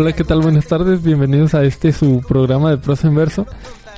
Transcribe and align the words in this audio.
Hola, 0.00 0.12
¿qué 0.12 0.22
tal? 0.22 0.40
Buenas 0.42 0.64
tardes. 0.68 1.02
Bienvenidos 1.02 1.54
a 1.54 1.64
este 1.64 1.90
su 1.92 2.20
programa 2.20 2.70
de 2.70 2.78
prosa 2.78 3.08
en 3.08 3.16
verso 3.16 3.48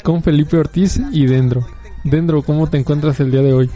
con 0.03 0.23
Felipe 0.23 0.57
Ortiz 0.57 0.99
y 1.13 1.27
Dendro. 1.27 1.67
Dendro, 2.05 2.41
¿cómo 2.41 2.67
te 2.69 2.79
encuentras 2.79 3.21
el 3.21 3.31
día 3.31 3.43
de 3.43 3.53
hoy? 3.53 3.71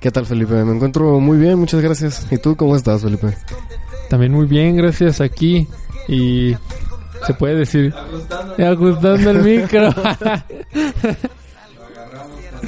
¿Qué 0.00 0.10
tal, 0.10 0.24
Felipe? 0.24 0.54
Me 0.64 0.74
encuentro 0.74 1.20
muy 1.20 1.36
bien, 1.36 1.58
muchas 1.58 1.82
gracias. 1.82 2.26
¿Y 2.30 2.38
tú 2.38 2.56
cómo 2.56 2.76
estás, 2.76 3.02
Felipe? 3.02 3.36
También 4.08 4.32
muy 4.32 4.46
bien, 4.46 4.74
gracias 4.74 5.20
aquí. 5.20 5.68
Y 6.08 6.54
se 7.26 7.34
puede 7.34 7.56
decir 7.56 7.92
ajustando 8.58 9.30
el 9.30 9.42
micro. 9.42 9.90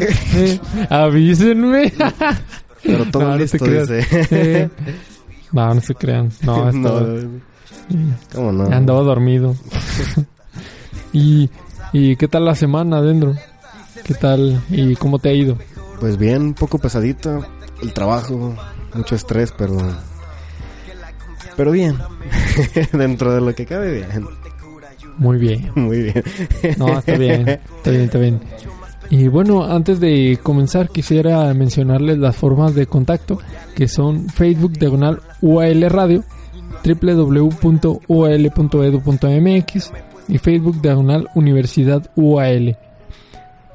Eh, 0.01 0.61
avísenme. 0.91 1.93
Pero 2.85 3.05
todo 3.07 3.23
No, 3.23 3.29
no 3.31 3.37
listo, 3.39 3.59
te 3.59 3.65
creas. 3.65 3.89
dice. 3.89 4.27
Eh, 4.31 4.69
no, 5.51 5.75
no 5.75 5.81
se 5.81 5.95
crean. 5.97 6.31
No, 6.43 6.71
No, 6.73 7.01
¿Cómo 8.35 8.53
no? 8.53 8.65
andaba 8.65 9.03
dormido. 9.03 9.55
y, 11.13 11.51
¿Y 11.93 12.17
qué 12.17 12.29
tal 12.29 12.45
la 12.45 12.55
semana 12.55 13.01
dentro? 13.01 13.35
¿Qué 14.05 14.15
tal 14.15 14.63
y 14.71 14.95
cómo 14.97 15.19
te 15.19 15.31
ha 15.31 15.33
ido? 15.33 15.59
Pues 16.01 16.17
bien, 16.17 16.43
un 16.43 16.55
poco 16.55 16.79
pesadito. 16.79 17.45
El 17.83 17.93
trabajo, 17.93 18.55
mucho 18.95 19.15
estrés, 19.15 19.53
pero... 19.57 19.77
Pero 21.57 21.73
bien. 21.73 21.97
Dentro 22.93 23.35
de 23.35 23.41
lo 23.41 23.55
que 23.55 23.67
cabe, 23.67 23.93
bien. 23.93 24.27
Muy 25.19 25.39
bien. 25.39 25.73
Muy 25.75 26.03
bien. 26.03 26.23
No, 26.77 26.99
está 26.99 27.17
bien, 27.17 27.49
está 27.49 27.91
bien, 27.91 28.03
está 28.03 28.19
bien. 28.19 28.41
Y 29.11 29.29
bueno, 29.29 29.65
antes 29.65 30.01
de 30.01 30.39
comenzar 30.43 30.91
quisiera 30.91 31.53
mencionarles 31.55 32.19
las 32.19 32.37
formas 32.37 32.75
de 32.75 32.87
contacto 32.87 33.41
que 33.75 33.89
son 33.89 34.29
Facebook 34.29 34.73
diagonal 34.73 35.23
UAL 35.41 35.81
Radio, 35.89 36.25
www.ual.edu.mx 36.85 37.93
y 40.29 40.39
Facebook 40.39 40.81
diagonal 40.83 41.29
Universidad 41.35 42.11
UAL. 42.17 42.79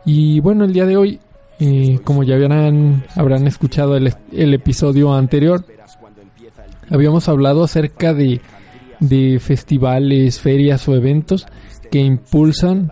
Y 0.05 0.39
bueno, 0.39 0.65
el 0.65 0.73
día 0.73 0.85
de 0.85 0.97
hoy, 0.97 1.19
eh, 1.59 1.99
como 2.03 2.23
ya 2.23 2.35
habrán, 2.35 3.05
habrán 3.15 3.47
escuchado 3.47 3.95
el, 3.95 4.13
el 4.31 4.53
episodio 4.53 5.13
anterior, 5.13 5.65
habíamos 6.89 7.29
hablado 7.29 7.63
acerca 7.63 8.13
de, 8.13 8.41
de 8.99 9.39
festivales, 9.39 10.39
ferias 10.39 10.87
o 10.87 10.95
eventos 10.95 11.47
que 11.89 11.99
impulsan 11.99 12.91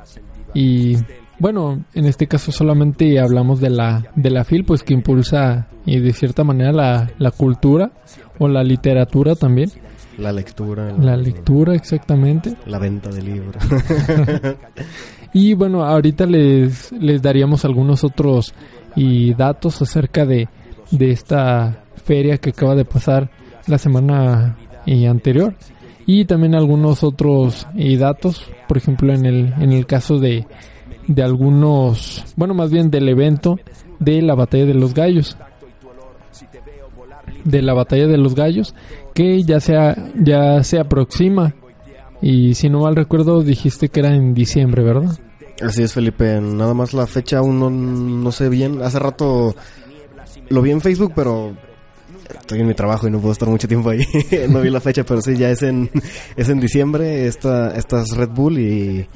y 0.54 0.98
bueno, 1.40 1.84
en 1.96 2.06
este 2.06 2.28
caso 2.28 2.52
solamente 2.52 3.20
hablamos 3.20 3.60
de 3.60 3.72
la 3.72 4.06
de 4.16 4.30
la 4.30 4.44
FIL, 4.44 4.64
pues 4.64 4.84
que 4.84 4.94
impulsa 4.94 5.68
y 5.88 6.00
de 6.00 6.14
cierta 6.14 6.44
manera 6.44 6.72
la, 6.72 7.12
la 7.18 7.32
cultura 7.32 7.92
o 8.38 8.48
la 8.48 8.64
literatura 8.64 9.36
también, 9.36 9.72
La 10.22 10.32
lectura. 10.32 10.92
la 10.98 11.18
lectura 11.18 11.76
exactamente. 11.76 12.56
La 12.66 12.80
venta 12.80 13.10
de 13.10 13.22
libros. 13.22 13.64
Y 15.34 15.54
bueno, 15.54 15.84
ahorita 15.84 16.26
les, 16.26 16.92
les 16.92 17.22
daríamos 17.22 17.64
algunos 17.64 18.04
otros 18.04 18.54
y 18.96 19.34
datos 19.34 19.82
acerca 19.82 20.26
de, 20.26 20.50
de 20.92 21.12
esta 21.12 21.84
feria 22.04 22.38
que 22.38 22.50
acaba 22.50 22.76
de 22.76 22.86
pasar 22.86 23.30
la 23.68 23.78
semana 23.78 24.58
eh, 24.86 25.08
anterior. 25.08 25.56
Y 26.06 26.26
también 26.26 26.56
algunos 26.56 27.04
otros 27.04 27.68
y 27.76 27.96
datos, 27.96 28.46
por 28.68 28.78
ejemplo, 28.78 29.14
en 29.14 29.26
el, 29.26 29.54
en 29.60 29.72
el 29.72 29.86
caso 29.86 30.20
de, 30.20 30.46
de 31.08 31.24
algunos, 31.24 32.26
bueno, 32.36 32.54
más 32.54 32.70
bien 32.70 32.92
del 32.92 33.08
evento 33.08 33.58
de 34.00 34.22
la 34.22 34.36
batalla 34.36 34.66
de 34.66 34.74
los 34.74 34.94
gallos. 34.94 35.38
De 37.46 37.62
la 37.62 37.74
batalla 37.74 38.08
de 38.08 38.18
los 38.18 38.36
gallos, 38.36 38.76
que 39.14 39.44
ya, 39.44 39.60
sea, 39.60 39.96
ya 40.16 40.64
se 40.64 40.80
aproxima. 40.80 41.54
Y 42.22 42.54
si 42.54 42.70
no 42.70 42.82
mal 42.82 42.96
recuerdo, 42.96 43.42
dijiste 43.42 43.90
que 43.90 44.00
era 44.00 44.14
en 44.14 44.34
diciembre, 44.34 44.84
¿verdad? 44.84 45.18
Así 45.62 45.84
es, 45.84 45.94
Felipe. 45.94 46.40
Nada 46.42 46.74
más 46.74 46.94
la 46.94 47.08
fecha 47.08 47.40
aún 47.40 47.60
no, 47.60 47.70
no 47.70 48.32
sé 48.32 48.50
bien. 48.50 48.82
Hace 48.82 49.00
rato 49.00 49.56
lo 50.50 50.62
vi 50.62 50.72
en 50.72 50.82
Facebook, 50.82 51.14
pero 51.16 51.56
estoy 52.40 52.60
en 52.60 52.68
mi 52.68 52.74
trabajo 52.74 53.08
y 53.08 53.12
no 53.12 53.20
puedo 53.20 53.34
estar 53.34 53.50
mucho 53.50 53.68
tiempo 53.68 53.90
ahí. 53.90 54.06
no 54.50 54.62
vi 54.62 54.70
la 54.70 54.82
fecha, 54.82 55.04
pero 55.04 55.22
sí, 55.22 55.36
ya 55.36 55.50
es 55.50 55.64
en, 55.64 55.90
es 56.36 56.50
en 56.50 56.60
diciembre 56.60 57.28
esta, 57.28 57.76
estas 57.76 58.10
Red 58.16 58.30
Bull 58.30 58.60
y 58.60 59.08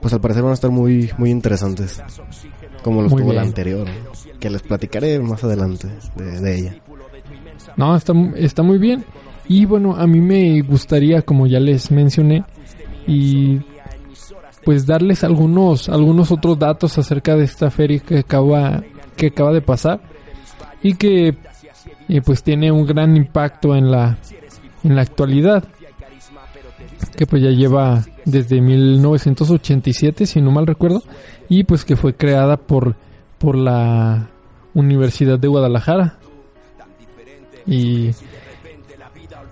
pues 0.00 0.14
al 0.14 0.20
parecer 0.20 0.42
van 0.42 0.52
a 0.52 0.54
estar 0.54 0.70
muy, 0.70 1.10
muy 1.18 1.30
interesantes. 1.30 2.02
Como 2.82 3.02
los 3.02 3.12
Muy 3.12 3.22
tuvo 3.22 3.32
la 3.34 3.42
anterior, 3.42 3.86
que 4.38 4.48
les 4.48 4.62
platicaré 4.62 5.18
más 5.20 5.44
adelante 5.44 5.88
de, 6.16 6.40
de 6.40 6.58
ella. 6.58 6.82
No, 7.80 7.96
está, 7.96 8.12
está 8.36 8.62
muy 8.62 8.76
bien. 8.76 9.06
Y 9.48 9.64
bueno, 9.64 9.96
a 9.96 10.06
mí 10.06 10.20
me 10.20 10.60
gustaría, 10.60 11.22
como 11.22 11.46
ya 11.46 11.58
les 11.58 11.90
mencioné, 11.90 12.44
y 13.06 13.58
pues 14.66 14.84
darles 14.84 15.24
algunos, 15.24 15.88
algunos 15.88 16.30
otros 16.30 16.58
datos 16.58 16.98
acerca 16.98 17.34
de 17.36 17.44
esta 17.44 17.70
feria 17.70 18.00
que 18.00 18.18
acaba, 18.18 18.82
que 19.16 19.28
acaba 19.28 19.50
de 19.54 19.62
pasar 19.62 20.02
y 20.82 20.92
que 20.92 21.38
eh, 22.10 22.20
pues 22.22 22.42
tiene 22.42 22.70
un 22.70 22.84
gran 22.84 23.16
impacto 23.16 23.74
en 23.74 23.90
la, 23.90 24.18
en 24.84 24.94
la 24.94 25.00
actualidad. 25.00 25.64
Que 27.16 27.24
pues 27.24 27.42
ya 27.42 27.48
lleva 27.48 28.04
desde 28.26 28.60
1987, 28.60 30.26
si 30.26 30.42
no 30.42 30.50
mal 30.50 30.66
recuerdo, 30.66 31.02
y 31.48 31.64
pues 31.64 31.86
que 31.86 31.96
fue 31.96 32.14
creada 32.14 32.58
por, 32.58 32.94
por 33.38 33.56
la 33.56 34.28
Universidad 34.74 35.38
de 35.38 35.48
Guadalajara. 35.48 36.19
Y, 37.66 38.10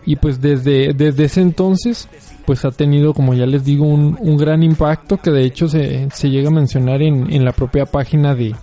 y 0.05 0.17
pues 0.17 0.41
desde, 0.41 0.93
desde 0.95 1.25
ese 1.25 1.41
entonces 1.41 2.09
pues 2.47 2.65
ha 2.65 2.71
tenido 2.71 3.13
como 3.13 3.35
ya 3.35 3.45
les 3.45 3.63
digo 3.63 3.85
un, 3.85 4.17
un 4.21 4.39
gran 4.39 4.63
impacto 4.63 5.19
que 5.19 5.31
de 5.31 5.45
hecho 5.45 5.69
se, 5.69 6.09
se 6.11 6.31
llega 6.31 6.49
a 6.49 6.53
mencionar 6.53 7.03
en, 7.03 7.31
en 7.31 7.45
la 7.45 7.53
propia 7.53 7.85
página 7.85 8.35
de 8.35 8.55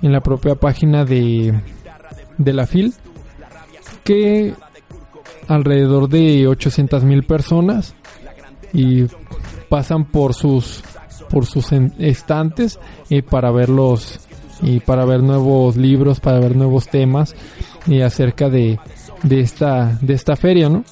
en 0.00 0.12
la 0.12 0.20
propia 0.20 0.54
página 0.54 1.04
de 1.04 1.52
de 2.38 2.52
la 2.52 2.66
FIL 2.66 2.94
que 4.04 4.54
alrededor 5.48 6.08
de 6.08 6.46
800 6.46 7.02
mil 7.02 7.24
personas 7.24 7.94
y 8.72 9.06
pasan 9.68 10.04
por 10.04 10.34
sus 10.34 10.84
por 11.28 11.46
sus 11.46 11.72
estantes 11.98 12.78
eh, 13.10 13.22
para 13.22 13.50
verlos 13.50 14.20
y 14.62 14.78
para 14.78 15.04
ver 15.04 15.22
nuevos 15.22 15.76
libros 15.76 16.20
para 16.20 16.38
ver 16.38 16.54
nuevos 16.54 16.86
temas 16.86 17.34
y 17.86 18.00
acerca 18.00 18.48
de, 18.48 18.78
de 19.22 19.40
esta 19.40 19.98
de 20.00 20.14
esta 20.14 20.36
feria 20.36 20.68
no 20.68 20.84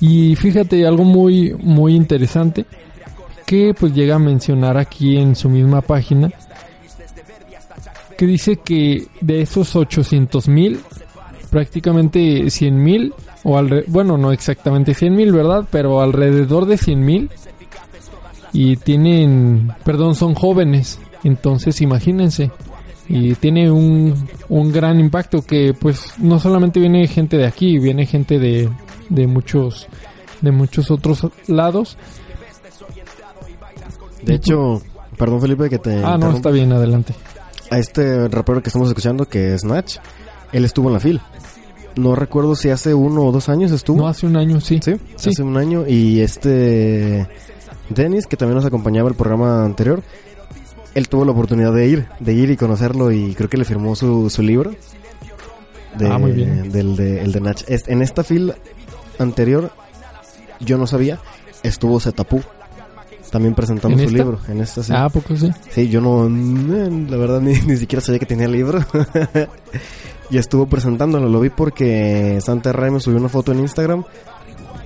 y 0.00 0.34
fíjate 0.36 0.86
algo 0.86 1.04
muy 1.04 1.54
muy 1.60 1.94
interesante 1.94 2.64
que 3.46 3.74
pues 3.78 3.92
llega 3.94 4.16
a 4.16 4.18
mencionar 4.18 4.76
aquí 4.78 5.16
en 5.16 5.36
su 5.36 5.48
misma 5.48 5.80
página 5.82 6.32
que 8.16 8.26
dice 8.26 8.56
que 8.56 9.06
de 9.20 9.42
esos 9.42 9.74
800 9.76 10.48
mil 10.48 10.80
prácticamente 11.50 12.50
100 12.50 12.82
mil 12.82 13.14
o 13.42 13.58
alre- 13.58 13.84
bueno 13.86 14.16
no 14.16 14.32
exactamente 14.32 14.94
100 14.94 15.14
mil 15.14 15.32
verdad 15.32 15.64
pero 15.70 16.00
alrededor 16.00 16.66
de 16.66 16.78
100 16.78 17.04
mil 17.04 17.30
y 18.52 18.76
tienen 18.76 19.72
perdón 19.84 20.14
son 20.14 20.34
jóvenes. 20.34 21.00
Entonces 21.24 21.80
imagínense 21.80 22.52
y 23.08 23.34
tiene 23.34 23.70
un, 23.70 24.14
un 24.48 24.72
gran 24.72 24.98
impacto 25.00 25.42
que 25.42 25.74
pues 25.78 26.14
no 26.18 26.38
solamente 26.38 26.80
viene 26.80 27.06
gente 27.06 27.36
de 27.36 27.46
aquí 27.46 27.78
viene 27.78 28.06
gente 28.06 28.38
de 28.38 28.68
de 29.10 29.26
muchos 29.26 29.86
de 30.40 30.50
muchos 30.50 30.90
otros 30.90 31.26
lados. 31.46 31.96
De 34.22 34.34
hecho, 34.34 34.80
perdón 35.18 35.40
Felipe 35.40 35.68
que 35.68 35.78
te... 35.78 36.02
Ah, 36.02 36.16
no, 36.18 36.30
está 36.32 36.50
bien, 36.50 36.72
adelante. 36.72 37.14
A 37.70 37.78
este 37.78 38.28
rapero 38.28 38.62
que 38.62 38.68
estamos 38.68 38.88
escuchando, 38.88 39.26
que 39.26 39.54
es 39.54 39.64
Natch, 39.64 39.96
él 40.52 40.64
estuvo 40.64 40.88
en 40.88 40.94
la 40.94 41.00
fil. 41.00 41.20
No 41.96 42.14
recuerdo 42.14 42.54
si 42.56 42.70
hace 42.70 42.92
uno 42.94 43.22
o 43.24 43.32
dos 43.32 43.48
años 43.48 43.70
estuvo. 43.70 43.98
No, 43.98 44.08
hace 44.08 44.26
un 44.26 44.36
año, 44.36 44.60
sí. 44.60 44.80
Sí, 44.82 44.96
Sí. 45.16 45.30
hace 45.30 45.42
un 45.42 45.56
año. 45.56 45.86
Y 45.86 46.20
este 46.20 47.28
Dennis, 47.90 48.26
que 48.26 48.36
también 48.36 48.56
nos 48.56 48.64
acompañaba 48.66 49.08
el 49.08 49.14
programa 49.14 49.64
anterior, 49.64 50.02
él 50.94 51.08
tuvo 51.08 51.24
la 51.24 51.32
oportunidad 51.32 51.72
de 51.72 51.86
ir, 51.88 52.06
de 52.20 52.32
ir 52.32 52.50
y 52.50 52.56
conocerlo 52.56 53.10
y 53.12 53.34
creo 53.34 53.48
que 53.48 53.56
le 53.56 53.64
firmó 53.64 53.96
su, 53.96 54.30
su 54.30 54.42
libro. 54.42 54.72
De, 55.98 56.08
Ah, 56.08 56.18
muy 56.18 56.32
bien. 56.32 56.70
Del 56.72 56.96
de, 56.96 57.20
el 57.22 57.32
de 57.32 57.40
Nach. 57.40 57.62
En 57.68 58.02
esta 58.02 58.24
fila 58.24 58.54
anterior, 59.18 59.70
yo 60.60 60.76
no 60.78 60.86
sabía, 60.86 61.18
estuvo 61.62 62.00
Zetapu. 62.00 62.42
También 63.30 63.54
presentando 63.54 63.96
¿En 63.98 64.08
su 64.08 64.14
esta? 64.14 64.16
libro. 64.24 64.38
En 64.48 64.60
esta 64.60 64.82
sí. 64.84 64.92
Ah, 64.94 65.06
¿a 65.06 65.08
poco 65.08 65.34
sí. 65.36 65.50
Sí, 65.70 65.88
yo 65.88 66.00
no, 66.00 66.28
mm, 66.28 67.08
la 67.10 67.16
verdad 67.16 67.40
ni, 67.40 67.52
ni 67.66 67.76
siquiera 67.76 68.00
sabía 68.00 68.20
que 68.20 68.26
tenía 68.26 68.46
el 68.46 68.52
libro. 68.52 68.78
y 70.30 70.38
estuvo 70.38 70.66
presentándolo, 70.66 71.28
lo 71.28 71.40
vi 71.40 71.50
porque 71.50 72.38
Santa 72.40 72.72
Ray 72.72 72.92
me 72.92 73.00
subió 73.00 73.18
una 73.18 73.28
foto 73.28 73.50
en 73.52 73.58
Instagram 73.60 74.04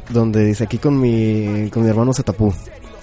donde 0.08 0.44
dice 0.46 0.64
aquí 0.64 0.78
con 0.78 0.98
mi, 0.98 1.68
con 1.70 1.82
mi 1.82 1.90
hermano 1.90 2.14
se 2.14 2.22
tapó. 2.22 2.54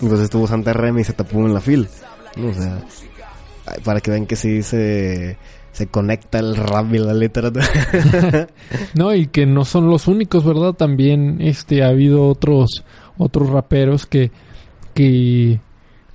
Entonces 0.01 0.25
estuvo 0.25 0.47
Santa 0.47 0.73
Ray 0.73 0.91
y 0.99 1.03
se 1.03 1.13
tapó 1.13 1.37
en 1.39 1.53
la 1.53 1.61
fil. 1.61 1.87
¿No? 2.35 2.49
O 2.49 2.53
sea, 2.53 2.83
ay, 3.65 3.79
para 3.83 4.01
que 4.01 4.11
vean 4.11 4.25
que 4.25 4.35
sí 4.35 4.63
se, 4.63 5.37
se 5.71 5.87
conecta 5.87 6.39
el 6.39 6.55
rap 6.55 6.93
y 6.93 6.99
la 6.99 7.13
literatura. 7.13 7.67
No, 8.95 9.13
y 9.13 9.27
que 9.27 9.45
no 9.45 9.65
son 9.65 9.89
los 9.89 10.07
únicos, 10.07 10.45
¿verdad? 10.45 10.73
También 10.73 11.41
este 11.41 11.83
ha 11.83 11.89
habido 11.89 12.27
otros 12.27 12.83
otros 13.17 13.49
raperos 13.49 14.05
que 14.05 14.31
que 14.93 15.59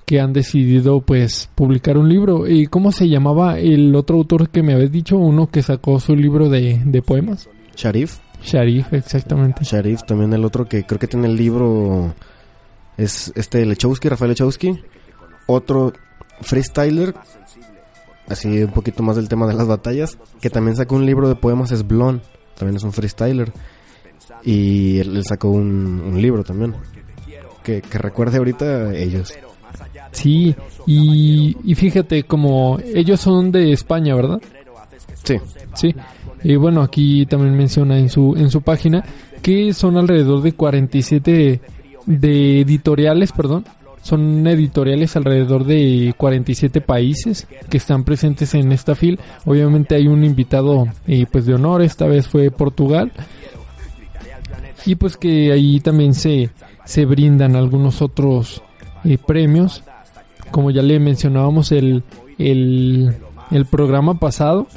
que 0.05 0.19
han 0.19 0.33
decidido 0.33 1.01
pues 1.01 1.49
publicar 1.55 1.97
un 1.97 2.09
libro. 2.09 2.47
¿Y 2.47 2.67
cómo 2.67 2.91
se 2.91 3.07
llamaba 3.07 3.59
el 3.59 3.95
otro 3.95 4.17
autor 4.17 4.49
que 4.49 4.61
me 4.63 4.73
habías 4.73 4.91
dicho? 4.91 5.17
Uno 5.17 5.47
que 5.47 5.61
sacó 5.61 5.99
su 5.99 6.15
libro 6.15 6.49
de, 6.49 6.81
de 6.83 7.01
poemas. 7.01 7.47
Sharif, 7.77 8.17
Sharif, 8.43 8.91
exactamente. 8.93 9.63
Sharif, 9.63 10.03
también 10.03 10.33
el 10.33 10.43
otro 10.43 10.67
que 10.67 10.83
creo 10.83 10.99
que 10.99 11.07
tiene 11.07 11.27
el 11.27 11.37
libro 11.37 12.13
es 12.97 13.31
este 13.35 13.65
Lechowski, 13.65 14.09
Rafael 14.09 14.31
Lechowski. 14.31 14.79
Otro 15.47 15.93
freestyler, 16.41 17.13
así 18.27 18.63
un 18.63 18.71
poquito 18.71 19.03
más 19.03 19.15
del 19.15 19.29
tema 19.29 19.47
de 19.47 19.53
las 19.53 19.67
batallas, 19.67 20.17
que 20.39 20.49
también 20.49 20.75
sacó 20.75 20.95
un 20.95 21.05
libro 21.05 21.27
de 21.29 21.35
poemas, 21.35 21.71
es 21.71 21.87
Blon, 21.87 22.21
también 22.57 22.77
es 22.77 22.83
un 22.83 22.93
freestyler. 22.93 23.51
Y 24.43 24.99
él, 24.99 25.17
él 25.17 25.23
sacó 25.25 25.49
un, 25.49 26.01
un 26.01 26.21
libro 26.21 26.43
también. 26.43 26.75
Que, 27.63 27.81
que 27.81 27.97
recuerde 27.99 28.37
ahorita 28.37 28.95
ellos. 28.95 29.33
Sí, 30.11 30.55
y, 30.87 31.55
y 31.63 31.75
fíjate 31.75 32.23
como 32.23 32.79
ellos 32.83 33.21
son 33.21 33.51
de 33.51 33.71
España, 33.71 34.15
¿verdad? 34.15 34.41
Sí, 35.23 35.37
Sí. 35.75 35.95
Y 36.43 36.55
bueno, 36.55 36.81
aquí 36.81 37.25
también 37.27 37.55
menciona 37.55 37.97
en 37.97 38.09
su 38.09 38.35
en 38.35 38.49
su 38.49 38.61
página 38.61 39.03
que 39.41 39.73
son 39.73 39.97
alrededor 39.97 40.41
de 40.41 40.53
47 40.53 41.61
de 42.05 42.61
editoriales, 42.61 43.31
perdón. 43.31 43.65
Son 44.01 44.45
editoriales 44.47 45.15
alrededor 45.15 45.63
de 45.63 46.13
47 46.17 46.81
países 46.81 47.47
que 47.69 47.77
están 47.77 48.03
presentes 48.03 48.53
en 48.55 48.71
esta 48.71 48.95
fil. 48.95 49.19
Obviamente 49.45 49.95
hay 49.95 50.07
un 50.07 50.23
invitado 50.23 50.87
eh, 51.07 51.25
pues 51.31 51.45
de 51.45 51.53
honor, 51.53 51.81
esta 51.81 52.07
vez 52.07 52.27
fue 52.27 52.49
Portugal. 52.49 53.11
Y 54.85 54.95
pues 54.95 55.17
que 55.17 55.51
ahí 55.51 55.79
también 55.79 56.13
se, 56.15 56.49
se 56.85 57.05
brindan 57.05 57.55
algunos 57.55 58.01
otros 58.01 58.63
eh, 59.03 59.17
premios. 59.17 59.83
Como 60.49 60.71
ya 60.71 60.81
le 60.81 60.99
mencionábamos 60.99 61.71
el, 61.71 62.03
el, 62.37 63.15
el 63.51 63.65
programa 63.65 64.15
pasado, 64.15 64.67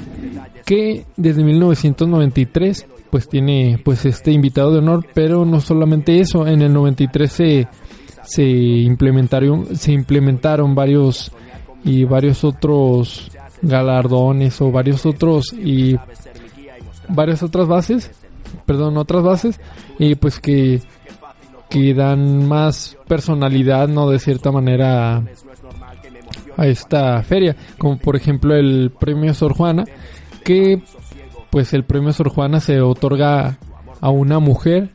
que 0.65 1.05
desde 1.17 1.43
1993 1.43 2.87
pues 3.09 3.29
tiene 3.29 3.79
pues 3.83 4.05
este 4.05 4.31
invitado 4.31 4.71
de 4.71 4.79
honor, 4.79 5.05
pero 5.13 5.45
no 5.45 5.61
solamente 5.61 6.19
eso, 6.19 6.45
en 6.47 6.61
el 6.61 6.73
93 6.73 7.31
se, 7.31 7.67
se 8.25 8.43
implementaron 8.43 9.75
se 9.75 9.91
implementaron 9.91 10.75
varios 10.75 11.31
y 11.83 12.03
varios 12.03 12.43
otros 12.43 13.31
galardones 13.61 14.59
o 14.61 14.71
varios 14.71 15.05
otros 15.05 15.53
y 15.53 15.97
varias 17.07 17.43
otras 17.43 17.67
bases, 17.67 18.11
perdón, 18.65 18.97
otras 18.97 19.23
bases 19.23 19.59
y 19.99 20.15
pues 20.15 20.39
que 20.39 20.81
que 21.69 21.93
dan 21.93 22.47
más 22.47 22.97
personalidad, 23.07 23.87
no 23.87 24.09
de 24.09 24.19
cierta 24.19 24.51
manera 24.51 25.23
a, 26.57 26.67
esta 26.67 27.21
feria, 27.23 27.55
como 27.77 27.97
por 27.97 28.15
ejemplo 28.15 28.55
el 28.55 28.91
premio 28.97 29.33
Sor 29.33 29.53
Juana, 29.53 29.83
que 30.43 30.81
pues 31.49 31.73
el 31.73 31.83
premio 31.83 32.13
Sor 32.13 32.29
Juana 32.29 32.59
se 32.59 32.81
otorga 32.81 33.57
a 33.99 34.09
una 34.09 34.39
mujer 34.39 34.94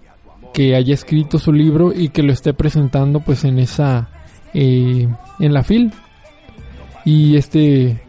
que 0.55 0.75
haya 0.75 0.95
escrito 0.95 1.39
su 1.39 1.53
libro 1.53 1.93
y 1.95 2.09
que 2.09 2.23
lo 2.23 2.33
esté 2.33 2.53
presentando 2.55 3.21
pues 3.21 3.45
en 3.45 3.59
esa 3.59 4.09
eh, 4.55 5.09
en 5.39 5.53
la 5.53 5.63
fil. 5.63 5.93
Y 7.05 7.37
este 7.37 8.03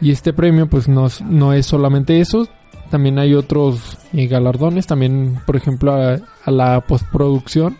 y 0.00 0.10
este 0.12 0.32
premio 0.32 0.68
pues 0.68 0.88
no, 0.88 1.06
es- 1.06 1.22
no 1.22 1.52
es 1.52 1.66
solamente 1.66 2.20
eso 2.20 2.48
también 2.90 3.18
hay 3.18 3.34
otros 3.34 3.98
eh, 4.14 4.26
galardones 4.28 4.86
también 4.86 5.40
por 5.44 5.56
ejemplo 5.56 5.92
a, 5.92 6.18
a 6.44 6.50
la 6.50 6.80
postproducción 6.80 7.76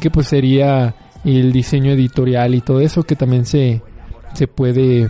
que 0.00 0.10
pues 0.10 0.28
sería 0.28 0.94
el 1.24 1.50
diseño 1.52 1.90
editorial 1.92 2.54
y 2.54 2.60
todo 2.60 2.80
eso 2.80 3.02
que 3.02 3.16
también 3.16 3.46
se 3.46 3.82
se 4.34 4.46
puede 4.46 5.08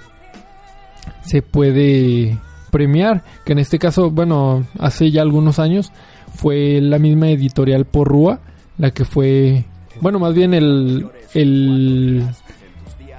se 1.23 1.43
puede 1.43 2.39
premiar 2.71 3.25
que 3.45 3.53
en 3.53 3.59
este 3.59 3.79
caso 3.79 4.11
bueno 4.11 4.65
hace 4.79 5.11
ya 5.11 5.23
algunos 5.23 5.59
años 5.59 5.93
fue 6.39 6.81
la 6.81 6.99
misma 6.99 7.31
editorial 7.31 7.85
Porrúa 7.85 8.39
la 8.79 8.93
que 8.93 9.05
fue 9.05 9.65
bueno 10.01 10.21
más 10.21 10.35
bien 10.35 10.55
el 10.55 11.11
el 11.35 12.25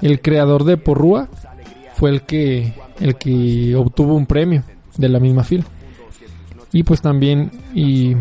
el 0.01 0.21
creador 0.21 0.63
de 0.63 0.77
Porrúa 0.77 1.27
fue 1.95 2.11
el 2.11 2.21
que 2.21 2.73
el 3.01 3.15
que 3.15 3.75
obtuvo 3.75 4.15
un 4.15 4.25
premio 4.25 4.63
de 4.97 5.09
la 5.09 5.19
misma 5.19 5.43
fila. 5.43 5.65
Y 6.71 6.83
pues 6.83 7.01
también 7.01 7.51
y 7.73 8.15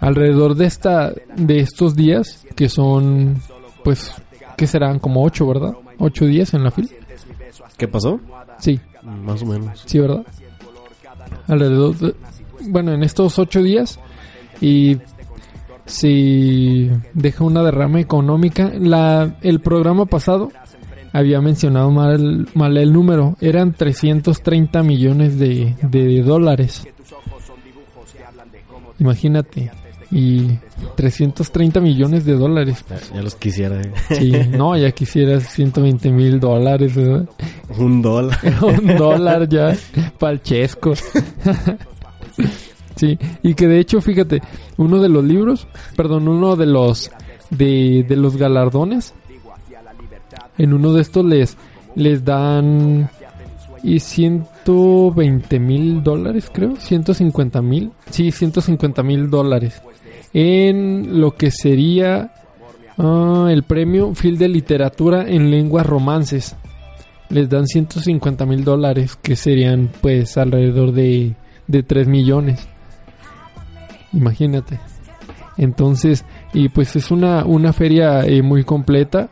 alrededor 0.00 0.54
de 0.54 0.64
esta 0.64 1.12
de 1.36 1.60
estos 1.60 1.94
días 1.94 2.46
que 2.56 2.70
son 2.70 3.42
pues 3.84 4.14
que 4.56 4.66
serán 4.66 4.98
como 4.98 5.24
ocho 5.24 5.46
verdad 5.46 5.74
ocho 5.98 6.24
días 6.24 6.54
en 6.54 6.64
la 6.64 6.70
fila. 6.70 6.88
¿qué 7.76 7.86
pasó? 7.86 8.18
sí. 8.58 8.80
Más 9.02 9.42
o 9.42 9.46
menos. 9.46 9.82
sí 9.86 9.98
verdad 9.98 10.24
alrededor 11.46 11.96
de, 11.96 12.14
bueno 12.68 12.92
en 12.92 13.02
estos 13.02 13.38
ocho 13.38 13.62
días 13.62 13.98
y 14.60 14.98
si 15.86 16.90
deja 17.14 17.44
una 17.44 17.62
derrama 17.62 18.00
económica 18.00 18.70
la 18.78 19.36
el 19.42 19.60
programa 19.60 20.04
pasado 20.06 20.50
había 21.12 21.40
mencionado 21.40 21.90
mal, 21.90 22.48
mal 22.54 22.76
el 22.76 22.92
número 22.92 23.36
eran 23.40 23.72
330 23.72 24.82
millones 24.82 25.38
de, 25.38 25.74
de 25.82 26.22
dólares 26.22 26.86
imagínate 28.98 29.70
y 30.10 30.58
330 30.96 31.80
millones 31.80 32.24
de 32.24 32.32
dólares 32.34 32.84
Ya, 32.88 33.16
ya 33.16 33.22
los 33.22 33.34
quisiera. 33.34 33.80
eh. 33.80 33.92
sí, 34.10 34.32
no 34.50 34.76
ya 34.76 34.90
quisieras 34.92 35.44
120 35.52 36.10
mil 36.12 36.40
dólares 36.40 36.94
¿verdad? 36.96 37.28
Un 37.78 38.00
dólar. 38.02 38.38
un 38.62 38.96
dólar 38.96 39.48
ya 39.48 39.76
pa'l 40.18 40.40
chesco. 40.42 40.94
sí, 42.96 43.18
y 43.42 43.54
que 43.54 43.66
de 43.66 43.80
hecho, 43.80 44.00
fíjate, 44.00 44.42
uno 44.76 45.00
de 45.00 45.08
los 45.08 45.24
libros, 45.24 45.66
perdón, 45.96 46.28
uno 46.28 46.56
de 46.56 46.66
los 46.66 47.10
de, 47.50 48.04
de 48.08 48.16
los 48.16 48.36
galardones, 48.36 49.14
en 50.56 50.72
uno 50.72 50.92
de 50.92 51.02
estos 51.02 51.24
les 51.24 51.56
les 51.94 52.24
dan 52.24 53.10
y 53.82 54.00
120 54.00 55.58
mil 55.60 56.02
dólares, 56.02 56.50
creo, 56.52 56.76
150 56.76 57.62
mil, 57.62 57.92
sí, 58.10 58.32
150 58.32 59.02
mil 59.02 59.30
dólares 59.30 59.80
en 60.32 61.20
lo 61.20 61.34
que 61.34 61.50
sería 61.50 62.32
ah, 62.98 63.48
el 63.50 63.62
premio 63.62 64.12
Phil 64.14 64.38
de 64.38 64.48
Literatura 64.48 65.28
en 65.28 65.50
Lenguas 65.50 65.86
Romances. 65.86 66.56
Les 67.30 67.48
dan 67.48 67.66
150 67.66 68.46
mil 68.46 68.64
dólares, 68.64 69.16
que 69.20 69.36
serían 69.36 69.90
pues 70.00 70.38
alrededor 70.38 70.92
de, 70.92 71.34
de 71.68 71.82
3 71.84 72.08
millones. 72.08 72.66
Imagínate. 74.12 74.80
Entonces, 75.56 76.24
y 76.52 76.68
pues 76.68 76.96
es 76.96 77.10
una, 77.10 77.44
una 77.44 77.72
feria 77.72 78.24
eh, 78.24 78.42
muy 78.42 78.64
completa 78.64 79.28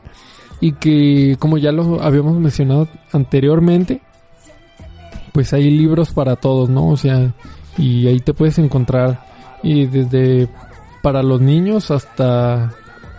y 0.61 0.73
que 0.73 1.37
como 1.39 1.59
ya 1.59 1.73
lo 1.73 2.03
habíamos 2.03 2.39
mencionado 2.39 2.89
anteriormente, 3.13 4.01
pues 5.33 5.53
hay 5.53 5.71
libros 5.71 6.13
para 6.13 6.37
todos, 6.37 6.69
¿no? 6.69 6.89
O 6.89 6.97
sea, 6.97 7.33
y 7.79 8.07
ahí 8.07 8.21
te 8.21 8.35
puedes 8.35 8.59
encontrar 8.59 9.25
y 9.63 9.87
desde 9.87 10.49
para 11.03 11.23
los 11.23 11.41
niños 11.41 11.91
hasta 11.91 12.73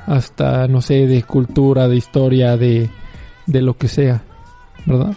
hasta 0.05 0.67
no 0.67 0.81
sé 0.81 1.05
de 1.07 1.23
cultura, 1.23 1.87
de 1.87 1.97
historia, 1.97 2.57
de 2.57 2.89
de 3.45 3.61
lo 3.61 3.77
que 3.77 3.87
sea, 3.87 4.23
¿verdad? 4.85 5.15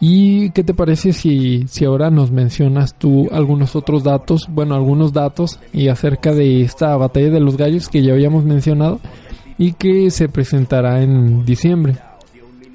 ¿Y 0.00 0.50
qué 0.50 0.62
te 0.62 0.74
parece 0.74 1.12
si, 1.12 1.66
si 1.68 1.84
ahora 1.84 2.08
nos 2.10 2.30
mencionas 2.30 2.94
tú 2.94 3.28
algunos 3.32 3.74
otros 3.74 4.04
datos, 4.04 4.46
bueno, 4.48 4.74
algunos 4.76 5.12
datos 5.12 5.58
y 5.72 5.88
acerca 5.88 6.32
de 6.32 6.62
esta 6.62 6.96
batalla 6.96 7.30
de 7.30 7.40
los 7.40 7.56
gallos 7.56 7.88
que 7.88 8.02
ya 8.02 8.12
habíamos 8.12 8.44
mencionado 8.44 9.00
y 9.58 9.72
que 9.72 10.10
se 10.12 10.28
presentará 10.28 11.02
en 11.02 11.44
diciembre? 11.44 11.96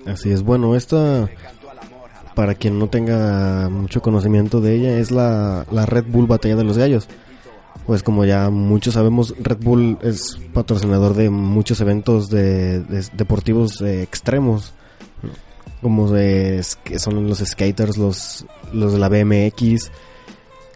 Así 0.05 0.31
es, 0.31 0.43
bueno, 0.43 0.75
esta, 0.75 1.29
para 2.35 2.55
quien 2.55 2.77
no 2.77 2.87
tenga 2.87 3.69
mucho 3.69 4.01
conocimiento 4.01 4.59
de 4.59 4.75
ella, 4.75 4.97
es 4.97 5.09
la, 5.09 5.65
la 5.71 5.85
Red 5.85 6.05
Bull 6.09 6.27
Batalla 6.27 6.57
de 6.57 6.65
los 6.65 6.77
Gallos. 6.77 7.07
Pues 7.85 8.03
como 8.03 8.25
ya 8.25 8.49
muchos 8.49 8.95
sabemos, 8.95 9.33
Red 9.41 9.59
Bull 9.61 9.97
es 10.01 10.39
patrocinador 10.53 11.13
de 11.13 11.29
muchos 11.29 11.79
eventos 11.79 12.29
de, 12.29 12.81
de- 12.81 13.07
deportivos 13.13 13.81
eh, 13.81 14.03
extremos. 14.03 14.73
Como 15.81 16.09
de, 16.11 16.63
que 16.83 16.99
son 16.99 17.27
los 17.27 17.39
skaters, 17.39 17.97
los, 17.97 18.45
los 18.71 18.93
de 18.93 18.99
la 18.99 19.09
BMX, 19.09 19.91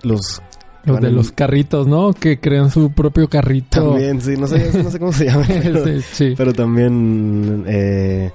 los... 0.04 0.42
Los 0.86 1.02
de 1.02 1.08
en- 1.10 1.16
los 1.16 1.32
carritos, 1.34 1.86
¿no? 1.86 2.14
Que 2.14 2.40
crean 2.40 2.72
su 2.72 2.92
propio 2.92 3.28
carrito. 3.30 3.82
También, 3.92 4.22
sí, 4.22 4.38
no 4.38 4.48
sé, 4.48 4.72
no 4.82 4.90
sé 4.90 5.00
cómo 5.00 5.12
se 5.12 5.26
llama. 5.26 5.46
pero- 5.62 5.84
Sí, 5.86 6.02
sí. 6.14 6.34
pero 6.38 6.54
también 6.54 7.66
eh, 7.68 8.32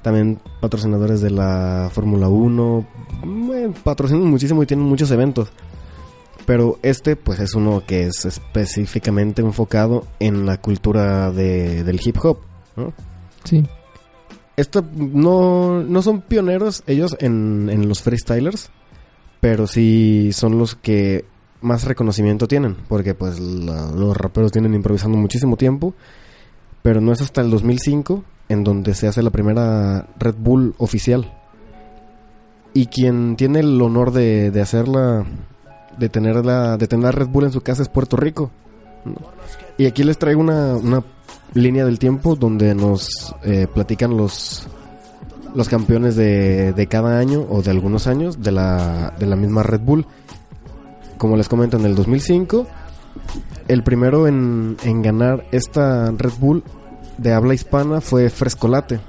también 0.00 0.38
patrocinadores 0.60 1.20
de 1.20 1.30
la 1.30 1.90
Fórmula 1.92 2.28
1 2.28 2.86
bueno, 3.24 3.74
patrocinan 3.84 4.24
muchísimo 4.24 4.62
y 4.62 4.66
tienen 4.66 4.86
muchos 4.86 5.10
eventos 5.12 5.48
pero 6.46 6.78
este 6.82 7.14
pues 7.14 7.38
es 7.38 7.54
uno 7.54 7.84
que 7.86 8.06
es 8.08 8.24
específicamente 8.24 9.42
enfocado 9.42 10.04
en 10.18 10.44
la 10.44 10.56
cultura 10.56 11.30
de- 11.30 11.84
del 11.84 12.00
hip 12.04 12.16
hop 12.24 12.38
¿no? 12.74 12.92
sí. 13.44 13.62
Esto 14.56 14.84
no, 14.94 15.82
no 15.82 16.02
son 16.02 16.20
pioneros 16.20 16.82
ellos 16.86 17.16
en, 17.20 17.68
en 17.70 17.88
los 17.88 18.02
freestylers, 18.02 18.70
pero 19.40 19.66
sí 19.66 20.30
son 20.32 20.58
los 20.58 20.74
que 20.74 21.24
más 21.62 21.84
reconocimiento 21.84 22.46
tienen, 22.48 22.76
porque 22.88 23.14
pues 23.14 23.38
la- 23.40 23.90
los 23.92 24.16
raperos 24.16 24.52
tienen 24.52 24.74
improvisando 24.74 25.16
muchísimo 25.16 25.56
tiempo, 25.56 25.94
pero 26.82 27.00
no 27.00 27.12
es 27.12 27.20
hasta 27.22 27.40
el 27.40 27.50
2005 27.50 28.24
en 28.48 28.64
donde 28.64 28.94
se 28.94 29.06
hace 29.08 29.22
la 29.22 29.30
primera 29.30 30.06
Red 30.18 30.34
Bull 30.38 30.74
oficial. 30.78 31.32
Y 32.74 32.86
quien 32.86 33.36
tiene 33.36 33.60
el 33.60 33.80
honor 33.80 34.12
de, 34.12 34.50
de 34.50 34.60
hacerla, 34.60 35.24
de 35.98 36.08
tenerla, 36.08 36.76
de 36.76 36.88
tener 36.88 37.14
Red 37.14 37.28
Bull 37.28 37.44
en 37.44 37.52
su 37.52 37.60
casa 37.60 37.82
es 37.82 37.88
Puerto 37.88 38.16
Rico. 38.16 38.50
Y 39.78 39.86
aquí 39.86 40.02
les 40.04 40.18
traigo 40.18 40.40
una 40.76 41.02
línea 41.54 41.84
del 41.84 41.98
tiempo 41.98 42.36
donde 42.36 42.74
nos 42.74 43.34
eh, 43.44 43.66
platican 43.72 44.16
los 44.16 44.66
los 45.54 45.68
campeones 45.68 46.16
de, 46.16 46.72
de 46.72 46.86
cada 46.86 47.18
año 47.18 47.46
o 47.48 47.62
de 47.62 47.70
algunos 47.70 48.06
años 48.06 48.42
de 48.42 48.52
la, 48.52 49.14
de 49.18 49.26
la 49.26 49.36
misma 49.36 49.62
Red 49.62 49.80
Bull. 49.80 50.06
Como 51.18 51.36
les 51.36 51.48
comento, 51.48 51.76
en 51.76 51.84
el 51.84 51.94
2005, 51.94 52.66
el 53.68 53.82
primero 53.82 54.26
en, 54.26 54.76
en 54.82 55.02
ganar 55.02 55.44
esta 55.52 56.10
Red 56.10 56.32
Bull 56.40 56.64
de 57.18 57.34
habla 57.34 57.54
hispana 57.54 58.00
fue 58.00 58.30
Frescolate. 58.30 59.00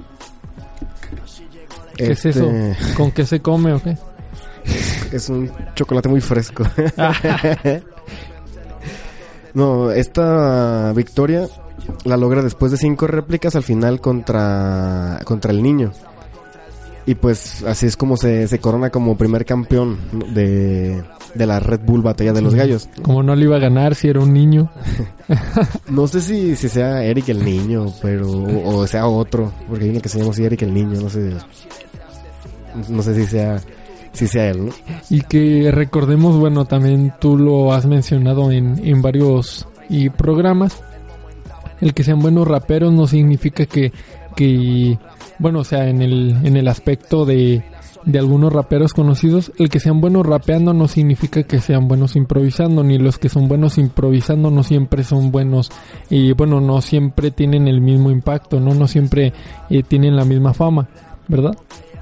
¿Qué 1.96 2.12
es 2.12 2.26
Este, 2.26 2.30
eso? 2.30 2.50
¿Con 2.96 3.10
qué 3.12 3.24
se 3.24 3.40
come 3.40 3.72
o 3.72 3.82
qué? 3.82 3.96
Es 5.12 5.28
un 5.28 5.48
chocolate 5.76 6.08
muy 6.08 6.20
fresco. 6.20 6.64
no, 9.54 9.92
esta 9.92 10.92
victoria 10.92 11.46
la 12.04 12.16
logra 12.16 12.42
después 12.42 12.72
de 12.72 12.78
cinco 12.78 13.06
réplicas 13.06 13.56
al 13.56 13.62
final 13.62 14.00
contra, 14.00 15.20
contra 15.24 15.52
el 15.52 15.62
niño. 15.62 15.92
Y 17.06 17.16
pues 17.16 17.62
así 17.64 17.86
es 17.86 17.96
como 17.96 18.16
se, 18.16 18.48
se 18.48 18.58
corona 18.58 18.88
como 18.88 19.18
primer 19.18 19.44
campeón 19.44 19.98
de, 20.32 21.02
de 21.34 21.46
la 21.46 21.60
Red 21.60 21.80
Bull 21.84 22.00
Batalla 22.00 22.32
de 22.32 22.40
los 22.40 22.54
Gallos. 22.54 22.88
Como 23.02 23.22
no 23.22 23.36
le 23.36 23.44
iba 23.44 23.56
a 23.56 23.60
ganar 23.60 23.94
si 23.94 24.08
era 24.08 24.20
un 24.20 24.32
niño. 24.32 24.70
No 25.88 26.06
sé 26.06 26.20
si, 26.20 26.54
si 26.54 26.68
sea 26.68 27.02
Eric 27.02 27.30
el 27.30 27.42
niño, 27.42 27.86
pero 28.02 28.30
o, 28.30 28.76
o 28.80 28.86
sea 28.86 29.06
otro, 29.06 29.52
porque 29.66 29.84
hay 29.84 29.90
uno 29.90 30.02
que 30.02 30.10
se 30.10 30.18
llama 30.18 30.32
así 30.32 30.44
Eric 30.44 30.60
el 30.62 30.74
niño, 30.74 31.00
no 31.00 31.08
sé. 31.08 31.32
No 32.90 33.02
sé 33.02 33.14
si 33.14 33.24
sea 33.24 33.58
si 34.12 34.26
sea 34.26 34.50
él, 34.50 34.66
¿no? 34.66 34.72
Y 35.10 35.22
que 35.22 35.70
recordemos, 35.72 36.36
bueno, 36.36 36.66
también 36.66 37.14
tú 37.20 37.38
lo 37.38 37.72
has 37.72 37.86
mencionado 37.86 38.50
en, 38.50 38.80
en 38.86 39.00
varios 39.02 39.66
y 39.88 40.10
programas. 40.10 40.82
El 41.84 41.92
que 41.92 42.02
sean 42.02 42.18
buenos 42.18 42.48
raperos 42.48 42.94
no 42.94 43.06
significa 43.06 43.66
que, 43.66 43.92
que 44.34 44.98
bueno, 45.38 45.58
o 45.58 45.64
sea, 45.64 45.86
en 45.86 46.00
el, 46.00 46.34
en 46.42 46.56
el 46.56 46.66
aspecto 46.66 47.26
de, 47.26 47.62
de 48.06 48.18
algunos 48.18 48.54
raperos 48.54 48.94
conocidos, 48.94 49.52
el 49.58 49.68
que 49.68 49.80
sean 49.80 50.00
buenos 50.00 50.24
rapeando 50.24 50.72
no 50.72 50.88
significa 50.88 51.42
que 51.42 51.60
sean 51.60 51.86
buenos 51.86 52.16
improvisando, 52.16 52.82
ni 52.82 52.96
los 52.96 53.18
que 53.18 53.28
son 53.28 53.48
buenos 53.48 53.76
improvisando 53.76 54.50
no 54.50 54.62
siempre 54.62 55.04
son 55.04 55.30
buenos, 55.30 55.70
y 56.08 56.32
bueno, 56.32 56.58
no 56.58 56.80
siempre 56.80 57.30
tienen 57.30 57.68
el 57.68 57.82
mismo 57.82 58.10
impacto, 58.10 58.60
no, 58.60 58.72
no 58.72 58.88
siempre 58.88 59.34
eh, 59.68 59.82
tienen 59.82 60.16
la 60.16 60.24
misma 60.24 60.54
fama, 60.54 60.88
¿verdad? 61.28 61.54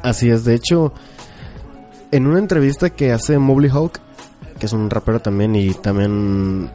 Así 0.03 0.31
es, 0.31 0.45
de 0.45 0.55
hecho, 0.55 0.93
en 2.13 2.29
una 2.29 2.39
entrevista 2.39 2.91
que 2.91 3.11
hace 3.11 3.37
Mobley 3.37 3.71
Hawk, 3.71 3.99
que 4.61 4.67
es 4.67 4.73
un 4.73 4.91
rapero 4.91 5.21
también 5.21 5.57
y 5.57 5.71
también 5.75 6.71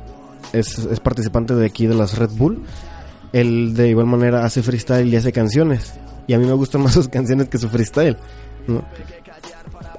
es, 0.51 0.79
es 0.79 0.99
participante 0.99 1.55
de 1.55 1.65
aquí 1.65 1.87
de 1.87 1.95
las 1.95 2.17
Red 2.17 2.31
Bull, 2.31 2.63
él 3.33 3.73
de 3.75 3.89
igual 3.89 4.05
manera 4.07 4.45
hace 4.45 4.61
freestyle 4.63 5.07
y 5.11 5.15
hace 5.15 5.31
canciones. 5.31 5.93
Y 6.27 6.33
a 6.33 6.39
mí 6.39 6.45
me 6.45 6.53
gustan 6.53 6.81
más 6.83 6.93
sus 6.93 7.07
canciones 7.09 7.49
que 7.49 7.57
su 7.57 7.69
freestyle. 7.69 8.17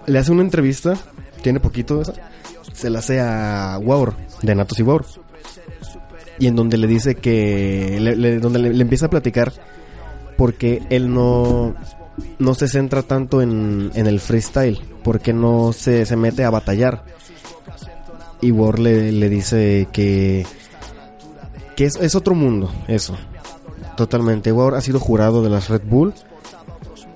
Le 0.07 0.19
hace 0.19 0.33
una 0.33 0.43
entrevista, 0.43 0.95
tiene 1.43 1.61
poquito 1.61 2.01
esa, 2.03 2.15
se 2.73 2.91
la 2.91 3.01
hace 3.01 3.21
a 3.21 3.79
Waur, 3.83 4.15
de 4.43 4.55
Natos 4.55 4.79
y 4.79 4.83
Waur. 4.83 5.05
Y 6.39 6.47
en 6.47 6.55
donde 6.57 6.77
le 6.79 6.87
dice 6.87 7.17
que, 7.17 7.99
le- 8.01 8.17
le- 8.17 8.39
donde 8.39 8.59
le, 8.61 8.73
le 8.73 8.83
empieza 8.83 9.07
a 9.07 9.11
platicar 9.11 9.53
porque 10.37 10.83
él 10.89 11.13
no, 11.13 11.75
no 12.39 12.55
se 12.55 12.69
centra 12.69 13.03
tanto 13.03 13.43
en, 13.43 13.91
en 13.95 14.07
el 14.07 14.21
freestyle, 14.21 14.81
porque 15.03 15.33
no 15.33 15.73
se, 15.73 16.07
se 16.07 16.17
mete 16.17 16.45
a 16.45 16.51
batallar. 16.51 17.03
Y 18.41 18.53
War 18.53 18.79
le, 18.79 19.11
le 19.11 19.29
dice 19.29 19.89
que, 19.93 20.47
que 21.79 21.85
es, 21.85 21.95
es 21.95 22.17
otro 22.17 22.35
mundo, 22.35 22.69
eso. 22.89 23.17
Totalmente. 23.97 24.51
War 24.51 24.75
ha 24.75 24.81
sido 24.81 24.99
jurado 24.99 25.45
de 25.45 25.49
las 25.49 25.69
Red 25.69 25.83
Bull, 25.85 26.13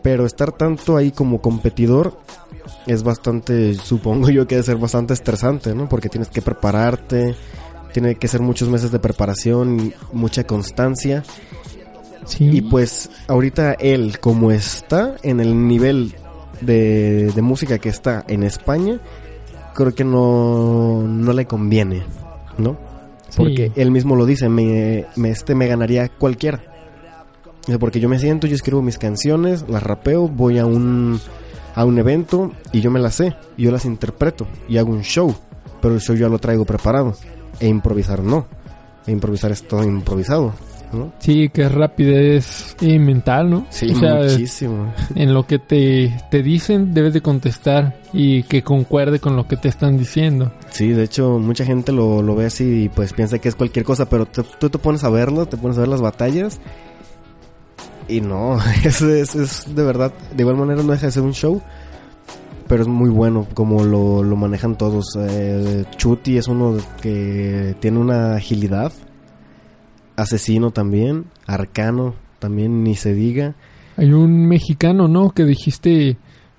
pero 0.03 0.25
estar 0.25 0.53
tanto 0.53 0.97
ahí 0.97 1.11
como 1.11 1.41
competidor 1.41 2.17
es 2.87 3.03
bastante, 3.03 3.75
supongo 3.75 4.31
yo 4.31 4.47
que 4.47 4.55
debe 4.55 4.65
ser 4.65 4.77
bastante 4.77 5.15
estresante, 5.15 5.75
¿no? 5.75 5.89
Porque 5.89 6.09
tienes 6.09 6.29
que 6.29 6.43
prepararte, 6.43 7.35
tiene 7.93 8.15
que 8.15 8.29
ser 8.29 8.41
muchos 8.41 8.69
meses 8.69 8.93
de 8.93 9.01
preparación, 9.01 9.93
mucha 10.13 10.45
constancia. 10.45 11.25
Sí. 12.25 12.49
Y 12.53 12.61
pues 12.61 13.11
ahorita 13.27 13.73
él, 13.73 14.21
como 14.21 14.53
está 14.53 15.17
en 15.25 15.41
el 15.41 15.67
nivel 15.67 16.15
de, 16.61 17.33
de 17.35 17.43
música 17.43 17.79
que 17.79 17.89
está 17.89 18.25
en 18.29 18.45
España, 18.45 19.01
creo 19.75 19.93
que 19.93 20.05
no, 20.05 21.03
no 21.03 21.33
le 21.33 21.47
conviene, 21.47 22.05
¿no? 22.59 22.92
Porque 23.37 23.73
él 23.77 23.91
mismo 23.91 24.17
lo 24.17 24.27
dice, 24.27 24.49
me, 24.49 25.07
este 25.25 25.55
me 25.55 25.67
ganaría 25.67 26.09
cualquiera. 26.09 26.61
Porque 27.79 28.01
yo 28.01 28.09
me 28.09 28.19
siento, 28.19 28.47
yo 28.47 28.55
escribo 28.55 28.83
mis 28.83 28.99
canciones, 28.99 29.65
las 29.69 29.83
rapeo, 29.83 30.29
voy 30.29 30.59
a 30.59 30.67
un, 30.67 31.21
a 31.75 31.85
un 31.85 31.99
evento 31.99 32.53
y 32.73 32.81
yo 32.81 32.91
me 32.91 33.01
las 33.01 33.15
sé, 33.15 33.37
y 33.57 33.65
yo 33.65 33.71
las 33.71 33.85
interpreto 33.85 34.47
y 34.69 34.79
hago 34.79 34.91
un 34.91 35.03
show, 35.03 35.35
pero 35.81 35.95
el 35.95 36.01
show 36.01 36.17
ya 36.17 36.29
lo 36.29 36.39
traigo 36.39 36.65
preparado. 36.65 37.15
E 37.61 37.69
improvisar 37.69 38.23
no. 38.23 38.47
E 39.07 39.13
improvisar 39.13 39.53
es 39.53 39.67
todo 39.67 39.85
improvisado, 39.85 40.53
¿no? 40.93 41.13
Sí, 41.19 41.49
que 41.49 41.63
es 41.63 41.73
rapidez 41.73 42.77
eh, 42.81 42.99
mental, 42.99 43.51
¿no? 43.51 43.67
Sí, 43.71 43.91
o 43.91 43.99
sea, 43.99 44.15
muchísimo. 44.17 44.93
en 45.15 45.33
lo 45.35 45.47
que 45.47 45.59
te, 45.59 46.13
te 46.31 46.43
dicen 46.43 46.93
debes 46.95 47.13
de 47.15 47.21
contestar 47.21 47.97
y 48.13 48.43
que 48.45 48.63
concuerde 48.63 49.19
con 49.19 49.37
lo 49.37 49.47
que 49.49 49.57
te 49.57 49.69
están 49.69 49.97
diciendo. 49.99 50.53
Sí, 50.71 50.89
de 50.89 51.05
hecho, 51.05 51.39
mucha 51.39 51.65
gente 51.65 51.93
lo, 51.93 52.23
lo 52.23 52.35
ve 52.35 52.47
así 52.47 52.85
y 52.85 52.89
pues 52.89 53.13
piensa 53.13 53.39
que 53.39 53.49
es 53.49 53.55
cualquier 53.55 53.85
cosa, 53.85 54.09
pero 54.09 54.27
te- 54.27 54.43
tú 54.43 54.69
te 54.71 54.79
pones 54.79 55.05
a 55.05 55.11
verlo, 55.11 55.47
te 55.47 55.57
pones 55.57 55.77
a 55.79 55.81
ver 55.81 55.89
las 55.89 56.01
batallas 56.01 56.61
y 58.09 58.21
no, 58.21 58.59
es, 58.85 59.01
es, 59.03 59.35
es 59.35 59.75
de 59.75 59.83
verdad, 59.83 60.13
de 60.35 60.43
igual 60.43 60.57
manera 60.57 60.83
no 60.83 60.93
deja 60.93 61.07
de 61.07 61.13
ser 61.13 61.23
un 61.23 61.33
show, 61.35 61.63
pero 62.69 62.83
es 62.83 62.89
muy 62.89 63.11
bueno 63.11 63.47
como 63.55 63.85
lo, 63.85 64.23
lo 64.23 64.37
manejan 64.37 64.77
todos. 64.77 65.05
Eh, 65.19 65.85
Chuti 65.97 66.39
es 66.39 66.49
uno 66.49 66.77
que 67.03 67.75
tiene 67.81 67.99
una 67.99 68.37
agilidad, 68.37 68.93
Asesino 70.17 70.71
también, 70.71 71.27
Arcano 71.47 72.15
también, 72.39 72.83
ni 72.83 72.97
se 72.97 73.15
diga, 73.15 73.55
Hay 73.97 74.13
un 74.13 74.47
mexicano, 74.47 75.09
¿no? 75.09 75.31
Que 75.31 75.45
dijiste 75.45 76.17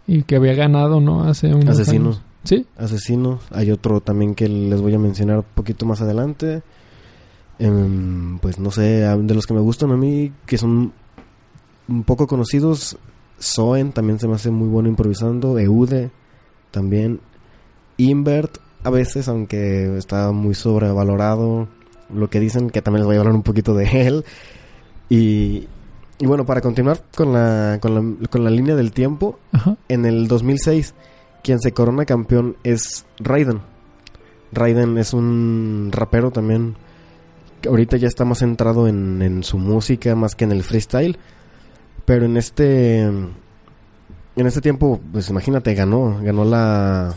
y 0.08 0.24
que 0.24 0.36
había 0.36 0.54
ganado, 0.54 1.00
¿no? 1.00 1.24
Hace 1.24 1.48
unos 1.54 1.80
Asesino. 1.80 2.10
años. 2.10 2.22
Sí. 2.44 2.66
Asesino. 2.78 3.40
Hay 3.52 3.72
otro 3.72 4.02
también 4.02 4.36
que 4.36 4.48
les 4.48 4.82
voy 4.82 4.94
a 4.94 5.00
mencionar 5.00 5.38
un 5.40 5.46
poquito 5.56 5.86
más 5.86 6.02
adelante. 6.02 6.62
Em, 7.60 8.40
pues 8.40 8.60
no 8.60 8.72
sé, 8.72 8.82
de 9.02 9.34
los 9.34 9.46
que 9.46 9.54
me 9.54 9.62
gustan 9.62 9.92
a 9.92 9.98
mí, 9.98 10.32
que 10.46 10.58
son 10.58 10.92
un 11.88 12.04
poco 12.04 12.28
conocidos, 12.28 12.98
Soen 13.38 13.92
también 13.92 14.20
se 14.20 14.28
me 14.28 14.36
hace 14.36 14.52
muy 14.52 14.68
bueno 14.68 14.90
improvisando, 14.90 15.60
Eude 15.60 16.12
también, 16.72 17.20
Invert 17.98 18.58
a 18.84 18.90
veces, 18.90 19.28
aunque 19.28 19.98
está 19.98 20.32
muy 20.32 20.56
sobrevalorado, 20.56 21.68
lo 22.14 22.30
que 22.30 22.40
dicen, 22.40 22.70
que 22.70 22.82
también 22.82 23.02
les 23.02 23.08
voy 23.08 23.16
a 23.16 23.20
hablar 23.20 23.36
un 23.36 23.44
poquito 23.44 23.74
de 23.74 23.86
él. 24.08 24.26
Y, 25.10 25.68
y 26.20 26.26
bueno, 26.26 26.46
para 26.46 26.62
continuar 26.62 27.02
con 27.16 27.34
la, 27.34 27.80
con 27.82 27.94
la, 27.96 28.28
con 28.28 28.44
la 28.44 28.50
línea 28.50 28.76
del 28.76 28.92
tiempo, 28.92 29.40
Ajá. 29.52 29.78
en 29.90 30.06
el 30.06 30.28
2006, 30.28 30.94
quien 31.44 31.60
se 31.60 31.72
corona 31.72 32.06
campeón 32.06 32.56
es 32.64 33.06
Raiden. 33.20 33.62
Raiden 34.52 34.98
es 34.98 35.14
un 35.14 35.90
rapero 35.92 36.32
también 36.32 36.76
que 37.62 37.70
ahorita 37.70 37.98
ya 37.98 38.08
está 38.08 38.26
más 38.26 38.40
centrado 38.40 38.88
en, 38.88 39.22
en 39.22 39.44
su 39.44 39.58
música 39.58 40.16
más 40.16 40.36
que 40.36 40.44
en 40.44 40.52
el 40.52 40.64
freestyle. 40.64 41.18
Pero 42.06 42.26
en 42.26 42.38
este 42.38 43.04
en 44.36 44.48
este 44.48 44.62
tiempo, 44.62 45.00
pues 45.12 45.30
imagínate, 45.30 45.74
ganó, 45.76 46.20
ganó 46.22 46.44
la 46.44 47.14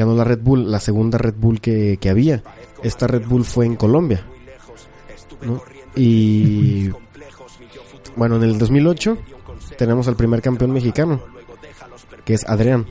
ganó 0.00 0.14
la 0.16 0.24
Red 0.24 0.40
Bull, 0.42 0.70
la 0.70 0.80
segunda 0.80 1.16
Red 1.18 1.34
Bull 1.38 1.60
que, 1.60 1.96
que 2.00 2.10
había. 2.10 2.42
Esta 2.82 3.06
Red 3.06 3.26
Bull 3.26 3.44
fue 3.44 3.66
en 3.66 3.76
Colombia. 3.76 4.24
Y 5.96 6.90
bueno, 8.16 8.36
en 8.36 8.42
el 8.42 8.58
2008 8.58 9.16
tenemos 9.78 10.08
al 10.08 10.16
primer 10.16 10.42
campeón 10.42 10.72
mexicano, 10.72 11.20
que 12.24 12.34
es 12.34 12.48
Adrián. 12.48 12.86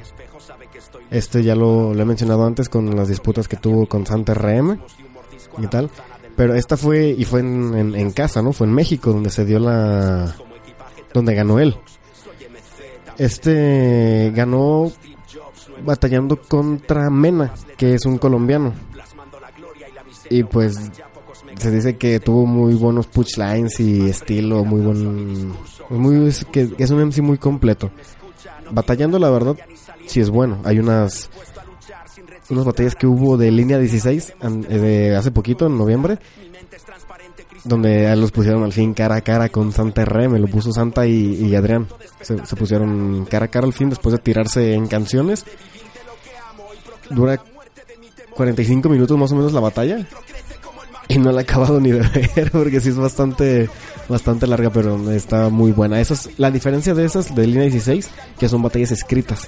Este 1.12 1.44
ya 1.44 1.56
lo, 1.56 1.94
he 1.94 2.06
mencionado 2.06 2.46
antes 2.46 2.70
con 2.70 2.96
las 2.96 3.08
disputas 3.08 3.48
que 3.48 3.58
tuvo 3.58 3.88
con 3.88 4.06
Santa 4.06 4.34
RM 4.34 4.80
y 5.60 5.68
tal. 5.68 5.90
Pero 6.36 6.56
esta 6.56 6.78
fue, 6.78 7.10
y 7.10 7.26
fue 7.26 7.42
en- 7.42 7.96
en 7.96 8.12
casa, 8.12 8.42
¿no? 8.42 8.54
Fue 8.54 8.66
en 8.68 8.74
México 8.74 9.12
donde 9.12 9.30
se 9.30 9.44
dio 9.46 9.60
la... 9.60 10.34
donde 11.14 11.36
ganó 11.36 11.60
él. 11.60 11.76
Este 13.18 14.32
ganó 14.34 14.92
batallando 15.84 16.38
contra 16.42 17.10
Mena, 17.10 17.54
que 17.78 17.94
es 17.96 18.06
un 18.06 18.18
colombiano. 18.18 18.74
Y 20.30 20.44
pues 20.44 20.92
se 21.58 21.72
dice 21.72 21.98
que 21.98 22.20
tuvo 22.20 22.46
muy 22.46 22.74
buenos 22.76 23.08
punchlines 23.08 23.80
y 23.80 24.10
estilo, 24.10 24.64
muy 24.64 24.82
buen... 24.82 25.54
Muy, 25.90 26.28
es, 26.28 26.46
que 26.46 26.70
es 26.78 26.92
un 26.92 27.04
MC 27.08 27.22
muy 27.22 27.38
completo. 27.40 27.90
Batallando, 28.72 29.18
la 29.18 29.30
verdad, 29.32 29.56
sí 30.06 30.20
es 30.20 30.30
bueno. 30.30 30.60
Hay 30.64 30.78
unas 30.80 31.30
unas 32.52 32.66
batallas 32.66 32.96
que 32.96 33.06
hubo 33.08 33.38
de 33.38 33.52
línea 33.52 33.78
16 33.78 34.34
an- 34.42 34.66
eh, 34.70 34.78
de 34.80 35.16
hace 35.16 35.30
poquito, 35.32 35.68
en 35.68 35.78
noviembre, 35.78 36.18
donde 37.64 38.16
los 38.16 38.32
pusieron 38.32 38.64
al 38.64 38.74
fin 38.74 38.94
cara 38.94 39.16
a 39.16 39.22
cara 39.22 39.50
con 39.50 39.72
Santa 39.72 40.04
R, 40.04 40.30
me 40.30 40.40
lo 40.40 40.48
puso 40.48 40.72
Santa 40.72 41.06
y, 41.06 41.56
Adrián. 41.56 41.88
Se, 42.22 42.46
se 42.46 42.56
pusieron 42.56 43.26
cara 43.26 43.46
a 43.46 43.50
cara 43.50 43.66
al 43.66 43.74
fin 43.74 43.90
después 43.90 44.14
de 44.14 44.20
tirarse 44.20 44.74
en 44.74 44.88
canciones. 44.88 45.46
Dura 47.10 47.42
45 48.36 48.88
minutos 48.90 49.18
más 49.18 49.32
o 49.32 49.36
menos 49.36 49.54
la 49.54 49.60
batalla. 49.60 50.08
Y 51.08 51.18
no 51.18 51.32
la 51.32 51.42
he 51.42 51.44
acabado 51.44 51.80
ni 51.80 51.92
de 51.92 52.00
ver 52.36 52.52
porque 52.52 52.80
sí 52.80 52.90
es 52.90 52.96
bastante 52.96 53.70
bastante 54.08 54.48
larga, 54.48 54.70
pero 54.70 55.12
está 55.12 55.50
muy 55.50 55.72
buena. 55.72 56.00
Esa 56.00 56.14
es 56.16 56.30
la 56.38 56.52
diferencia 56.52 56.94
de 56.94 57.06
esas 57.06 57.34
de 57.34 57.48
línea 57.48 57.64
16, 57.64 58.10
que 58.40 58.50
son 58.50 58.62
batallas 58.62 58.92
escritas. 58.92 59.48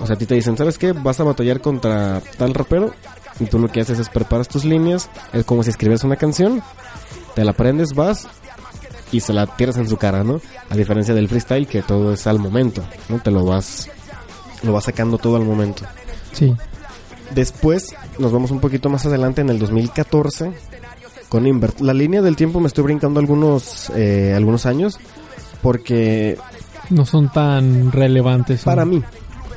O 0.00 0.06
sea, 0.06 0.14
a 0.14 0.18
ti 0.18 0.26
te 0.26 0.34
dicen, 0.34 0.56
¿sabes 0.56 0.78
qué? 0.78 0.92
Vas 0.92 1.18
a 1.20 1.24
batallar 1.24 1.60
contra 1.60 2.20
tal 2.36 2.54
rapero 2.54 2.92
y 3.40 3.46
tú 3.46 3.58
lo 3.58 3.68
que 3.68 3.80
haces 3.80 3.98
es 3.98 4.08
preparas 4.08 4.48
tus 4.48 4.64
líneas, 4.64 5.10
es 5.32 5.44
como 5.44 5.62
si 5.62 5.70
escribieras 5.70 6.04
una 6.04 6.16
canción, 6.16 6.62
te 7.34 7.44
la 7.44 7.50
aprendes, 7.52 7.94
vas 7.94 8.26
y 9.10 9.20
se 9.20 9.32
la 9.32 9.46
tiras 9.46 9.76
en 9.76 9.88
su 9.88 9.96
cara, 9.96 10.22
¿no? 10.24 10.40
A 10.70 10.76
diferencia 10.76 11.14
del 11.14 11.28
freestyle 11.28 11.66
que 11.66 11.82
todo 11.82 12.12
es 12.12 12.26
al 12.26 12.38
momento, 12.38 12.82
¿no? 13.08 13.18
Te 13.20 13.30
lo 13.30 13.44
vas 13.44 13.88
lo 14.62 14.72
vas 14.72 14.84
sacando 14.84 15.18
todo 15.18 15.36
al 15.36 15.44
momento. 15.44 15.84
Sí. 16.32 16.54
Después 17.34 17.94
nos 18.18 18.32
vamos 18.32 18.50
un 18.50 18.60
poquito 18.60 18.88
más 18.88 19.04
adelante 19.06 19.40
en 19.40 19.50
el 19.50 19.58
2014 19.58 20.52
con 21.28 21.46
Invert. 21.46 21.80
La 21.80 21.92
línea 21.92 22.22
del 22.22 22.36
tiempo 22.36 22.58
me 22.60 22.68
estoy 22.68 22.84
brincando 22.84 23.20
algunos 23.20 23.90
eh, 23.94 24.32
algunos 24.36 24.64
años 24.66 24.98
porque 25.62 26.38
No 26.90 27.04
son 27.04 27.30
tan 27.30 27.92
relevantes. 27.92 28.62
para 28.62 28.84
¿no? 28.84 28.92
mí, 28.92 29.02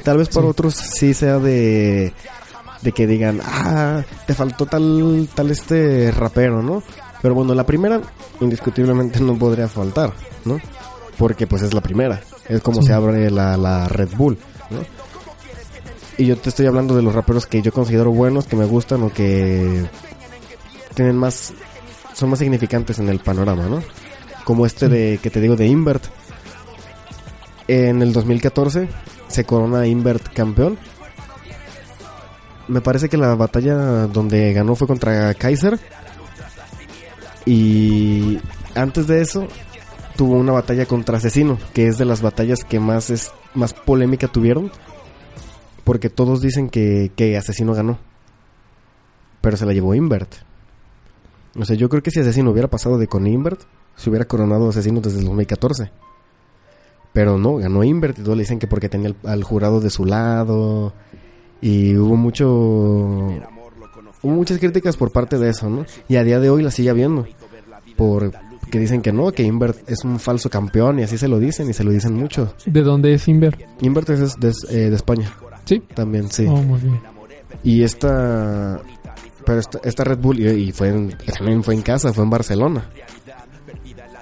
tal 0.01 0.17
vez 0.17 0.29
para 0.29 0.45
Sí. 0.47 0.49
otros 0.51 0.75
sí 0.75 1.13
sea 1.13 1.39
de 1.39 2.13
de 2.81 2.91
que 2.93 3.05
digan, 3.05 3.39
"Ah, 3.43 4.03
te 4.25 4.33
faltó 4.33 4.65
tal 4.65 5.29
tal 5.35 5.51
este 5.51 6.11
rapero, 6.11 6.61
¿no?" 6.63 6.81
Pero 7.21 7.35
bueno, 7.35 7.53
la 7.53 7.65
primera 7.65 8.01
indiscutiblemente 8.39 9.19
no 9.19 9.37
podría 9.37 9.67
faltar, 9.67 10.13
¿no? 10.45 10.57
Porque 11.17 11.45
pues 11.45 11.61
es 11.61 11.73
la 11.73 11.81
primera. 11.81 12.19
Es 12.49 12.61
como 12.61 12.81
Sí. 12.81 12.87
se 12.87 12.93
abre 12.93 13.29
la, 13.29 13.55
la 13.57 13.87
Red 13.87 14.09
Bull, 14.17 14.37
¿no? 14.71 14.79
Y 16.17 16.25
yo 16.25 16.37
te 16.37 16.49
estoy 16.49 16.65
hablando 16.65 16.95
de 16.95 17.01
los 17.03 17.13
raperos 17.13 17.45
que 17.45 17.61
yo 17.61 17.71
considero 17.71 18.11
buenos, 18.11 18.45
que 18.47 18.55
me 18.55 18.65
gustan 18.65 19.03
o 19.03 19.13
que 19.13 19.85
tienen 20.95 21.15
más 21.17 21.53
son 22.13 22.29
más 22.29 22.39
significantes 22.39 22.99
en 22.99 23.07
el 23.09 23.19
panorama, 23.19 23.67
¿no? 23.67 23.81
Como 24.43 24.65
este 24.65 24.89
de 24.89 25.19
que 25.21 25.29
te 25.29 25.39
digo 25.39 25.55
de 25.55 25.67
Invert. 25.67 26.03
En 27.71 28.01
el 28.01 28.11
2014 28.11 28.89
se 29.29 29.45
corona 29.45 29.87
Invert 29.87 30.33
campeón. 30.33 30.77
Me 32.67 32.81
parece 32.81 33.07
que 33.07 33.15
la 33.15 33.33
batalla 33.35 34.07
donde 34.07 34.51
ganó 34.51 34.75
fue 34.75 34.87
contra 34.87 35.33
Kaiser. 35.35 35.79
Y 37.45 38.39
antes 38.75 39.07
de 39.07 39.21
eso 39.21 39.47
tuvo 40.17 40.33
una 40.33 40.51
batalla 40.51 40.85
contra 40.85 41.15
Asesino, 41.15 41.57
que 41.73 41.87
es 41.87 41.97
de 41.97 42.03
las 42.03 42.21
batallas 42.21 42.65
que 42.65 42.81
más 42.81 43.09
es 43.09 43.31
más 43.53 43.73
polémica 43.73 44.27
tuvieron, 44.27 44.69
porque 45.85 46.09
todos 46.09 46.41
dicen 46.41 46.69
que, 46.69 47.13
que 47.15 47.37
Asesino 47.37 47.73
ganó. 47.73 47.99
Pero 49.39 49.55
se 49.55 49.65
la 49.65 49.71
llevó 49.71 49.95
Invert. 49.95 50.35
O 51.57 51.63
sea, 51.63 51.77
yo 51.77 51.87
creo 51.87 52.03
que 52.03 52.11
si 52.11 52.19
Asesino 52.19 52.51
hubiera 52.51 52.67
pasado 52.67 52.97
de 52.97 53.07
con 53.07 53.27
Invert, 53.27 53.61
se 53.95 54.09
hubiera 54.09 54.25
coronado 54.25 54.67
Asesino 54.67 54.99
desde 54.99 55.19
el 55.19 55.25
2014. 55.27 56.10
Pero 57.13 57.37
no, 57.37 57.57
ganó 57.57 57.83
Invert 57.83 58.17
y 58.19 58.21
todos 58.23 58.37
le 58.37 58.43
dicen 58.43 58.59
que 58.59 58.67
porque 58.67 58.87
tenía 58.89 59.09
al, 59.09 59.29
al 59.29 59.43
jurado 59.43 59.81
de 59.81 59.89
su 59.89 60.05
lado. 60.05 60.93
Y 61.61 61.95
hubo 61.97 62.15
mucho. 62.15 62.47
Hubo 64.23 64.33
muchas 64.33 64.59
críticas 64.59 64.97
por 64.97 65.11
parte 65.11 65.37
de 65.37 65.49
eso, 65.49 65.69
¿no? 65.69 65.85
Y 66.07 66.15
a 66.15 66.23
día 66.23 66.39
de 66.39 66.49
hoy 66.49 66.63
la 66.63 66.71
sigue 66.71 66.89
habiendo. 66.89 67.25
Por 67.97 68.31
que 68.69 68.79
dicen 68.79 69.01
que 69.01 69.11
no, 69.11 69.31
que 69.33 69.43
Invert 69.43 69.89
es 69.89 70.05
un 70.05 70.17
falso 70.19 70.49
campeón 70.49 70.99
y 70.99 71.03
así 71.03 71.17
se 71.17 71.27
lo 71.27 71.39
dicen 71.39 71.69
y 71.69 71.73
se 71.73 71.83
lo 71.83 71.91
dicen 71.91 72.13
mucho. 72.13 72.53
¿De 72.65 72.81
dónde 72.83 73.13
es 73.13 73.27
Inver? 73.27 73.57
Invert 73.81 74.09
es 74.11 74.39
de, 74.39 74.53
eh, 74.69 74.89
de 74.89 74.95
España, 74.95 75.29
Sí. 75.65 75.83
también, 75.93 76.29
sí. 76.31 76.45
Oh, 76.47 76.55
muy 76.55 76.79
bien. 76.79 76.99
Y 77.63 77.83
esta. 77.83 78.79
Pero 79.45 79.59
esta, 79.59 79.79
esta 79.83 80.03
Red 80.05 80.19
Bull, 80.19 80.39
y, 80.39 80.47
y 80.47 80.71
fue 80.71 80.87
en- 80.89 81.17
también 81.37 81.63
fue 81.63 81.73
en 81.73 81.81
casa, 81.81 82.13
fue 82.13 82.23
en 82.23 82.29
Barcelona. 82.29 82.89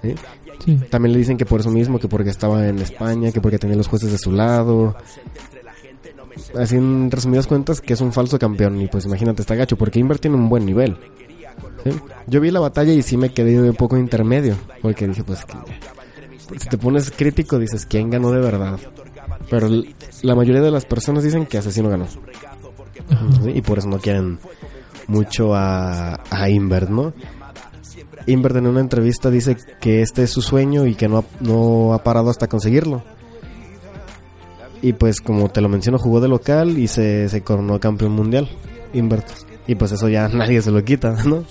¿Sí? 0.01 0.15
Sí. 0.63 0.77
También 0.89 1.13
le 1.13 1.19
dicen 1.19 1.37
que 1.37 1.45
por 1.45 1.61
eso 1.61 1.69
mismo, 1.71 1.99
que 1.99 2.07
porque 2.07 2.29
estaba 2.29 2.67
en 2.67 2.79
España, 2.79 3.31
que 3.31 3.39
porque 3.41 3.57
tenía 3.59 3.77
los 3.77 3.87
jueces 3.87 4.11
de 4.11 4.17
su 4.17 4.31
lado. 4.31 4.95
Así 6.57 6.75
en 6.75 7.09
resumidas 7.11 7.47
cuentas, 7.47 7.81
que 7.81 7.93
es 7.93 8.01
un 8.01 8.11
falso 8.13 8.37
campeón. 8.39 8.81
Y 8.81 8.87
pues 8.87 9.05
imagínate, 9.05 9.41
está 9.41 9.55
gacho, 9.55 9.77
porque 9.77 9.99
Inver 9.99 10.19
tiene 10.19 10.35
un 10.37 10.49
buen 10.49 10.65
nivel. 10.65 10.97
¿sí? 11.83 11.91
Yo 12.27 12.41
vi 12.41 12.51
la 12.51 12.59
batalla 12.59 12.91
y 12.93 13.01
sí 13.01 13.17
me 13.17 13.29
quedé 13.29 13.59
un 13.69 13.75
poco 13.75 13.97
intermedio, 13.97 14.55
porque 14.81 15.07
dije, 15.07 15.23
pues, 15.23 15.45
que- 15.45 16.59
si 16.59 16.67
te 16.67 16.77
pones 16.77 17.11
crítico, 17.11 17.59
dices, 17.59 17.85
¿quién 17.85 18.09
ganó 18.09 18.31
de 18.31 18.39
verdad? 18.39 18.79
Pero 19.49 19.69
la 20.23 20.35
mayoría 20.35 20.61
de 20.61 20.71
las 20.71 20.85
personas 20.85 21.23
dicen 21.23 21.45
que 21.45 21.57
Asesino 21.57 21.89
ganó. 21.89 22.07
Y 23.53 23.61
por 23.61 23.77
eso 23.79 23.87
no 23.87 23.99
quieren 23.99 24.39
mucho 25.07 25.55
a, 25.55 26.21
a 26.29 26.49
Invert, 26.49 26.89
¿no? 26.89 27.13
Invert 28.25 28.57
en 28.57 28.67
una 28.67 28.79
entrevista 28.79 29.29
dice 29.29 29.57
que 29.79 30.01
este 30.01 30.23
es 30.23 30.31
su 30.31 30.41
sueño 30.41 30.85
y 30.85 30.95
que 30.95 31.07
no 31.07 31.19
ha, 31.19 31.23
no 31.39 31.93
ha 31.93 32.03
parado 32.03 32.29
hasta 32.29 32.47
conseguirlo. 32.47 33.03
Y 34.81 34.93
pues 34.93 35.19
como 35.21 35.49
te 35.49 35.61
lo 35.61 35.69
menciono, 35.69 35.99
jugó 35.99 36.21
de 36.21 36.27
local 36.27 36.77
y 36.77 36.87
se, 36.87 37.41
coronó 37.43 37.79
campeón 37.79 38.11
mundial, 38.13 38.49
Invert. 38.93 39.27
Y 39.67 39.75
pues 39.75 39.91
eso 39.91 40.07
ya 40.09 40.27
nadie 40.33 40.61
se 40.61 40.71
lo 40.71 40.83
quita, 40.83 41.11
¿no? 41.25 41.43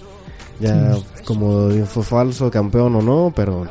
Ya 0.60 0.96
como 1.24 1.70
fue 1.86 2.02
falso, 2.02 2.50
campeón 2.50 2.96
o 2.96 3.02
no, 3.02 3.32
pero 3.34 3.66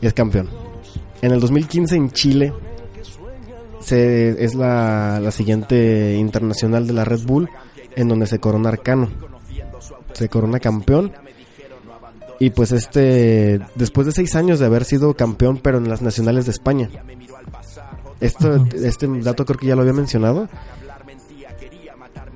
es 0.00 0.14
campeón. 0.14 0.48
En 1.20 1.32
el 1.32 1.40
2015 1.40 1.96
en 1.96 2.10
Chile 2.10 2.52
se, 3.80 4.42
es 4.42 4.54
la, 4.54 5.20
la 5.20 5.30
siguiente 5.30 6.14
internacional 6.14 6.86
de 6.86 6.92
la 6.92 7.04
Red 7.04 7.26
Bull 7.26 7.50
en 7.96 8.08
donde 8.08 8.26
se 8.26 8.38
corona 8.38 8.68
Arcano. 8.68 9.08
Se 10.12 10.28
corona 10.28 10.58
campeón. 10.58 11.12
Y 12.40 12.50
pues 12.50 12.72
este, 12.72 13.60
después 13.74 14.06
de 14.06 14.12
seis 14.12 14.34
años 14.36 14.60
de 14.60 14.66
haber 14.66 14.84
sido 14.84 15.14
campeón, 15.14 15.58
pero 15.62 15.78
en 15.78 15.88
las 15.88 16.02
nacionales 16.02 16.46
de 16.46 16.52
España. 16.52 16.88
Esto, 18.20 18.66
este 18.74 19.08
dato 19.22 19.44
creo 19.44 19.58
que 19.58 19.66
ya 19.66 19.74
lo 19.74 19.82
había 19.82 19.92
mencionado. 19.92 20.48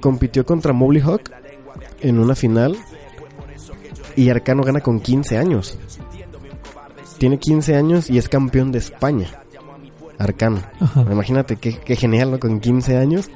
Compitió 0.01 0.45
contra 0.45 0.73
Mowgli 0.73 1.01
Hawk 1.01 1.31
en 2.01 2.19
una 2.19 2.35
final 2.35 2.77
y 4.17 4.29
Arcano 4.31 4.63
gana 4.63 4.81
con 4.81 5.01
15 5.01 5.39
años. 5.39 5.79
Tiene 7.19 7.39
15 7.39 7.77
años 7.77 8.11
y 8.11 8.19
es 8.19 8.29
campeón 8.29 8.73
de 8.73 8.79
España. 8.79 9.29
Arcano. 10.19 10.63
Ajá. 10.81 11.03
Imagínate 11.11 11.57
qué, 11.57 11.79
qué 11.79 11.97
genial, 11.97 12.33
¿no? 12.33 12.41
Con 12.41 12.61
15 12.61 12.97
años. 12.97 13.31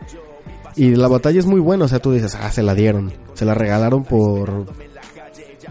Y 0.76 0.94
la 0.94 1.08
batalla 1.08 1.38
es 1.38 1.46
muy 1.46 1.60
buena, 1.60 1.86
o 1.86 1.88
sea, 1.88 1.98
tú 2.00 2.12
dices, 2.12 2.34
ah, 2.34 2.50
se 2.50 2.62
la 2.62 2.74
dieron. 2.74 3.12
Se 3.34 3.44
la 3.46 3.54
regalaron 3.54 4.04
por, 4.04 4.66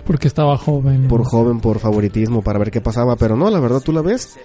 Porque 0.06 0.28
estaba 0.28 0.58
joven. 0.58 1.08
por 1.08 1.24
joven, 1.24 1.60
por 1.60 1.80
favoritismo, 1.80 2.42
para 2.42 2.58
ver 2.60 2.72
qué 2.72 2.82
pasaba. 2.82 3.16
Pero 3.16 3.36
no, 3.36 3.50
la 3.52 3.60
verdad 3.60 3.82
tú 3.82 3.92
la 3.92 4.02
ves. 4.02 4.36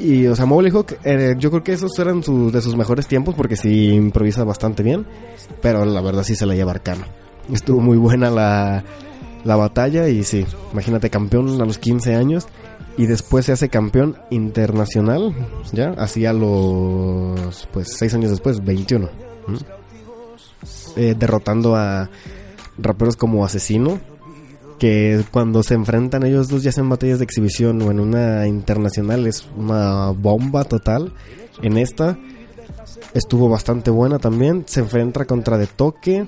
Y, 0.00 0.26
o 0.26 0.34
sea, 0.34 0.46
Hawk, 0.46 0.94
eh, 1.04 1.34
yo 1.38 1.50
creo 1.50 1.62
que 1.62 1.72
esos 1.74 1.96
eran 2.00 2.24
sus- 2.24 2.52
de 2.52 2.60
sus 2.60 2.74
mejores 2.76 3.06
tiempos 3.06 3.36
porque 3.36 3.54
sí 3.56 3.90
improvisa 3.90 4.42
bastante 4.42 4.82
bien. 4.82 5.06
Pero 5.60 5.84
la 5.84 6.00
verdad 6.00 6.24
sí 6.24 6.34
se 6.34 6.44
la 6.46 6.54
lleva 6.56 6.72
Arcano. 6.72 7.04
Estuvo 7.52 7.80
muy 7.80 7.98
buena 7.98 8.30
la, 8.30 8.82
la 9.44 9.56
batalla 9.56 10.08
y 10.08 10.24
sí, 10.24 10.44
imagínate, 10.72 11.08
campeón 11.08 11.60
a 11.60 11.64
los 11.64 11.78
15 11.78 12.16
años. 12.16 12.48
Y 12.96 13.06
después 13.06 13.46
se 13.46 13.52
hace 13.52 13.68
campeón 13.68 14.16
internacional, 14.30 15.32
ya, 15.72 15.90
así 15.96 16.26
a 16.26 16.32
los, 16.34 17.66
pues, 17.72 17.96
6 17.96 18.12
años 18.14 18.30
después, 18.30 18.62
21. 18.62 19.08
Eh, 20.96 21.14
derrotando 21.18 21.74
a 21.74 22.10
raperos 22.78 23.16
como 23.16 23.44
Asesino, 23.44 23.98
que 24.78 25.24
cuando 25.30 25.62
se 25.62 25.74
enfrentan 25.74 26.24
ellos 26.24 26.48
dos 26.48 26.62
ya 26.62 26.72
sea 26.72 26.82
en 26.82 26.90
batallas 26.90 27.18
de 27.18 27.24
exhibición 27.24 27.80
o 27.82 27.90
en 27.90 28.00
una 28.00 28.46
internacional 28.46 29.26
es 29.26 29.48
una 29.56 30.10
bomba 30.10 30.64
total. 30.64 31.12
En 31.62 31.78
esta 31.78 32.18
estuvo 33.14 33.48
bastante 33.48 33.90
buena 33.90 34.18
también. 34.18 34.64
Se 34.66 34.80
enfrenta 34.80 35.24
contra 35.24 35.56
De 35.56 35.66
Toque 35.66 36.26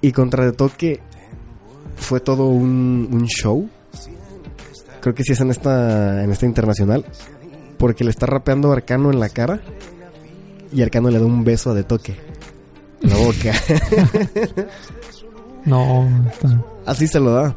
y 0.00 0.12
contra 0.12 0.44
De 0.44 0.52
Toque 0.52 1.00
fue 1.96 2.20
todo 2.20 2.48
un, 2.48 3.08
un 3.12 3.26
show. 3.26 3.68
Creo 5.00 5.14
que 5.14 5.24
sí 5.24 5.32
es 5.32 5.40
en 5.40 5.50
esta 5.50 6.22
en 6.24 6.32
esta 6.32 6.46
internacional 6.46 7.04
porque 7.78 8.04
le 8.04 8.10
está 8.10 8.26
rapeando 8.26 8.72
Arcano 8.72 9.10
en 9.10 9.20
la 9.20 9.28
cara 9.28 9.60
y 10.76 10.82
Arcano 10.82 11.10
le 11.10 11.18
da 11.18 11.24
un 11.24 11.42
beso 11.42 11.74
De 11.74 11.82
Toque 11.82 12.14
en 13.02 13.10
la 13.10 13.16
boca. 13.16 13.52
No, 15.64 16.08
está, 16.30 16.64
Así 16.86 17.08
se 17.08 17.18
lo 17.18 17.32
da. 17.32 17.56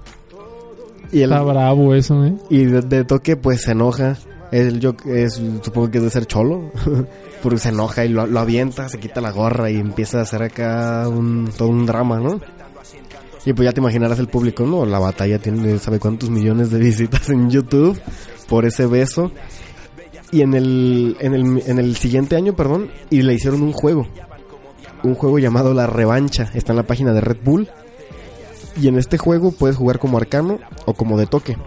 Y 1.12 1.22
está 1.22 1.44
bravo 1.44 1.94
eso, 1.94 2.26
¿eh? 2.26 2.34
Y 2.50 2.66
de, 2.66 2.82
de 2.82 3.04
toque, 3.06 3.36
pues 3.36 3.62
se 3.62 3.74
enoja. 3.74 4.18
Él, 4.52 4.80
yo 4.80 4.96
es, 5.06 5.40
supongo 5.62 5.92
que 5.92 6.00
es 6.00 6.06
de 6.06 6.10
ser 6.10 6.26
cholo. 6.26 6.72
Porque 7.44 7.60
se 7.60 7.70
enoja 7.70 8.06
y 8.06 8.10
lo, 8.10 8.26
lo 8.26 8.40
avienta, 8.40 8.90
se 8.90 8.98
quita 8.98 9.22
la 9.22 9.30
gorra 9.30 9.70
y 9.70 9.76
empieza 9.76 10.18
a 10.18 10.22
hacer 10.24 10.42
acá 10.42 11.08
un, 11.08 11.52
todo 11.56 11.68
un 11.68 11.86
drama, 11.86 12.20
¿no? 12.20 12.42
Y 13.46 13.54
pues 13.54 13.66
ya 13.66 13.74
te 13.74 13.80
imaginarás 13.80 14.18
el 14.18 14.28
público, 14.28 14.66
¿no? 14.66 14.88
La 14.88 14.98
batalla 14.98 15.38
tiene, 15.38 15.78
¿sabe 15.78 16.00
cuántos 16.00 16.32
millones 16.32 16.72
de 16.72 16.80
visitas 16.80 17.30
en 17.30 17.52
YouTube 17.52 18.02
por 18.48 18.66
ese 18.66 18.88
beso? 18.88 19.32
Y 20.32 20.42
en 20.42 20.54
el, 20.54 21.18
en 21.20 21.34
el, 21.34 21.64
en 21.66 21.80
el 21.80 21.96
siguiente 21.96 22.36
año, 22.36 22.56
perdón, 22.56 22.92
y 23.10 23.22
le 23.22 23.34
hicieron 23.34 23.62
un 23.64 23.74
juego. 23.74 24.08
Un 25.04 25.16
juego 25.16 25.40
llamado 25.40 25.74
La 25.74 25.88
Revancha. 25.88 26.50
Está 26.54 26.74
en 26.74 26.78
la 26.78 26.84
página 26.84 27.14
de 27.14 27.22
Red 27.22 27.38
Bull. 27.44 27.70
Y 28.80 28.88
en 28.88 28.98
este 28.98 29.18
juego 29.18 29.52
puedes 29.52 29.76
jugar 29.76 30.00
como 30.00 30.18
arcano 30.18 30.60
o 30.86 30.94
como 30.94 31.18
de 31.18 31.26
toque. 31.26 31.58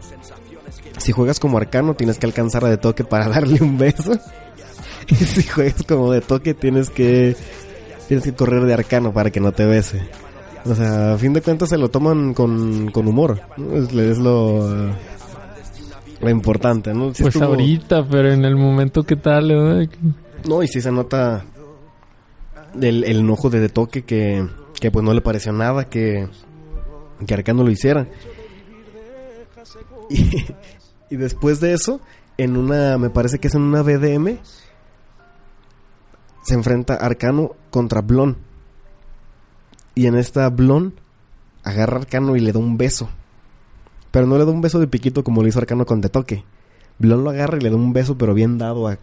Si 0.98 1.12
juegas 1.12 1.40
como 1.40 1.58
arcano, 1.58 1.94
tienes 1.94 2.18
que 2.18 2.26
alcanzar 2.26 2.64
a 2.64 2.70
de 2.70 2.76
toque 2.76 3.04
para 3.04 3.28
darle 3.30 3.60
un 3.60 3.76
beso. 3.78 4.12
Y 5.08 5.16
si 5.16 5.42
juegas 5.42 5.82
como 5.82 6.12
de 6.12 6.20
toque, 6.20 6.54
tienes 6.54 6.88
que 6.90 7.36
tienes 8.06 8.24
que 8.24 8.34
correr 8.34 8.64
de 8.64 8.74
arcano 8.74 9.12
para 9.12 9.30
que 9.30 9.40
no 9.40 9.52
te 9.52 9.64
bese. 9.64 10.02
O 10.64 10.74
sea, 10.74 11.14
a 11.14 11.18
fin 11.18 11.32
de 11.32 11.42
cuentas 11.42 11.70
se 11.70 11.78
lo 11.78 11.88
toman 11.88 12.34
con, 12.34 12.90
con 12.92 13.08
humor. 13.08 13.40
¿no? 13.56 13.76
Es, 13.76 13.92
es 13.92 14.18
lo, 14.18 14.92
lo 16.22 16.30
importante, 16.30 16.94
¿no? 16.94 17.12
Sí 17.14 17.22
pues 17.22 17.34
estuvo- 17.34 17.50
ahorita, 17.50 18.06
pero 18.08 18.32
en 18.32 18.44
el 18.44 18.56
momento 18.56 19.02
que 19.02 19.16
tal, 19.16 19.48
¿verdad? 19.48 19.88
No, 20.48 20.62
y 20.62 20.68
sí 20.68 20.80
se 20.80 20.90
nota 20.92 21.44
el, 22.80 23.04
el 23.04 23.18
enojo 23.20 23.50
de, 23.50 23.60
de 23.60 23.68
toque 23.68 24.02
que, 24.04 24.46
que 24.80 24.90
pues 24.90 25.04
no 25.04 25.12
le 25.12 25.20
pareció 25.20 25.52
nada 25.52 25.84
que, 25.88 26.28
que 27.26 27.34
Arcano 27.34 27.62
lo 27.64 27.70
hiciera. 27.70 28.06
Y, 30.10 30.28
y 31.08 31.16
después 31.16 31.60
de 31.60 31.72
eso, 31.72 32.00
en 32.36 32.56
una, 32.58 32.98
me 32.98 33.08
parece 33.08 33.38
que 33.38 33.48
es 33.48 33.54
en 33.54 33.62
una 33.62 33.82
BDM, 33.82 34.36
se 36.42 36.54
enfrenta 36.54 36.94
Arcano 36.96 37.52
contra 37.70 38.02
Blon. 38.02 38.36
Y 39.94 40.06
en 40.06 40.16
esta 40.18 40.48
Blon 40.50 40.94
agarra 41.62 41.96
a 41.96 42.00
Arcano 42.00 42.36
y 42.36 42.40
le 42.40 42.52
da 42.52 42.58
un 42.58 42.76
beso. 42.76 43.08
Pero 44.12 44.26
no 44.26 44.38
le 44.38 44.44
da 44.44 44.52
un 44.52 44.60
beso 44.60 44.78
de 44.78 44.86
piquito 44.86 45.24
como 45.24 45.42
lo 45.42 45.48
hizo 45.48 45.58
Arcano 45.58 45.84
con 45.84 46.00
De 46.00 46.08
Toque. 46.08 46.44
Blon 46.98 47.24
lo 47.24 47.30
agarra 47.30 47.56
y 47.56 47.62
le 47.62 47.70
da 47.70 47.76
un 47.76 47.92
beso, 47.92 48.16
pero 48.16 48.34
bien 48.34 48.58
dado. 48.58 48.86
A... 48.86 48.98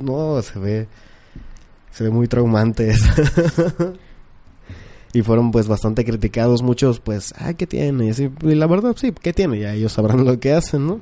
No, 0.00 0.40
se 0.42 0.58
ve. 0.60 0.86
Se 1.90 2.04
ve 2.04 2.10
muy 2.10 2.28
traumante 2.28 2.90
eso. 2.90 3.08
y 5.12 5.22
fueron 5.22 5.50
pues 5.50 5.66
bastante 5.66 6.04
criticados. 6.04 6.62
Muchos, 6.62 7.00
pues, 7.00 7.34
ay, 7.38 7.54
¿qué 7.54 7.66
tiene? 7.66 8.12
Sí, 8.12 8.30
y 8.42 8.54
la 8.54 8.66
verdad, 8.66 8.94
sí, 8.96 9.12
¿qué 9.20 9.32
tiene? 9.32 9.58
Ya 9.58 9.72
ellos 9.72 9.92
sabrán 9.92 10.24
lo 10.24 10.38
que 10.38 10.52
hacen, 10.52 10.86
¿no? 10.86 11.00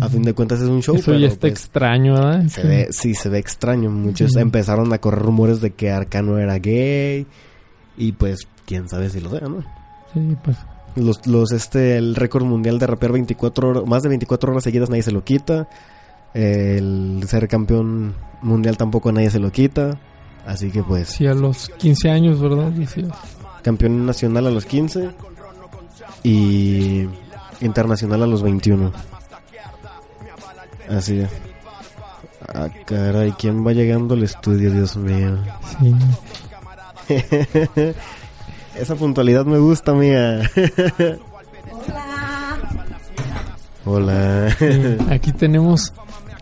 A 0.00 0.08
fin 0.08 0.22
de 0.22 0.34
cuentas 0.34 0.60
es 0.60 0.68
un 0.68 0.82
show. 0.82 0.94
Eso 0.94 1.06
pero, 1.06 1.18
ya 1.18 1.26
está 1.26 1.40
pues, 1.40 1.52
extraño, 1.54 2.14
¿verdad? 2.14 2.46
se 2.46 2.62
ve, 2.62 2.88
sí, 2.90 3.14
se 3.14 3.28
ve 3.28 3.38
extraño. 3.38 3.90
Muchos 3.90 4.36
empezaron 4.36 4.92
a 4.92 4.98
correr 4.98 5.22
rumores 5.22 5.60
de 5.60 5.70
que 5.70 5.90
Arcano 5.90 6.38
era 6.38 6.58
gay. 6.58 7.26
Y 7.96 8.12
pues, 8.12 8.46
quién 8.66 8.88
sabe 8.88 9.10
si 9.10 9.20
lo 9.20 9.30
sea, 9.30 9.48
¿no? 9.48 9.64
Sí, 10.12 10.36
pues. 10.44 10.56
Los, 10.96 11.26
los, 11.26 11.52
este, 11.52 11.96
el 11.96 12.14
récord 12.14 12.44
mundial 12.44 12.78
de 12.78 12.86
rapear 12.86 13.12
24 13.12 13.68
horas, 13.68 13.86
más 13.86 14.02
de 14.02 14.08
24 14.08 14.52
horas 14.52 14.64
seguidas 14.64 14.90
nadie 14.90 15.02
se 15.02 15.12
lo 15.12 15.24
quita. 15.24 15.68
El 16.34 17.22
ser 17.26 17.48
campeón 17.48 18.14
mundial 18.42 18.76
tampoco 18.76 19.12
nadie 19.12 19.30
se 19.30 19.38
lo 19.38 19.50
quita. 19.50 19.98
Así 20.46 20.70
que 20.70 20.82
pues, 20.82 21.08
Sí, 21.08 21.26
a 21.26 21.34
los 21.34 21.68
15 21.68 22.10
años, 22.10 22.40
¿verdad? 22.40 22.72
Campeón 23.62 24.06
nacional 24.06 24.46
a 24.46 24.50
los 24.50 24.64
15 24.66 25.10
y 26.22 27.06
internacional 27.60 28.22
a 28.22 28.26
los 28.26 28.42
21. 28.42 28.92
Así 30.88 31.20
es. 31.20 31.30
Ah, 32.52 32.68
caray, 32.84 33.32
¿quién 33.32 33.64
va 33.64 33.72
llegando 33.72 34.14
al 34.14 34.24
estudio, 34.24 34.72
Dios 34.72 34.96
mío? 34.96 35.38
Sí. 35.78 35.94
Esa 38.80 38.94
puntualidad 38.96 39.44
me 39.44 39.58
gusta, 39.58 39.92
mía. 39.92 40.40
Hola. 43.84 44.56
Sí, 44.58 44.96
Aquí 45.10 45.32
tenemos 45.32 45.92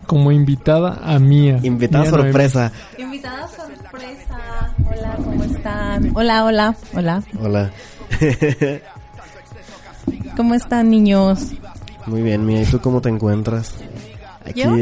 como 0.05 0.31
invitada 0.31 0.99
a 1.03 1.19
Mía. 1.19 1.59
Invitada 1.63 2.03
Mía 2.03 2.11
Noemi. 2.11 2.27
sorpresa. 2.31 2.71
Invitada 2.97 3.47
sorpresa. 3.47 4.73
Hola, 4.89 5.15
¿cómo 5.23 5.43
están? 5.43 6.11
Hola, 6.15 6.45
hola, 6.45 6.75
hola. 6.95 7.23
Hola. 7.41 7.71
¿Cómo 10.37 10.53
están, 10.53 10.89
niños? 10.89 11.51
Muy 12.05 12.21
bien, 12.21 12.45
Mía. 12.45 12.61
¿Y 12.61 12.65
tú 12.65 12.79
cómo 12.79 13.01
te 13.01 13.09
encuentras? 13.09 13.75
Aquí 14.45 14.61
¿Yo? 14.61 14.75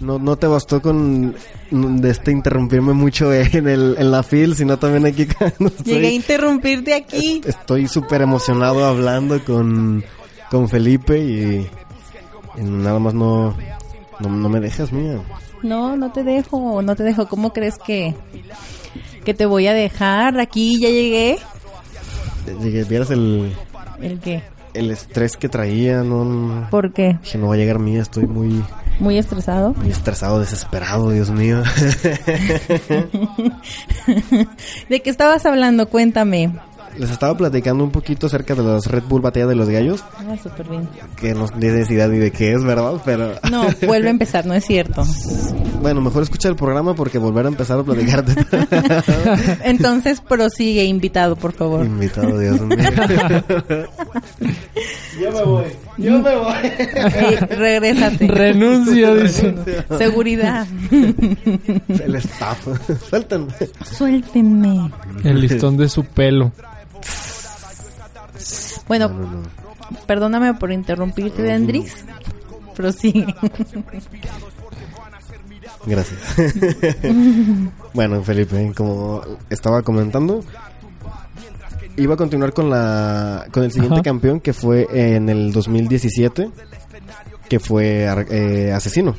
No, 0.00 0.18
no 0.18 0.36
te 0.36 0.46
bastó 0.46 0.80
con 0.82 1.34
de 1.70 2.10
este 2.10 2.30
interrumpirme 2.32 2.92
mucho 2.92 3.32
en 3.32 3.68
el 3.68 3.96
en 3.98 4.10
la 4.10 4.22
fil, 4.22 4.54
sino 4.54 4.78
también 4.78 5.06
aquí 5.06 5.22
estoy- 5.68 5.84
Llegué 5.84 6.06
a 6.08 6.12
interrumpirte 6.12 6.94
aquí. 6.94 7.36
est- 7.44 7.48
estoy 7.48 7.88
súper 7.88 8.22
emocionado 8.22 8.84
hablando 8.84 9.42
con, 9.44 10.04
con 10.50 10.68
Felipe 10.68 11.18
y, 11.18 11.66
y 12.58 12.62
nada 12.62 12.98
más 12.98 13.14
no, 13.14 13.56
no 14.20 14.28
no 14.28 14.48
me 14.48 14.60
dejas, 14.60 14.92
Mía. 14.92 15.20
No, 15.62 15.96
no 15.96 16.12
te 16.12 16.22
dejo, 16.24 16.82
no 16.82 16.94
te 16.94 17.02
dejo. 17.04 17.26
¿Cómo 17.26 17.52
crees 17.54 17.78
que, 17.78 18.14
que 19.24 19.32
te 19.32 19.46
voy 19.46 19.66
a 19.66 19.72
dejar? 19.72 20.38
Aquí 20.38 20.78
ya 20.80 20.90
llegué. 20.90 21.38
Llegué- 22.60 22.84
Vieras 22.84 23.10
el, 23.10 23.52
¿El 24.02 24.20
qué? 24.20 24.42
el 24.74 24.90
estrés 24.90 25.36
que 25.38 25.48
traía, 25.48 26.02
no 26.02 26.66
¿Por 26.70 26.92
qué? 26.92 27.18
dije 27.22 27.38
no 27.38 27.48
va 27.48 27.54
a 27.54 27.56
llegar 27.56 27.78
Mía, 27.78 28.02
estoy 28.02 28.26
muy 28.26 28.62
¿Muy 29.00 29.18
estresado? 29.18 29.74
muy 29.74 29.90
estresado, 29.90 30.40
desesperado, 30.40 31.10
Dios 31.10 31.30
mío. 31.30 31.62
¿De 34.88 35.00
qué 35.02 35.10
estabas 35.10 35.44
hablando? 35.46 35.88
Cuéntame. 35.88 36.52
Les 36.96 37.10
estaba 37.10 37.36
platicando 37.36 37.82
un 37.82 37.90
poquito 37.90 38.28
acerca 38.28 38.54
de 38.54 38.62
las 38.62 38.86
Red 38.86 39.02
Bull 39.08 39.20
Batalla 39.20 39.48
de 39.48 39.56
los 39.56 39.68
Gallos, 39.68 40.04
Ah, 40.16 40.36
súper 40.40 40.68
bien. 40.68 40.88
que 41.16 41.34
no 41.34 41.48
tienes 41.48 41.90
idea 41.90 42.06
ni 42.06 42.18
de 42.18 42.30
qué 42.30 42.52
es, 42.52 42.62
¿verdad? 42.62 43.02
Pero 43.04 43.32
No, 43.50 43.66
vuelve 43.84 44.06
a 44.06 44.10
empezar, 44.12 44.46
no 44.46 44.54
es 44.54 44.64
cierto. 44.64 45.02
bueno, 45.82 46.00
mejor 46.00 46.22
escucha 46.22 46.48
el 46.48 46.54
programa 46.54 46.94
porque 46.94 47.18
volver 47.18 47.46
a 47.46 47.48
empezar 47.48 47.80
a 47.80 47.82
platicarte. 47.82 48.34
Entonces 49.64 50.20
prosigue, 50.20 50.84
invitado, 50.84 51.34
por 51.34 51.52
favor. 51.52 51.84
Invitado, 51.84 52.38
Dios 52.38 52.60
mío. 52.60 52.78
ya 55.20 55.30
me 55.32 55.42
voy. 55.44 55.64
Yo 55.96 56.18
me 56.20 56.36
voy. 56.36 56.54
Ey, 57.14 57.36
regrésate. 57.36 58.26
Renuncio, 58.26 59.14
dice. 59.22 59.54
Seguridad. 59.96 60.66
El 61.88 62.14
staff. 62.16 62.66
Suéltenme. 63.08 63.52
Suéltenme. 63.84 64.90
El 65.22 65.40
listón 65.40 65.76
de 65.76 65.88
su 65.88 66.04
pelo. 66.04 66.52
Bueno, 68.88 69.08
No, 69.08 69.18
no, 69.18 69.30
no. 69.30 69.42
perdóname 70.06 70.54
por 70.54 70.72
interrumpirte, 70.72 71.42
Dendrix. 71.42 72.04
Prosigue. 72.74 73.32
Gracias. 75.86 76.20
bueno, 77.92 78.22
Felipe, 78.22 78.72
como 78.76 79.22
estaba 79.50 79.82
comentando, 79.82 80.40
iba 81.96 82.14
a 82.14 82.16
continuar 82.16 82.52
con 82.52 82.70
la 82.70 83.46
con 83.52 83.62
el 83.64 83.70
siguiente 83.72 83.96
Ajá. 83.96 84.02
campeón 84.02 84.40
que 84.40 84.52
fue 84.52 84.86
en 84.92 85.28
el 85.28 85.52
2017, 85.52 86.50
que 87.48 87.60
fue 87.60 88.06
eh, 88.30 88.72
Asesino. 88.72 89.14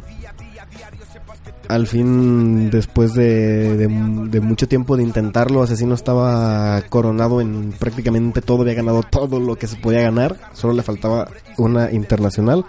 Al 1.68 1.88
fin, 1.88 2.70
después 2.70 3.16
de, 3.16 3.76
de- 3.76 3.88
de 4.30 4.40
mucho 4.40 4.68
tiempo 4.68 4.96
de 4.98 5.02
intentarlo, 5.04 5.64
Asesino 5.64 5.96
estaba 5.96 6.80
coronado 6.90 7.42
en 7.42 7.72
prácticamente 7.72 8.42
todo, 8.42 8.62
había 8.62 8.76
ganado 8.76 9.02
todo 9.02 9.40
lo 9.40 9.56
que 9.56 9.66
se 9.66 9.76
podía 9.78 10.02
ganar, 10.02 10.38
solo 10.54 10.74
le 10.74 10.84
faltaba 10.84 11.28
una 11.58 11.92
internacional 11.92 12.66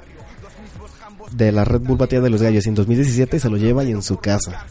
de 1.31 1.53
la 1.53 1.65
Red 1.67 1.83
Bull 1.83 1.99
Batalla 1.99 2.23
de 2.23 2.31
los 2.31 2.41
Gallos 2.41 2.65
y 2.65 2.69
en 2.71 2.75
2017 2.75 3.39
se 3.39 3.51
lo 3.51 3.59
lleva 3.59 3.85
y 3.85 3.91
en 3.91 4.01
su 4.03 4.17
casa, 4.17 4.65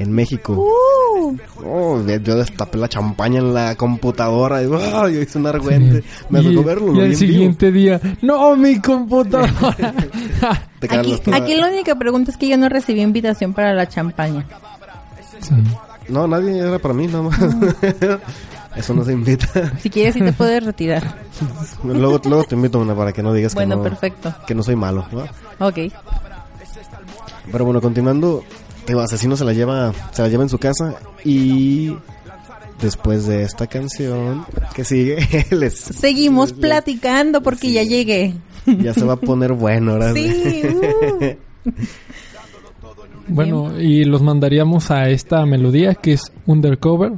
en 0.00 0.12
México. 0.12 0.54
Uh, 0.54 1.36
Oh, 1.64 2.02
yo 2.04 2.36
destapé 2.36 2.78
la 2.78 2.88
champaña 2.88 3.38
en 3.40 3.52
la 3.52 3.76
computadora 3.76 4.62
y 4.62 4.68
¡ah! 4.72 5.08
yo 5.08 5.20
hice 5.20 5.38
un 5.38 5.46
argüente. 5.46 6.02
Me 6.30 6.40
y, 6.40 6.54
tocó 6.54 6.64
verlo, 6.66 6.94
y 6.94 6.98
al 6.98 7.04
en 7.04 7.10
vivo. 7.10 7.18
siguiente 7.18 7.70
día, 7.70 8.00
no, 8.22 8.56
mi 8.56 8.80
computadora. 8.80 9.52
Aquí, 10.88 11.20
aquí 11.30 11.54
la 11.54 11.68
única 11.68 11.94
pregunta 11.94 12.30
es 12.30 12.38
que 12.38 12.48
yo 12.48 12.56
no 12.56 12.70
recibí 12.70 13.02
invitación 13.02 13.52
para 13.52 13.74
la 13.74 13.86
champaña. 13.86 14.46
Sí. 15.40 15.54
No, 16.08 16.26
nadie 16.26 16.58
era 16.58 16.78
para 16.78 16.94
mí, 16.94 17.06
nada 17.06 17.22
más. 17.22 17.38
Eso 18.76 18.94
no 18.94 19.04
se 19.04 19.12
invita. 19.12 19.46
Si 19.80 19.90
quieres, 19.90 20.14
sí 20.14 20.20
te 20.20 20.32
puedes 20.32 20.64
retirar. 20.64 21.02
luego, 21.84 22.20
luego 22.24 22.44
te 22.44 22.54
invito 22.54 22.78
una 22.78 22.94
para 22.94 23.12
que 23.12 23.22
no 23.22 23.32
digas 23.34 23.54
Bueno, 23.54 23.76
que, 23.76 23.76
no, 23.76 23.82
perfecto. 23.82 24.34
que 24.46 24.54
no 24.54 24.62
soy 24.62 24.76
malo. 24.76 25.06
¿no? 25.12 25.66
Ok. 25.66 25.92
Pero 27.52 27.64
bueno, 27.64 27.80
continuando, 27.80 28.42
digo, 28.86 29.00
Asesino 29.00 29.36
se 29.36 29.44
la 29.44 29.52
lleva, 29.52 29.92
se 30.12 30.22
la 30.22 30.28
lleva 30.28 30.42
en 30.42 30.48
su 30.48 30.58
casa 30.58 30.94
y 31.24 31.94
después 32.80 33.26
de 33.26 33.42
esta 33.42 33.66
canción 33.66 34.44
que 34.74 34.84
sigue, 34.84 35.18
les, 35.50 35.74
Seguimos 35.78 36.50
les- 36.50 36.60
platicando 36.60 37.42
porque 37.42 37.72
ya 37.72 37.82
llegué. 37.82 38.34
ya 38.66 38.94
se 38.94 39.04
va 39.04 39.14
a 39.14 39.16
poner 39.16 39.52
bueno 39.52 39.92
ahora. 39.92 40.12
Sí, 40.14 40.62
uh. 40.66 41.70
Bueno, 43.28 43.78
y 43.80 44.04
los 44.04 44.22
mandaríamos 44.22 44.90
a 44.90 45.08
esta 45.08 45.44
melodía 45.46 45.94
que 45.94 46.14
es 46.14 46.32
Undercover 46.46 47.12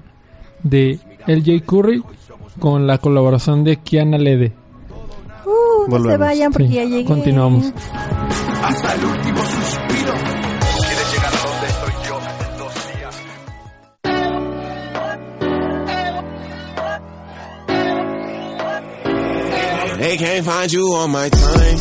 de 0.63 0.99
LJ 1.27 1.65
Curry 1.65 2.03
con 2.59 2.87
la 2.87 2.99
colaboración 2.99 3.65
de 3.65 3.79
Kiana 3.79 4.19
Lede. 4.19 4.53
Uh, 5.47 5.49
no 5.49 5.85
se 5.85 5.91
Volvemos. 5.91 6.19
vayan 6.19 6.53
porque 6.53 6.69
Sí, 6.69 6.75
ya 6.75 6.85
llegué. 6.85 7.05
continuamos. 7.07 7.73
hasta 8.63 8.95
el 8.95 9.05
último 9.05 9.39
suspiro. 9.39 9.92
They 20.03 20.17
can't 20.17 20.45
find 20.45 20.73
you 20.73 20.95
on 20.95 21.13
my 21.13 21.29
time. 21.29 21.79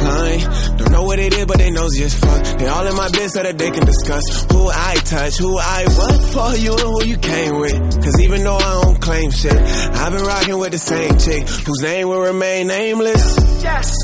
Line. 0.00 0.40
Don't 0.78 0.92
know 0.92 1.02
what 1.02 1.18
it 1.18 1.34
is, 1.34 1.44
but 1.44 1.58
they 1.58 1.70
know 1.70 1.86
just 1.90 2.24
fuck. 2.24 2.58
They 2.58 2.66
all 2.66 2.86
in 2.86 2.96
my 2.96 3.10
biz 3.10 3.34
so 3.34 3.42
that 3.42 3.58
they 3.58 3.70
can 3.70 3.84
discuss 3.84 4.46
who 4.50 4.66
I 4.66 4.94
touch, 5.04 5.36
who 5.36 5.58
I 5.58 5.84
what 5.92 6.20
for 6.32 6.56
you 6.56 6.72
and 6.72 6.80
who 6.80 7.04
you 7.04 7.18
came 7.18 7.60
with. 7.60 8.02
Cause 8.02 8.18
even 8.22 8.44
though 8.44 8.56
I 8.56 8.80
don't 8.80 8.98
claim 8.98 9.30
shit, 9.30 9.52
I've 9.52 10.10
been 10.10 10.24
rocking 10.24 10.58
with 10.58 10.72
the 10.72 10.78
same 10.78 11.18
chick 11.18 11.46
whose 11.46 11.82
name 11.82 12.08
will 12.08 12.22
remain 12.22 12.68
nameless. 12.68 13.36
Yes. 13.62 13.94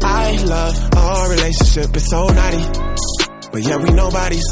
I 0.00 0.36
love 0.44 0.94
our 0.94 1.30
relationship, 1.30 1.96
it's 1.96 2.08
so 2.08 2.28
naughty. 2.28 2.62
But 3.50 3.62
yeah, 3.62 3.78
we 3.78 3.90
nobodies. 3.90 4.46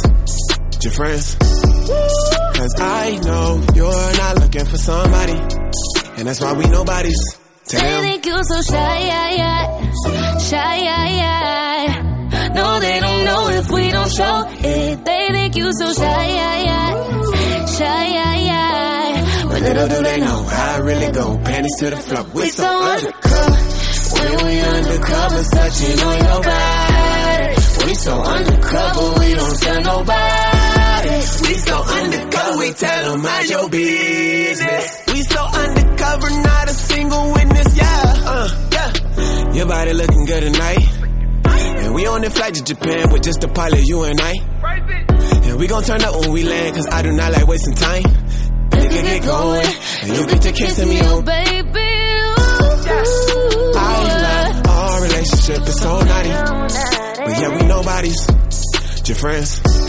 Your 0.82 0.92
friends. 0.94 1.36
Cause 1.36 2.74
I 2.80 3.20
know 3.24 3.62
you're 3.72 4.12
not 4.18 4.40
looking 4.40 4.64
for 4.64 4.78
somebody. 4.78 5.38
And 6.18 6.26
that's 6.26 6.40
why 6.40 6.54
we 6.54 6.64
nobodies. 6.66 7.45
To 7.68 7.76
They 7.76 8.00
think 8.00 8.26
you 8.26 8.44
so 8.44 8.62
shy, 8.62 8.98
yeah, 9.00 9.30
yeah. 9.30 10.38
shy, 10.38 10.76
yeah, 10.76 11.08
yeah. 11.20 12.52
No, 12.54 12.78
they 12.78 13.00
don't 13.00 13.24
know 13.24 13.48
if 13.48 13.70
we 13.72 13.90
don't 13.90 14.12
show 14.12 14.44
it. 14.48 15.04
They 15.04 15.28
think 15.32 15.56
you 15.56 15.72
so 15.72 15.92
shy, 15.92 16.26
yeah, 16.28 16.62
yeah. 16.62 17.66
shy, 17.66 18.06
yeah, 18.06 18.36
yeah. 18.36 19.48
But 19.48 19.62
Little 19.62 19.88
do 19.88 20.02
they 20.04 20.20
know 20.20 20.42
how 20.44 20.74
I 20.74 20.78
really 20.78 21.10
go. 21.12 21.38
Panties 21.38 21.76
to 21.80 21.90
the 21.90 21.96
floor. 21.96 22.24
We 22.34 22.48
so 22.50 22.68
undercover. 22.92 23.56
When 24.14 24.46
we 24.46 24.60
undercover, 24.60 25.42
touching 25.50 26.00
on 26.00 26.18
your 26.24 26.42
body. 26.42 27.56
We 27.86 27.94
so 27.94 28.14
undercover, 28.22 29.20
we 29.20 29.34
don't 29.34 29.58
tell 29.60 29.80
nobody. 29.82 30.55
We 31.06 31.54
so 31.54 31.82
undercover, 31.82 32.58
we 32.58 32.72
tell 32.72 33.12
them 33.12 33.22
mind 33.22 33.48
your 33.48 33.68
business. 33.68 35.02
We 35.06 35.22
so 35.22 35.40
undercover, 35.40 36.30
not 36.30 36.68
a 36.68 36.74
single 36.74 37.32
witness, 37.32 37.76
yeah. 37.76 38.02
Uh, 38.26 38.68
yeah. 38.72 39.52
Your 39.52 39.66
body 39.66 39.92
looking 39.92 40.24
good 40.24 40.40
tonight. 40.52 40.78
And 41.46 41.94
we 41.94 42.06
on 42.08 42.22
the 42.22 42.30
flight 42.30 42.54
to 42.54 42.64
Japan 42.64 43.12
with 43.12 43.22
just 43.22 43.40
the 43.40 43.48
pilot, 43.48 43.86
you 43.86 44.02
and 44.02 44.20
I. 44.20 44.34
And 45.46 45.58
we 45.60 45.68
gon' 45.68 45.84
turn 45.84 46.02
up 46.02 46.20
when 46.20 46.32
we 46.32 46.42
land, 46.42 46.74
cause 46.74 46.88
I 46.88 47.02
do 47.02 47.12
not 47.12 47.32
like 47.32 47.46
wasting 47.46 47.74
time. 47.74 48.02
And 48.72 48.82
you 48.82 48.88
can 48.90 49.04
get 49.04 49.22
going, 49.22 49.66
and 50.02 50.16
you 50.16 50.26
get 50.26 50.42
to 50.42 50.52
kissing 50.52 50.88
me 50.88 50.98
oh, 51.02 51.18
on. 51.18 51.24
baby. 51.24 51.86
Ooh, 52.88 53.72
I 53.76 54.54
love 54.56 54.66
our 54.66 55.02
relationship, 55.02 55.58
it's 55.58 55.80
so 55.80 56.00
naughty. 56.00 56.30
But 56.30 57.40
yeah, 57.40 57.60
we 57.60 57.66
nobodies, 57.66 58.26
your 59.06 59.16
friends. 59.16 59.85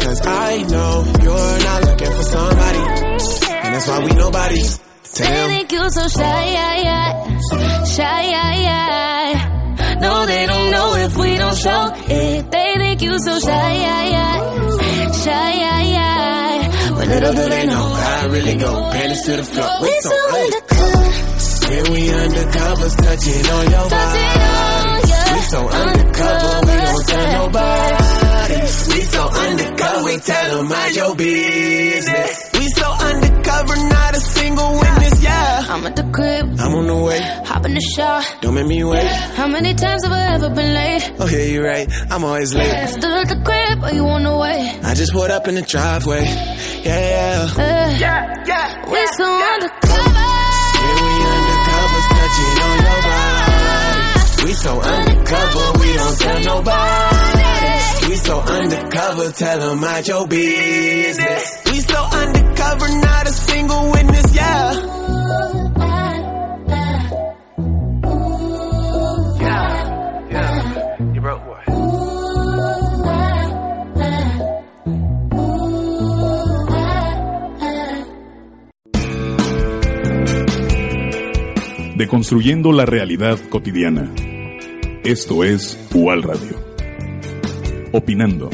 Cause 0.00 0.20
I 0.26 0.62
know 0.62 1.04
you're 1.22 1.58
not 1.68 1.84
looking 1.84 2.12
for 2.16 2.22
somebody. 2.22 2.78
And 2.78 3.74
that's 3.74 3.88
why 3.88 3.98
we 4.04 4.12
nobodies. 4.12 4.78
To 5.14 5.22
They 5.22 5.46
think 5.48 5.72
you 5.72 5.90
so 5.90 6.08
shy, 6.08 6.44
yeah, 6.52 6.76
yeah. 6.86 7.84
shy, 7.84 8.22
yeah, 8.30 8.54
yeah. 8.68 9.96
No, 10.00 10.26
they 10.26 10.46
don't 10.46 10.70
know 10.70 10.94
if 10.96 11.16
we 11.16 11.36
don't 11.36 11.56
show 11.56 11.92
it. 12.08 12.50
They 12.50 12.74
think 12.78 13.02
you 13.02 13.18
so 13.18 13.38
shy, 13.40 13.72
yeah, 13.74 14.04
yeah. 14.14 15.12
shy, 15.12 15.52
yeah, 15.62 15.82
yeah. 15.82 16.94
But 16.94 17.08
Little 17.08 17.32
do 17.34 17.48
they 17.48 17.66
know 17.66 17.84
I 17.94 18.26
really 18.30 18.56
go. 18.56 18.90
Panties 18.92 19.22
to 19.26 19.36
the 19.36 19.44
floor. 19.44 19.68
we 19.82 20.00
so 20.00 20.16
undercover. 20.38 21.08
When 21.68 21.92
we 21.92 22.10
undercover, 22.10 22.88
touching 22.88 23.46
on 23.56 23.70
your 23.70 23.90
body. 23.90 24.24
We 25.34 25.40
so 25.52 25.68
undercover, 25.68 26.66
we 26.66 26.76
don't 26.80 27.06
tell 27.06 27.32
nobody. 27.46 28.27
We 28.48 29.00
so 29.02 29.28
undercover, 29.28 30.04
we 30.04 30.16
tell 30.20 30.56
them 30.56 30.68
mind 30.68 30.96
your 30.96 31.14
business. 31.14 32.50
We 32.54 32.66
so 32.68 32.88
undercover, 32.90 33.76
not 33.76 34.16
a 34.16 34.20
single 34.20 34.72
witness, 34.80 35.22
yeah. 35.22 35.66
I'm 35.68 35.86
at 35.86 35.96
the 35.96 36.04
crib, 36.04 36.56
I'm 36.58 36.74
on 36.74 36.86
the 36.86 36.96
way, 36.96 37.20
hop 37.44 37.66
in 37.66 37.74
the 37.74 37.80
shower. 37.94 38.22
don't 38.40 38.54
make 38.54 38.66
me 38.66 38.82
wait. 38.84 39.06
How 39.36 39.48
many 39.48 39.74
times 39.74 40.02
have 40.04 40.12
I 40.12 40.34
ever 40.34 40.48
been 40.48 40.72
late? 40.74 41.12
Oh 41.20 41.28
yeah, 41.28 41.42
you're 41.44 41.64
right, 41.64 41.88
I'm 42.10 42.24
always 42.24 42.54
late. 42.54 42.88
Still 42.88 43.12
at 43.12 43.28
the 43.28 43.36
crib, 43.44 43.84
or 43.84 43.92
you 43.94 44.06
on 44.06 44.22
the 44.22 44.34
way? 44.38 44.80
I 44.82 44.94
just 44.94 45.12
pulled 45.12 45.30
up 45.30 45.46
in 45.46 45.54
the 45.56 45.62
driveway, 45.62 46.24
yeah, 46.24 46.84
yeah. 46.84 47.48
Uh, 47.52 47.98
Yeah, 48.00 48.44
yeah. 48.46 48.90
we 48.90 49.06
so 49.18 49.28
undercover. 49.28 50.24
Yeah, 50.80 50.96
we 51.04 51.12
undercover, 51.36 52.00
touching 52.16 52.56
on 52.64 52.76
your 52.80 53.00
body. 53.04 54.44
We 54.44 54.52
so 54.54 54.80
undercover, 54.80 55.78
we 55.80 55.92
don't 55.92 56.18
tell 56.18 56.40
nobody. 56.56 57.47
We 58.08 58.16
so 58.16 58.40
undercover, 58.40 59.32
tell 59.32 59.58
them 59.60 59.80
mind 59.80 60.08
your 60.08 60.26
business. 60.28 61.62
We 61.66 61.80
so 61.80 62.00
undercover, 62.04 62.88
not 63.00 63.26
a 63.26 63.32
single 63.32 63.90
witness, 63.92 64.34
yeah. 64.34 64.72
Yeah, 69.40 70.28
yeah. 70.30 71.12
You 71.14 71.20
broke 71.20 71.44
boy. 71.44 71.62
Deconstruyendo 81.96 82.72
la 82.72 82.86
realidad 82.86 83.38
cotidiana. 83.50 84.12
Esto 85.04 85.42
es 85.44 85.78
UAL 85.94 86.22
Radio. 86.22 86.67
Opinando. 87.92 88.50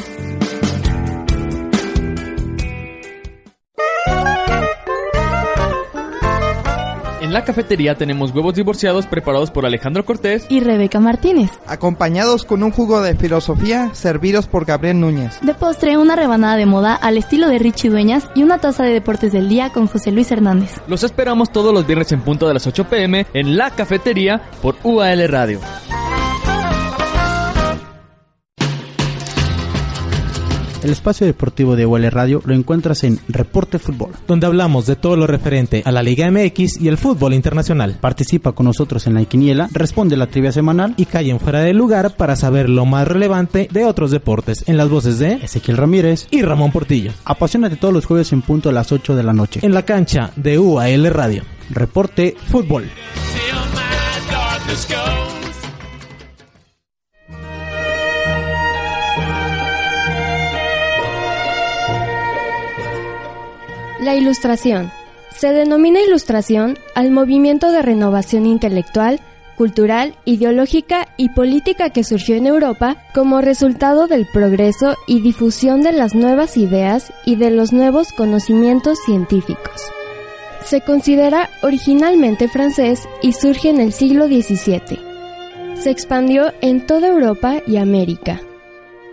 En 7.21 7.33
la 7.33 7.45
cafetería 7.45 7.97
tenemos 7.97 8.33
huevos 8.33 8.55
divorciados 8.55 9.07
preparados 9.07 9.51
por 9.51 9.67
Alejandro 9.67 10.05
Cortés 10.05 10.47
y 10.49 10.61
Rebeca 10.61 11.01
Martínez. 11.01 11.51
Acompañados 11.67 12.45
con 12.45 12.63
un 12.63 12.71
jugo 12.71 13.01
de 13.01 13.17
filosofía 13.17 13.93
servidos 13.95 14.47
por 14.47 14.67
Gabriel 14.67 15.01
Núñez. 15.01 15.41
De 15.41 15.55
postre, 15.55 15.97
una 15.97 16.15
rebanada 16.15 16.57
de 16.57 16.67
moda 16.67 16.95
al 16.95 17.17
estilo 17.17 17.49
de 17.49 17.59
Richie 17.59 17.91
Dueñas 17.91 18.31
y 18.37 18.45
una 18.45 18.59
taza 18.59 18.85
de 18.85 18.93
deportes 18.93 19.33
del 19.33 19.49
día 19.49 19.71
con 19.73 19.89
José 19.89 20.13
Luis 20.13 20.31
Hernández. 20.31 20.81
Los 20.87 21.03
esperamos 21.03 21.51
todos 21.51 21.75
los 21.75 21.87
viernes 21.87 22.13
en 22.13 22.21
punto 22.21 22.47
de 22.47 22.55
las 22.55 22.67
8 22.69 22.85
pm 22.85 23.27
en 23.35 23.57
la 23.57 23.71
cafetería 23.71 24.43
por 24.63 24.77
UAL 24.85 25.27
Radio. 25.29 25.59
El 30.85 30.91
espacio 30.91 31.27
deportivo 31.27 31.77
de 31.77 31.87
UL 31.87 32.11
Radio 32.11 32.43
lo 32.45 32.55
encuentras 32.55 33.05
en 33.05 33.19
Reporte 33.27 33.79
Fútbol, 33.79 34.13
donde 34.29 34.47
hablamos 34.47 34.85
de 34.85 34.97
todo 34.97 35.17
lo 35.17 35.27
referente 35.27 35.83
a 35.83 35.91
la 35.91 36.03
Liga 36.03 36.31
MX 36.31 36.79
y 36.79 36.89
el 36.89 36.99
fútbol 36.99 37.33
internacional. 37.33 37.97
Participa 37.99 38.53
con 38.53 38.67
nosotros 38.67 39.07
en 39.07 39.15
la 39.15 39.25
quiniela, 39.25 39.71
responde 39.73 40.19
la 40.19 40.27
trivia 40.27 40.53
semanal 40.53 40.93
y 40.99 41.07
cae 41.07 41.31
en 41.31 41.41
fuera 41.41 41.61
de 41.61 41.73
lugar 41.73 42.17
para 42.17 42.37
saber 42.37 42.69
lo 42.69 42.85
más 42.85 43.09
relevante 43.09 43.67
de 43.73 43.87
otros 43.87 44.11
deportes 44.11 44.63
en 44.67 44.77
las 44.77 44.91
voces 44.91 45.19
de 45.19 45.33
Ezequiel 45.37 45.79
Ramírez 45.79 46.27
y 46.31 46.43
Ramón 46.43 46.71
Portillo. 46.71 47.13
Apasionate 47.25 47.77
todos 47.77 47.95
los 47.95 48.05
jueves 48.05 48.31
en 48.35 48.43
punto 48.43 48.69
a 48.69 48.73
las 48.73 48.93
8 48.93 49.17
de 49.17 49.23
la 49.23 49.33
noche 49.33 49.61
en 49.63 49.73
la 49.73 49.87
cancha 49.87 50.33
de 50.37 50.59
UAL 50.59 51.07
Radio. 51.07 51.45
Reporte 51.71 52.37
Fútbol. 52.51 52.91
La 64.05 64.15
ilustración. 64.15 64.93
Se 65.31 65.55
denomina 65.55 65.99
ilustración 65.99 66.77
al 66.95 67.11
movimiento 67.11 67.73
de 67.73 67.81
renovación 67.81 68.45
intelectual, 68.45 69.19
cultural, 69.57 70.15
ideológica 70.27 71.09
y 71.17 71.31
política 71.31 71.89
que 71.89 72.05
surgió 72.05 72.37
en 72.37 72.47
Europa 72.47 72.99
como 73.15 73.41
resultado 73.41 74.07
del 74.07 74.27
progreso 74.31 74.95
y 75.07 75.23
difusión 75.23 75.81
de 75.81 75.93
las 75.93 76.15
nuevas 76.15 76.59
ideas 76.59 77.15
y 77.25 77.37
de 77.37 77.49
los 77.51 77.73
nuevos 77.73 78.13
conocimientos 78.13 78.99
científicos. 79.07 79.81
Se 80.67 80.83
considera 80.83 81.49
originalmente 81.63 82.47
francés 82.49 83.09
y 83.23 83.33
surge 83.33 83.71
en 83.71 83.81
el 83.81 83.95
siglo 83.95 84.27
XVII. 84.27 85.01
Se 85.77 85.89
expandió 85.89 86.53
en 86.61 86.87
toda 86.87 87.09
Europa 87.09 87.63
y 87.67 87.79
América 87.79 88.39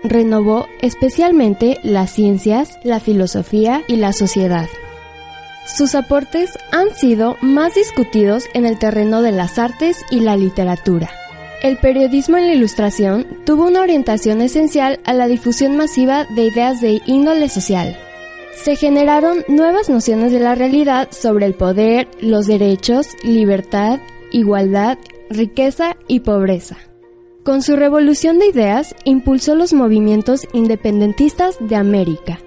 renovó 0.03 0.67
especialmente 0.81 1.79
las 1.83 2.11
ciencias, 2.11 2.79
la 2.83 2.99
filosofía 2.99 3.83
y 3.87 3.97
la 3.97 4.13
sociedad. 4.13 4.67
Sus 5.65 5.95
aportes 5.95 6.57
han 6.71 6.93
sido 6.95 7.37
más 7.41 7.75
discutidos 7.75 8.45
en 8.53 8.65
el 8.65 8.79
terreno 8.79 9.21
de 9.21 9.31
las 9.31 9.59
artes 9.59 10.03
y 10.09 10.19
la 10.19 10.35
literatura. 10.35 11.09
El 11.61 11.77
periodismo 11.77 12.37
en 12.37 12.47
la 12.47 12.53
ilustración 12.53 13.27
tuvo 13.45 13.67
una 13.67 13.81
orientación 13.81 14.41
esencial 14.41 14.99
a 15.05 15.13
la 15.13 15.27
difusión 15.27 15.77
masiva 15.77 16.25
de 16.35 16.45
ideas 16.45 16.81
de 16.81 17.01
índole 17.05 17.49
social. 17.49 17.95
Se 18.55 18.75
generaron 18.75 19.45
nuevas 19.47 19.87
nociones 19.87 20.31
de 20.31 20.39
la 20.39 20.55
realidad 20.55 21.09
sobre 21.11 21.45
el 21.45 21.53
poder, 21.53 22.07
los 22.19 22.47
derechos, 22.47 23.07
libertad, 23.23 23.99
igualdad, 24.31 24.97
riqueza 25.29 25.95
y 26.07 26.21
pobreza. 26.21 26.77
Con 27.43 27.63
su 27.63 27.75
revolución 27.75 28.37
de 28.37 28.49
ideas, 28.49 28.95
impulsó 29.03 29.55
los 29.55 29.73
movimientos 29.73 30.47
independentistas 30.53 31.57
de 31.59 31.75
América. 31.75 32.37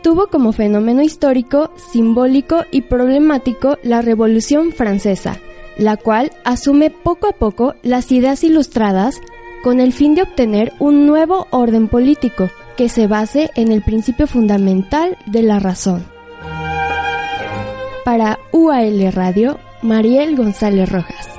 Tuvo 0.00 0.28
como 0.28 0.52
fenómeno 0.52 1.02
histórico, 1.02 1.72
simbólico 1.92 2.62
y 2.70 2.82
problemático 2.82 3.78
la 3.82 4.00
Revolución 4.00 4.70
Francesa, 4.70 5.40
la 5.76 5.96
cual 5.96 6.30
asume 6.44 6.90
poco 6.90 7.26
a 7.26 7.32
poco 7.32 7.74
las 7.82 8.12
ideas 8.12 8.44
ilustradas 8.44 9.20
con 9.64 9.80
el 9.80 9.92
fin 9.92 10.14
de 10.14 10.22
obtener 10.22 10.72
un 10.78 11.04
nuevo 11.04 11.48
orden 11.50 11.88
político 11.88 12.48
que 12.76 12.88
se 12.88 13.08
base 13.08 13.50
en 13.56 13.72
el 13.72 13.82
principio 13.82 14.28
fundamental 14.28 15.18
de 15.26 15.42
la 15.42 15.58
razón. 15.58 16.04
Para 18.04 18.38
UAL 18.52 19.12
Radio, 19.12 19.58
Mariel 19.82 20.36
González 20.36 20.88
Rojas. 20.92 21.33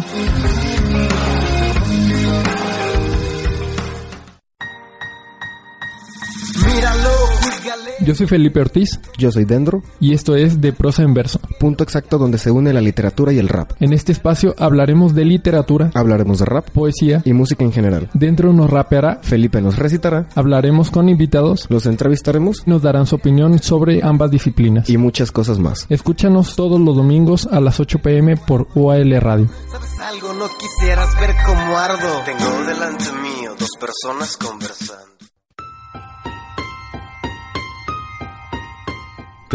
Yo 8.06 8.14
soy 8.14 8.28
Felipe 8.28 8.60
Ortiz. 8.60 9.00
Yo 9.18 9.32
soy 9.32 9.44
Dendro. 9.44 9.82
Y 9.98 10.14
esto 10.14 10.36
es 10.36 10.60
De 10.60 10.72
Prosa 10.72 11.02
en 11.02 11.12
Verso. 11.12 11.40
Punto 11.58 11.82
exacto 11.82 12.18
donde 12.18 12.38
se 12.38 12.52
une 12.52 12.72
la 12.72 12.80
literatura 12.80 13.32
y 13.32 13.40
el 13.40 13.48
rap. 13.48 13.72
En 13.80 13.92
este 13.92 14.12
espacio 14.12 14.54
hablaremos 14.58 15.12
de 15.12 15.24
literatura. 15.24 15.90
Hablaremos 15.92 16.38
de 16.38 16.44
rap. 16.44 16.70
Poesía. 16.70 17.22
Y 17.24 17.32
música 17.32 17.64
en 17.64 17.72
general. 17.72 18.08
Dentro 18.14 18.52
nos 18.52 18.70
rapeará. 18.70 19.18
Felipe 19.22 19.60
nos 19.60 19.76
recitará. 19.76 20.28
Hablaremos 20.36 20.92
con 20.92 21.08
invitados. 21.08 21.66
Los 21.68 21.86
entrevistaremos. 21.86 22.64
Nos 22.68 22.80
darán 22.80 23.06
su 23.06 23.16
opinión 23.16 23.58
sobre 23.58 24.04
ambas 24.04 24.30
disciplinas. 24.30 24.88
Y 24.88 24.98
muchas 24.98 25.32
cosas 25.32 25.58
más. 25.58 25.86
Escúchanos 25.88 26.54
todos 26.54 26.80
los 26.80 26.94
domingos 26.94 27.48
a 27.50 27.58
las 27.58 27.80
8 27.80 27.98
pm 27.98 28.36
por 28.36 28.68
UAL 28.76 29.20
Radio. 29.20 29.48
¿Sabes 29.72 29.98
algo? 29.98 30.32
No 30.32 30.46
quisieras 30.60 31.20
ver 31.20 31.34
cómo 31.44 31.76
ardo. 31.76 32.22
Tengo 32.24 32.66
delante 32.68 33.04
mío 33.20 33.50
dos 33.58 33.70
personas 33.80 34.36
conversando. 34.36 35.15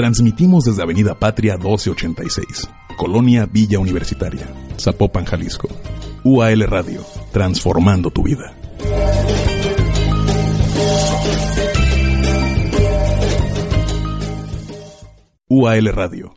Transmitimos 0.02 0.64
desde 0.64 0.82
Avenida 0.82 1.14
Patria 1.14 1.58
1286, 1.58 2.68
Colonia 2.98 3.46
Villa 3.46 3.78
Universitaria, 3.78 4.52
Zapopan, 4.76 5.26
Jalisco. 5.26 5.70
UAL 6.24 6.62
Radio, 6.62 7.06
transformando 7.32 8.10
tu 8.10 8.24
vida. 8.24 8.52
UAL 15.48 15.86
Radio, 15.94 16.34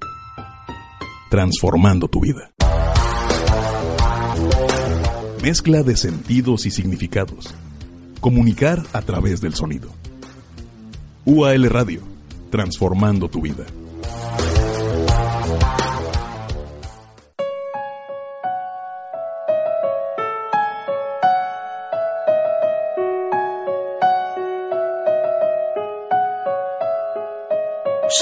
transformando 1.30 2.06
tu 2.08 2.20
vida. 2.20 2.52
Mezcla 5.42 5.82
de 5.82 5.96
sentidos 5.96 6.66
y 6.66 6.70
significados. 6.70 7.54
Comunicar 8.20 8.82
a 8.92 9.00
través 9.00 9.40
del 9.40 9.54
sonido. 9.54 9.88
UAL 11.24 11.64
Radio 11.70 12.13
transformando 12.50 13.28
tu 13.28 13.40
vida. 13.40 13.66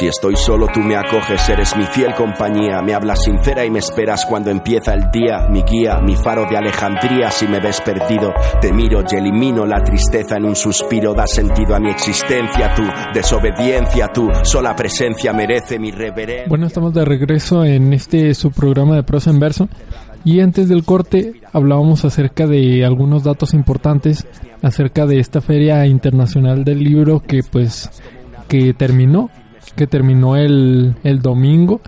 Si 0.02 0.08
estoy 0.08 0.34
solo, 0.34 0.66
tú 0.74 0.80
me 0.80 0.96
acoges, 0.96 1.48
eres 1.48 1.76
mi 1.76 1.84
fiel 1.84 2.12
compañía. 2.16 2.82
Me 2.82 2.92
hablas 2.92 3.22
sincera 3.22 3.64
y 3.64 3.70
me 3.70 3.78
esperas 3.78 4.26
cuando 4.26 4.50
empieza 4.50 4.94
el 4.94 5.12
día. 5.12 5.46
Mi 5.48 5.62
guía, 5.62 6.00
mi 6.00 6.16
faro 6.16 6.44
de 6.50 6.56
Alejandría. 6.56 7.30
Si 7.30 7.46
me 7.46 7.60
ves 7.60 7.80
perdido, 7.82 8.32
te 8.60 8.72
miro 8.72 9.04
y 9.08 9.14
elimino 9.14 9.64
la 9.64 9.80
tristeza 9.84 10.38
en 10.38 10.46
un 10.46 10.56
suspiro. 10.56 11.14
Da 11.14 11.28
sentido 11.28 11.76
a 11.76 11.78
mi 11.78 11.88
existencia, 11.88 12.74
tu 12.74 12.82
desobediencia, 13.14 14.08
tu 14.08 14.28
sola 14.42 14.74
presencia 14.74 15.32
merece 15.32 15.78
mi 15.78 15.92
reverencia. 15.92 16.48
Bueno, 16.48 16.66
estamos 16.66 16.92
de 16.94 17.04
regreso 17.04 17.64
en 17.64 17.92
este 17.92 18.34
su 18.34 18.50
programa 18.50 18.96
de 18.96 19.04
prosa 19.04 19.30
en 19.30 19.38
verso. 19.38 19.68
Y 20.24 20.40
antes 20.40 20.68
del 20.68 20.82
corte 20.82 21.34
hablábamos 21.52 22.04
acerca 22.04 22.48
de 22.48 22.84
algunos 22.84 23.22
datos 23.22 23.54
importantes 23.54 24.26
acerca 24.62 25.06
de 25.06 25.20
esta 25.20 25.40
feria 25.40 25.86
internacional 25.86 26.64
del 26.64 26.82
libro 26.82 27.20
que 27.20 27.44
pues 27.44 27.88
que 28.48 28.74
terminó, 28.74 29.30
que 29.76 29.86
terminó 29.86 30.36
el, 30.36 30.94
el 31.04 31.20
domingo. 31.22 31.80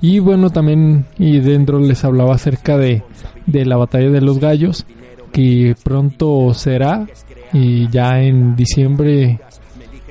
Y 0.00 0.18
bueno, 0.18 0.50
también 0.50 1.04
y 1.18 1.40
dentro 1.40 1.78
les 1.78 2.04
hablaba 2.04 2.34
acerca 2.34 2.78
de, 2.78 3.02
de 3.46 3.64
la 3.66 3.76
batalla 3.76 4.10
de 4.10 4.20
los 4.22 4.38
gallos, 4.38 4.86
que 5.32 5.76
pronto 5.82 6.54
será 6.54 7.06
y 7.52 7.88
ya 7.90 8.20
en 8.22 8.56
diciembre 8.56 9.40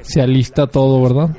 se 0.02 0.22
alista 0.22 0.68
todo, 0.68 1.02
¿verdad? 1.02 1.36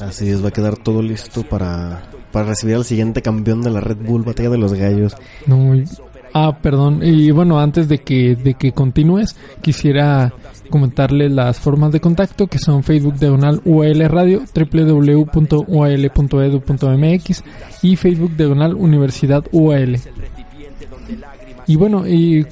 Así 0.00 0.28
es, 0.28 0.42
va 0.44 0.48
a 0.48 0.52
quedar 0.52 0.76
todo 0.76 1.02
listo 1.02 1.42
para, 1.44 2.02
para 2.32 2.46
recibir 2.46 2.74
al 2.76 2.84
siguiente 2.84 3.22
campeón 3.22 3.62
de 3.62 3.70
la 3.70 3.80
Red 3.80 3.98
Bull 4.04 4.22
Batalla 4.22 4.50
de 4.50 4.58
los 4.58 4.72
Gallos. 4.74 5.14
No, 5.46 5.56
muy- 5.56 5.84
Ah, 6.34 6.58
perdón. 6.60 7.00
Y 7.02 7.30
bueno, 7.30 7.60
antes 7.60 7.88
de 7.88 7.98
que, 7.98 8.34
de 8.36 8.54
que 8.54 8.72
continúes, 8.72 9.36
quisiera 9.60 10.32
comentarles 10.70 11.30
las 11.30 11.58
formas 11.58 11.92
de 11.92 12.00
contacto 12.00 12.46
que 12.46 12.58
son 12.58 12.82
Facebook 12.82 13.16
Diagonal 13.18 13.60
UAL 13.64 14.08
Radio, 14.08 14.42
www.ual.edu.mx 14.54 15.54
y 17.82 17.96
Facebook 17.96 18.36
Diagonal 18.36 18.74
Universidad 18.74 19.44
UAL. 19.52 20.00
Y 21.66 21.76
bueno, 21.76 22.08
y 22.08 22.46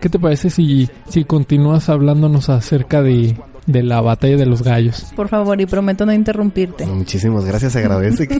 ¿qué 0.00 0.08
te 0.08 0.18
parece 0.18 0.50
si, 0.50 0.88
si 1.08 1.24
continúas 1.24 1.88
hablándonos 1.88 2.50
acerca 2.50 3.02
de, 3.02 3.34
de 3.66 3.82
la 3.82 4.02
batalla 4.02 4.36
de 4.36 4.46
los 4.46 4.62
gallos? 4.62 5.06
Por 5.16 5.28
favor, 5.28 5.58
y 5.60 5.66
prometo 5.66 6.06
no 6.06 6.12
interrumpirte. 6.12 6.86
Muchísimas 6.86 7.44
gracias, 7.44 7.74
agradece. 7.74 8.28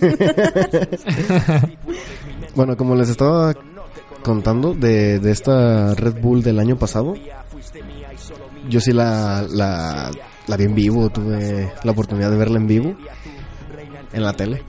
bueno, 2.55 2.77
como 2.77 2.95
les 2.95 3.09
estaba 3.09 3.55
contando 4.27 4.75
de, 4.75 5.21
de 5.21 5.31
esta 5.31 5.95
Red 5.95 6.21
Bull 6.21 6.43
del 6.43 6.59
año 6.59 6.77
pasado, 6.77 7.15
yo 8.69 8.81
sí 8.81 8.93
la, 8.93 9.47
la, 9.49 10.11
la 10.49 10.57
vi 10.57 10.65
en 10.65 10.75
vivo, 10.75 11.09
tuve 11.11 11.73
la 11.85 11.93
oportunidad 11.93 12.33
de 12.33 12.37
verla 12.37 12.59
en 12.59 12.67
vivo. 12.67 12.97
En 14.13 14.23
la 14.23 14.33
tele. 14.33 14.63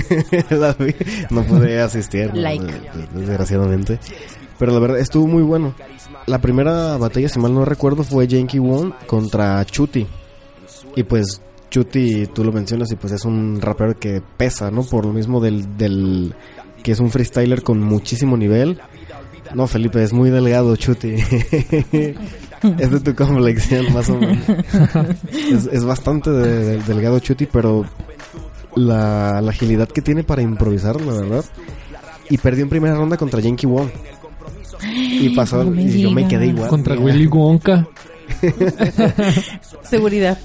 La 0.50 0.72
vi. 0.72 0.94
No 1.30 1.44
pude 1.44 1.80
asistir. 1.80 2.32
Desgraciadamente. 3.14 4.00
Pero 4.58 4.72
la 4.72 4.80
verdad 4.80 4.98
estuvo 4.98 5.26
muy 5.26 5.42
bueno. 5.42 5.74
La 6.26 6.40
primera 6.40 6.96
batalla, 6.96 7.28
si 7.28 7.38
mal 7.38 7.54
no 7.54 7.64
recuerdo, 7.64 8.02
fue 8.02 8.26
Yankee 8.26 8.58
One 8.58 8.92
contra 9.06 9.64
Chuti. 9.66 10.04
Y 10.96 11.02
pues 11.04 11.40
Chuti, 11.70 12.26
tú 12.28 12.42
lo 12.42 12.50
mencionas, 12.50 12.90
y 12.90 12.96
pues 12.96 13.12
es 13.12 13.24
un 13.24 13.60
rapero 13.60 13.96
que 13.98 14.20
pesa, 14.36 14.70
¿no? 14.70 14.82
Por 14.82 15.06
lo 15.06 15.12
mismo 15.12 15.40
del, 15.40 15.76
del 15.76 16.34
que 16.82 16.92
es 16.92 17.00
un 17.00 17.10
freestyler 17.10 17.62
con 17.62 17.80
muchísimo 17.80 18.36
nivel. 18.36 18.80
No, 19.54 19.66
Felipe, 19.66 20.02
es 20.02 20.12
muy 20.12 20.30
delgado 20.30 20.76
Chuti. 20.76 21.14
es 22.78 22.90
de 22.90 23.00
tu 23.00 23.14
complexión, 23.14 23.92
más 23.94 24.08
o 24.10 24.18
menos. 24.18 24.38
es, 25.52 25.66
es 25.72 25.84
bastante 25.84 26.30
de- 26.30 26.64
de- 26.64 26.82
delgado 26.82 27.18
Chuti, 27.20 27.46
pero 27.46 27.84
la, 28.76 29.40
la 29.40 29.50
agilidad 29.50 29.88
que 29.88 30.02
tiene 30.02 30.22
para 30.24 30.42
improvisar, 30.42 31.00
la 31.00 31.12
verdad. 31.14 31.44
Y 32.30 32.36
perdió 32.38 32.64
en 32.64 32.68
primera 32.70 32.94
ronda 32.94 33.16
contra 33.16 33.40
Yankee 33.40 33.66
Wong. 33.66 33.88
Y 34.82 35.30
pasó, 35.34 35.64
No 35.64 35.80
y 35.80 36.02
yo 36.02 36.10
me 36.10 36.28
quedé 36.28 36.46
igual. 36.48 36.68
Contra 36.68 36.94
mira. 36.94 37.06
Willy 37.06 37.26
Wonka. 37.26 37.86
Seguridad. 39.82 40.38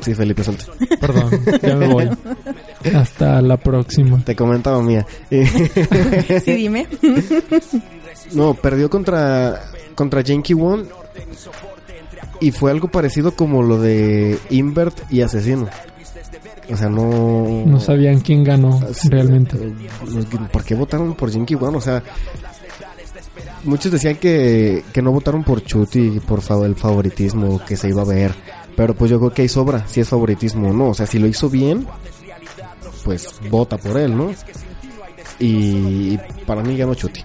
Sí, 0.00 0.14
Felipe, 0.14 0.42
salte. 0.44 0.64
Perdón, 1.00 1.30
ya 1.62 1.74
me 1.76 1.86
voy. 1.88 2.10
Hasta 2.94 3.40
la 3.42 3.56
próxima. 3.56 4.18
Te 4.24 4.34
comentaba 4.36 4.82
mía. 4.82 5.06
Sí, 5.30 6.52
dime. 6.54 6.86
No, 8.32 8.54
perdió 8.54 8.88
contra 8.90 9.60
contra 9.94 10.20
Yankee 10.20 10.54
One 10.54 10.84
y 12.40 12.50
fue 12.52 12.70
algo 12.70 12.88
parecido 12.88 13.34
como 13.34 13.62
lo 13.62 13.80
de 13.80 14.38
Invert 14.50 14.96
y 15.10 15.22
Asesino. 15.22 15.68
O 16.72 16.76
sea, 16.76 16.88
no 16.88 17.64
No 17.66 17.80
sabían 17.80 18.20
quién 18.20 18.44
ganó 18.44 18.80
realmente. 19.08 19.56
¿Por 20.52 20.64
qué 20.64 20.74
votaron 20.74 21.14
por 21.14 21.30
Yankee 21.30 21.56
One? 21.56 21.76
O 21.76 21.80
sea, 21.80 22.02
muchos 23.64 23.90
decían 23.90 24.16
que, 24.16 24.84
que 24.92 25.02
no 25.02 25.10
votaron 25.12 25.42
por 25.42 25.62
Chuti 25.64 26.20
por 26.20 26.40
fa- 26.42 26.64
el 26.66 26.76
favoritismo 26.76 27.60
que 27.66 27.76
se 27.76 27.88
iba 27.88 28.02
a 28.02 28.06
ver. 28.06 28.32
Pero 28.76 28.94
pues 28.94 29.10
yo 29.10 29.18
creo 29.18 29.32
que 29.32 29.42
hay 29.42 29.48
sobra 29.48 29.86
si 29.86 30.00
es 30.00 30.08
favoritismo 30.08 30.70
o 30.70 30.72
no. 30.72 30.88
O 30.90 30.94
sea, 30.94 31.06
si 31.06 31.18
lo 31.18 31.26
hizo 31.26 31.48
bien, 31.50 31.86
pues 33.04 33.28
vota 33.50 33.76
por 33.76 33.96
él, 33.98 34.16
¿no? 34.16 34.30
Y 35.38 36.18
para 36.46 36.62
mí 36.62 36.76
ganó 36.76 36.94
Chuti. 36.94 37.24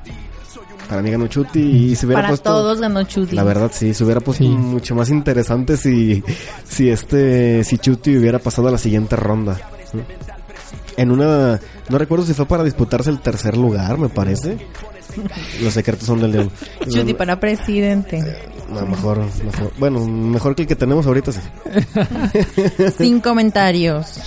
Para 0.87 1.01
mí 1.01 1.09
ganó 1.11 1.27
Chuti 1.27 1.59
y 1.59 1.95
se 1.95 2.05
hubiera 2.05 2.21
Para 2.21 2.29
puesto... 2.29 2.49
todos 2.51 2.79
ganó 2.79 3.03
Chuti. 3.03 3.35
La 3.35 3.43
verdad 3.43 3.71
sí, 3.73 3.93
se 3.93 4.03
hubiera 4.03 4.21
puesto 4.21 4.43
Sí. 4.43 4.49
mucho 4.49 4.95
más 4.95 5.09
interesante 5.09 5.77
si, 5.77 6.23
si 6.67 6.89
este, 6.89 7.63
si 7.63 7.77
Chuti 7.77 8.15
hubiera 8.17 8.39
pasado 8.39 8.67
a 8.67 8.71
la 8.71 8.77
siguiente 8.77 9.15
ronda. 9.15 9.59
¿no? 9.93 10.01
En 10.97 11.11
una, 11.11 11.59
no 11.89 11.97
recuerdo 11.97 12.25
si 12.25 12.33
fue 12.33 12.45
para 12.45 12.63
disputarse 12.63 13.09
el 13.09 13.19
tercer 13.19 13.57
lugar, 13.57 13.97
me 13.97 14.09
parece. 14.09 14.57
Los 15.61 15.73
secretos 15.73 16.05
son 16.05 16.21
del 16.21 16.31
león. 16.31 16.51
Chuti 16.89 17.13
para 17.13 17.39
presidente. 17.39 18.21
No, 18.69 18.85
mejor, 18.85 19.19
mejor, 19.19 19.71
bueno, 19.77 20.05
mejor 20.05 20.55
que 20.55 20.63
el 20.63 20.67
que 20.67 20.75
tenemos 20.75 21.05
ahorita 21.05 21.31
sí. 21.31 21.39
Sin 22.97 23.21
comentarios. 23.21 24.21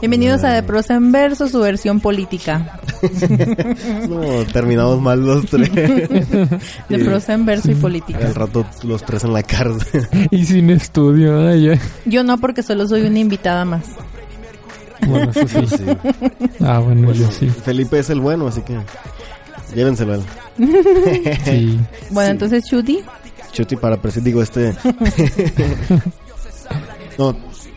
Bienvenidos 0.00 0.44
a 0.44 0.52
De 0.52 0.62
Prosa 0.62 0.94
en 0.94 1.10
Verso, 1.10 1.48
su 1.48 1.60
versión 1.60 2.00
política. 2.00 2.80
No, 4.08 4.44
terminamos 4.52 5.00
mal 5.00 5.24
los 5.24 5.46
tres. 5.46 5.70
De 5.72 6.98
prosa 7.04 7.34
en 7.34 7.46
verso 7.46 7.70
y 7.70 7.74
política. 7.74 8.18
Al 8.26 8.34
rato 8.34 8.66
los 8.82 9.04
tres 9.04 9.22
en 9.22 9.32
la 9.32 9.42
cárcel. 9.42 10.08
Y 10.32 10.44
sin 10.44 10.70
estudio, 10.70 11.48
ay, 11.48 11.70
ay. 11.70 11.80
Yo 12.06 12.24
no, 12.24 12.38
porque 12.38 12.62
solo 12.62 12.88
soy 12.88 13.02
una 13.02 13.20
invitada 13.20 13.64
más. 13.64 13.84
Bueno, 15.06 15.30
eso 15.30 15.48
sí. 15.48 15.66
Sí. 15.76 15.84
Ah, 16.60 16.80
bueno, 16.80 17.12
yo 17.12 17.30
sí. 17.30 17.48
Felipe 17.48 17.98
es 17.98 18.10
el 18.10 18.20
bueno, 18.20 18.48
así 18.48 18.60
que 18.62 18.78
llévenselo 19.74 20.12
a 20.12 20.16
él. 20.16 20.22
Sí. 21.44 21.80
Bueno, 22.10 22.32
entonces 22.32 22.64
Chuti. 22.64 23.00
Chuti 23.52 23.76
para 23.76 24.00
presidente, 24.00 24.30
digo 24.30 24.42
este. 24.42 24.72
no, 27.18 27.36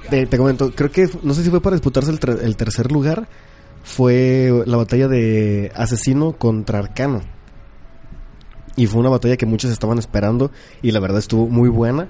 te, 0.09 0.25
te 0.25 0.37
comento, 0.37 0.71
creo 0.71 0.91
que 0.91 1.09
no 1.23 1.33
sé 1.33 1.43
si 1.43 1.49
fue 1.49 1.61
para 1.61 1.75
disputarse 1.75 2.11
el, 2.11 2.19
el 2.41 2.55
tercer 2.55 2.91
lugar. 2.91 3.27
Fue 3.83 4.63
la 4.65 4.77
batalla 4.77 5.07
de 5.07 5.71
Asesino 5.75 6.33
contra 6.33 6.79
Arcano. 6.79 7.21
Y 8.75 8.87
fue 8.87 8.99
una 8.99 9.09
batalla 9.09 9.37
que 9.37 9.45
muchos 9.45 9.71
estaban 9.71 9.97
esperando. 9.97 10.51
Y 10.81 10.91
la 10.91 10.99
verdad 10.99 11.19
estuvo 11.19 11.47
muy 11.47 11.69
buena. 11.69 12.07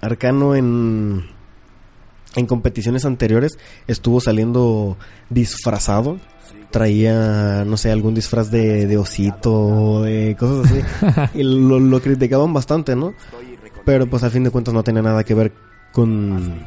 Arcano 0.00 0.54
en. 0.54 1.24
En 2.36 2.46
competiciones 2.46 3.04
anteriores 3.04 3.58
estuvo 3.86 4.20
saliendo 4.20 4.96
disfrazado. 5.30 6.18
Traía, 6.70 7.64
no 7.64 7.76
sé, 7.76 7.92
algún 7.92 8.14
disfraz 8.14 8.50
de, 8.50 8.86
de 8.86 8.96
osito 8.98 9.52
o 9.54 10.02
de 10.02 10.36
cosas 10.38 10.72
así. 10.72 11.28
y 11.38 11.42
lo, 11.44 11.78
lo 11.78 12.00
criticaban 12.00 12.52
bastante, 12.52 12.96
¿no? 12.96 13.14
Pero 13.84 14.08
pues 14.08 14.22
al 14.24 14.30
fin 14.32 14.42
de 14.44 14.50
cuentas 14.50 14.74
no 14.74 14.82
tenía 14.82 15.02
nada 15.02 15.22
que 15.22 15.34
ver 15.34 15.52
con, 15.92 16.64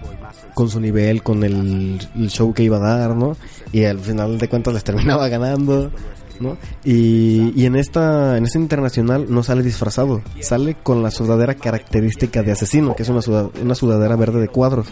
con 0.53 0.69
su 0.69 0.79
nivel, 0.79 1.23
con 1.23 1.43
el, 1.43 1.99
el 2.15 2.29
show 2.29 2.53
que 2.53 2.63
iba 2.63 2.77
a 2.77 2.97
dar, 2.99 3.15
¿no? 3.17 3.35
Y 3.73 3.83
al 3.83 3.99
final 3.99 4.37
de 4.37 4.47
cuentas 4.47 4.73
les 4.73 4.83
terminaba 4.85 5.27
ganando, 5.29 5.91
¿no? 6.39 6.57
Y, 6.85 7.51
y 7.59 7.65
en 7.65 7.75
esta 7.75 8.37
en 8.37 8.45
este 8.45 8.59
internacional 8.59 9.25
no 9.27 9.43
sale 9.43 9.61
disfrazado, 9.63 10.21
sale 10.39 10.75
con 10.81 11.03
la 11.03 11.11
sudadera 11.11 11.55
característica 11.55 12.43
de 12.43 12.53
asesino, 12.53 12.95
que 12.95 13.03
es 13.03 13.09
una, 13.09 13.21
suda- 13.21 13.49
una 13.61 13.75
sudadera 13.75 14.15
verde 14.15 14.39
de 14.39 14.47
cuadros. 14.47 14.87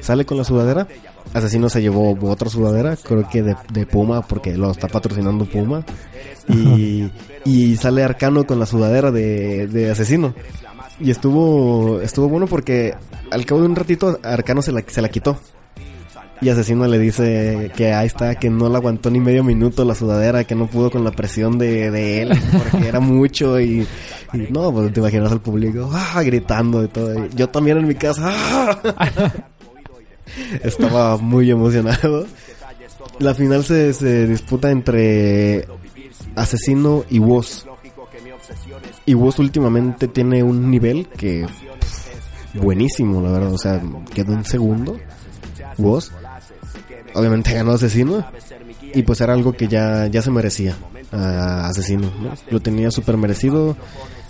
Sale 0.00 0.24
con 0.24 0.38
la 0.38 0.44
sudadera, 0.44 0.86
asesino 1.34 1.68
se 1.68 1.82
llevó 1.82 2.16
otra 2.30 2.48
sudadera, 2.48 2.96
creo 2.96 3.28
que 3.28 3.42
de, 3.42 3.86
Puma, 3.86 4.22
porque 4.22 4.56
lo 4.56 4.70
está 4.70 4.88
patrocinando 4.88 5.44
Puma. 5.44 5.84
Y, 6.48 7.10
y 7.44 7.76
sale 7.76 8.02
Arcano 8.02 8.46
con 8.46 8.58
la 8.58 8.66
sudadera 8.66 9.10
de, 9.10 9.66
de 9.66 9.90
asesino. 9.90 10.34
Y 11.00 11.10
estuvo 11.10 12.00
estuvo 12.00 12.28
bueno 12.28 12.46
porque 12.46 12.94
al 13.30 13.44
cabo 13.44 13.60
de 13.60 13.66
un 13.66 13.76
ratito 13.76 14.18
Arcano 14.22 14.62
se 14.62 14.72
la, 14.72 14.82
se 14.86 15.02
la 15.02 15.08
quitó. 15.08 15.38
Y 16.40 16.48
Asesino 16.50 16.86
le 16.86 17.00
dice 17.00 17.72
que 17.74 17.92
ahí 17.92 18.06
está, 18.06 18.36
que 18.36 18.48
no 18.48 18.68
la 18.68 18.78
aguantó 18.78 19.10
ni 19.10 19.18
medio 19.18 19.42
minuto 19.42 19.84
la 19.84 19.96
sudadera, 19.96 20.44
que 20.44 20.54
no 20.54 20.68
pudo 20.68 20.88
con 20.88 21.02
la 21.02 21.10
presión 21.10 21.58
de, 21.58 21.90
de 21.90 22.22
él, 22.22 22.40
porque 22.70 22.86
era 22.86 23.00
mucho 23.00 23.58
y, 23.58 23.84
no, 24.50 24.72
pues 24.72 24.92
te 24.92 25.00
imaginas 25.00 25.32
al 25.32 25.40
público 25.40 25.90
¡ah! 25.92 26.22
gritando 26.22 26.84
y 26.84 26.88
todo. 26.88 27.26
Yo 27.34 27.48
también 27.48 27.78
en 27.78 27.88
mi 27.88 27.96
casa 27.96 28.30
¡ah! 28.30 29.32
estaba 30.62 31.16
muy 31.16 31.50
emocionado. 31.50 32.26
La 33.18 33.34
final 33.34 33.64
se, 33.64 33.92
se 33.94 34.26
disputa 34.26 34.70
entre 34.70 35.66
Asesino 36.34 37.04
y 37.10 37.18
Woz. 37.18 37.64
Y 39.06 39.14
Woz 39.14 39.38
últimamente 39.38 40.08
tiene 40.08 40.42
un 40.42 40.70
nivel 40.70 41.08
que 41.08 41.46
pff, 41.46 42.62
buenísimo, 42.62 43.20
la 43.20 43.30
verdad. 43.30 43.52
O 43.52 43.58
sea, 43.58 43.82
quedó 44.14 44.32
en 44.32 44.44
segundo. 44.44 44.98
Woz. 45.78 46.12
Obviamente 47.14 47.52
ganó 47.54 47.72
Asesino. 47.72 48.24
Y 48.94 49.02
pues 49.02 49.20
era 49.20 49.32
algo 49.32 49.52
que 49.52 49.68
ya, 49.68 50.06
ya 50.06 50.22
se 50.22 50.30
merecía. 50.30 50.76
a 51.12 51.68
Asesino. 51.68 52.12
¿no? 52.20 52.32
Lo 52.50 52.60
tenía 52.60 52.90
súper 52.90 53.16
merecido. 53.16 53.76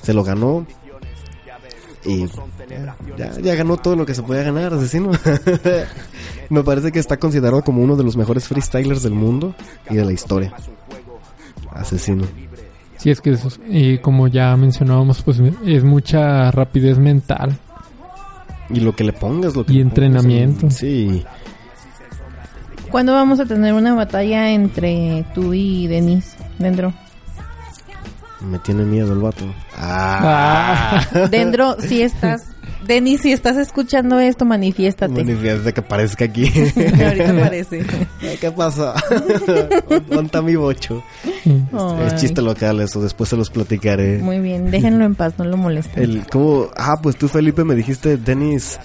Se 0.03 0.15
lo 0.15 0.25
ganó. 0.25 0.67
Y 2.05 2.27
ya, 3.17 3.39
ya 3.41 3.55
ganó 3.55 3.77
todo 3.77 3.97
lo 3.97 4.07
que 4.07 4.15
se 4.15 4.23
podía 4.23 4.43
ganar, 4.45 4.73
asesino. 4.75 5.11
Me 6.51 6.63
parece 6.63 6.93
que 6.93 6.99
está 6.99 7.17
considerado 7.19 7.63
como 7.63 7.83
uno 7.83 7.97
de 7.97 8.05
los 8.05 8.17
mejores 8.17 8.47
freestylers 8.49 9.03
del 9.03 9.13
mundo 9.15 9.55
y 9.91 9.97
de 9.97 10.05
la 10.05 10.13
historia. 10.13 10.53
Asesino. 11.73 12.25
Sí, 12.97 13.11
es 13.11 13.21
que 13.21 13.31
eso, 13.31 13.49
es- 13.49 13.61
eh, 13.69 14.01
como 14.03 14.27
ya 14.29 14.57
mencionábamos, 14.57 15.23
pues 15.23 15.41
es 15.65 15.85
mucha 15.85 16.51
rapidez 16.51 16.99
mental. 16.99 17.57
Y 18.71 18.81
lo 18.81 18.95
que 18.95 19.05
le 19.05 19.13
pongas, 19.13 19.55
lo 19.57 19.65
que 19.65 19.73
Y 19.73 19.77
pongas, 19.79 19.89
entrenamiento. 19.99 20.71
Sí. 20.71 21.25
¿Cuándo 22.91 23.13
vamos 23.13 23.39
a 23.41 23.45
tener 23.47 23.75
una 23.75 23.95
batalla 23.95 24.51
entre 24.51 25.25
tú 25.35 25.53
y 25.53 25.87
Denis 25.87 26.37
dentro? 26.59 26.93
Me 28.41 28.59
tiene 28.61 28.85
miedo 28.85 29.13
el 29.13 29.19
vato. 29.19 29.45
Ah. 29.77 31.05
Dentro, 31.31 31.77
si 31.81 32.03
estás, 32.03 32.43
Denis, 32.87 33.23
si 33.23 33.33
estás 33.33 33.57
escuchando 33.57 34.21
esto, 34.21 34.45
manifiéstate. 34.45 35.13
Manifiesta 35.13 35.73
que 35.73 35.81
aparezca 35.81 36.25
aquí. 36.25 36.45
Ahorita 37.05 37.31
aparece. 37.31 37.85
¿Qué 38.41 38.51
pasa? 38.53 38.95
¿Dónde 40.09 40.43
mi 40.43 40.55
bocho? 40.55 41.03
Es 42.07 42.17
chiste 42.17 42.41
local 42.41 42.81
eso, 42.81 43.03
después 43.03 43.29
se 43.29 43.37
los 43.37 43.51
platicaré. 43.51 44.19
Muy 44.19 44.39
bien, 44.39 44.71
déjenlo 44.71 45.05
en 45.05 45.15
paz, 45.15 45.35
no 45.39 45.45
lo 45.45 45.57
molesten. 45.57 46.03
El, 46.03 46.27
¿cómo? 46.27 46.69
Ah, 46.77 46.99
pues 47.03 47.17
tú, 47.17 47.29
Felipe, 47.29 47.65
me 47.65 47.75
dijiste 47.75 48.17
Dennis... 48.17 48.79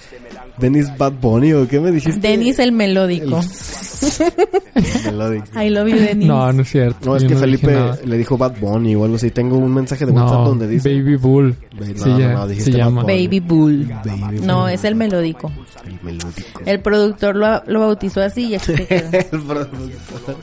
Dennis 0.58 0.86
Bad 0.96 1.12
Bunny, 1.20 1.52
¿o 1.52 1.66
qué 1.68 1.80
me 1.80 1.90
dijiste? 1.90 2.20
Denis 2.20 2.58
el 2.58 2.72
melódico. 2.72 3.40
Melódico. 5.04 5.46
I 5.60 5.70
love 5.70 5.88
you, 5.88 5.96
Denis. 5.96 6.26
No, 6.26 6.52
no 6.52 6.62
es 6.62 6.68
cierto. 6.68 6.98
No, 7.06 7.16
es 7.16 7.22
yo 7.22 7.28
que 7.28 7.34
no 7.34 7.40
Felipe 7.40 7.76
le 8.04 8.16
dijo 8.18 8.36
Bad 8.36 8.58
Bunny 8.60 8.94
o 8.94 9.04
algo 9.04 9.16
así. 9.16 9.30
Tengo 9.30 9.56
un 9.56 9.72
mensaje 9.72 10.04
de 10.06 10.12
WhatsApp 10.12 10.38
No, 10.38 10.44
donde 10.48 10.68
dice... 10.68 10.88
Baby 10.94 11.16
Bull. 11.16 11.56
Baby- 11.78 11.98
se, 11.98 12.08
no, 12.08 12.18
ya- 12.18 12.32
no, 12.34 12.48
se 12.48 12.70
llama. 12.72 13.02
Baby 13.02 13.40
Bull. 13.40 13.88
Baby 14.04 14.40
No, 14.42 14.62
Bull. 14.62 14.70
es 14.70 14.84
el 14.84 14.94
melódico. 14.94 15.50
El 15.86 15.98
melódico. 16.02 16.60
El 16.66 16.80
productor 16.80 17.36
lo, 17.36 17.62
lo 17.66 17.80
bautizó 17.80 18.20
así 18.22 18.46
y 18.48 18.54
aquí 18.56 18.64
se 18.76 18.86
quedó. 18.86 19.10
El 19.18 19.24
productor. 19.42 20.36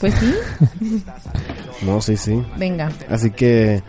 Pues 0.00 0.14
sí, 0.14 0.34
No, 1.82 2.00
sí, 2.00 2.16
sí. 2.16 2.42
venga. 2.58 2.90
Así 3.08 3.30
que, 3.30 3.82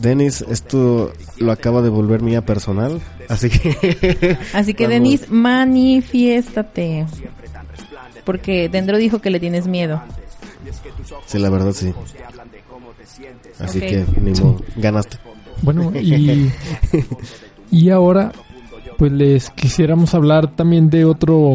Dennis, 0.00 0.44
esto 0.48 1.12
lo 1.38 1.52
acaba 1.52 1.82
de 1.82 1.88
volver 1.88 2.22
mía 2.22 2.44
personal. 2.44 3.00
Así 3.28 3.50
que. 3.50 4.38
Así 4.52 4.74
que. 4.74 4.88
Denis, 4.88 5.30
manifiéstate. 5.30 7.06
Porque 8.24 8.68
Dendro 8.68 8.98
dijo 8.98 9.20
que 9.20 9.30
le 9.30 9.40
tienes 9.40 9.66
miedo. 9.66 10.02
Sí, 11.26 11.38
la 11.38 11.50
verdad, 11.50 11.72
sí. 11.72 11.92
Así 13.58 13.80
que, 13.80 14.04
ni 14.20 14.32
modo, 14.32 14.60
ganaste. 14.76 15.18
Bueno, 15.62 15.92
y, 15.94 16.50
y 17.70 17.90
ahora, 17.90 18.32
pues 18.98 19.12
les 19.12 19.50
quisiéramos 19.50 20.14
hablar 20.14 20.54
también 20.56 20.90
de 20.90 21.04
otro 21.04 21.54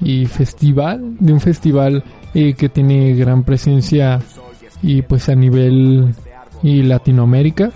y 0.00 0.26
festival, 0.26 1.16
de 1.18 1.32
un 1.32 1.40
festival 1.40 2.04
eh, 2.34 2.54
que 2.54 2.68
tiene 2.68 3.14
gran 3.14 3.44
presencia 3.44 4.20
y 4.82 5.02
pues 5.02 5.28
a 5.28 5.34
nivel 5.34 6.14
y 6.62 6.82
Latinoamérica 6.82 7.70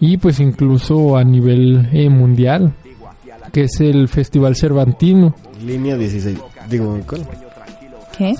y 0.00 0.16
pues 0.16 0.40
incluso 0.40 1.16
a 1.16 1.24
nivel 1.24 1.88
eh, 1.92 2.08
mundial, 2.08 2.72
que 3.52 3.64
es 3.64 3.80
el 3.80 4.08
Festival 4.08 4.56
Cervantino. 4.56 5.34
Línea 5.64 5.96
16. 5.96 6.38
Digo, 6.68 6.98
¿cuál? 7.06 7.26
¿Qué? 8.16 8.34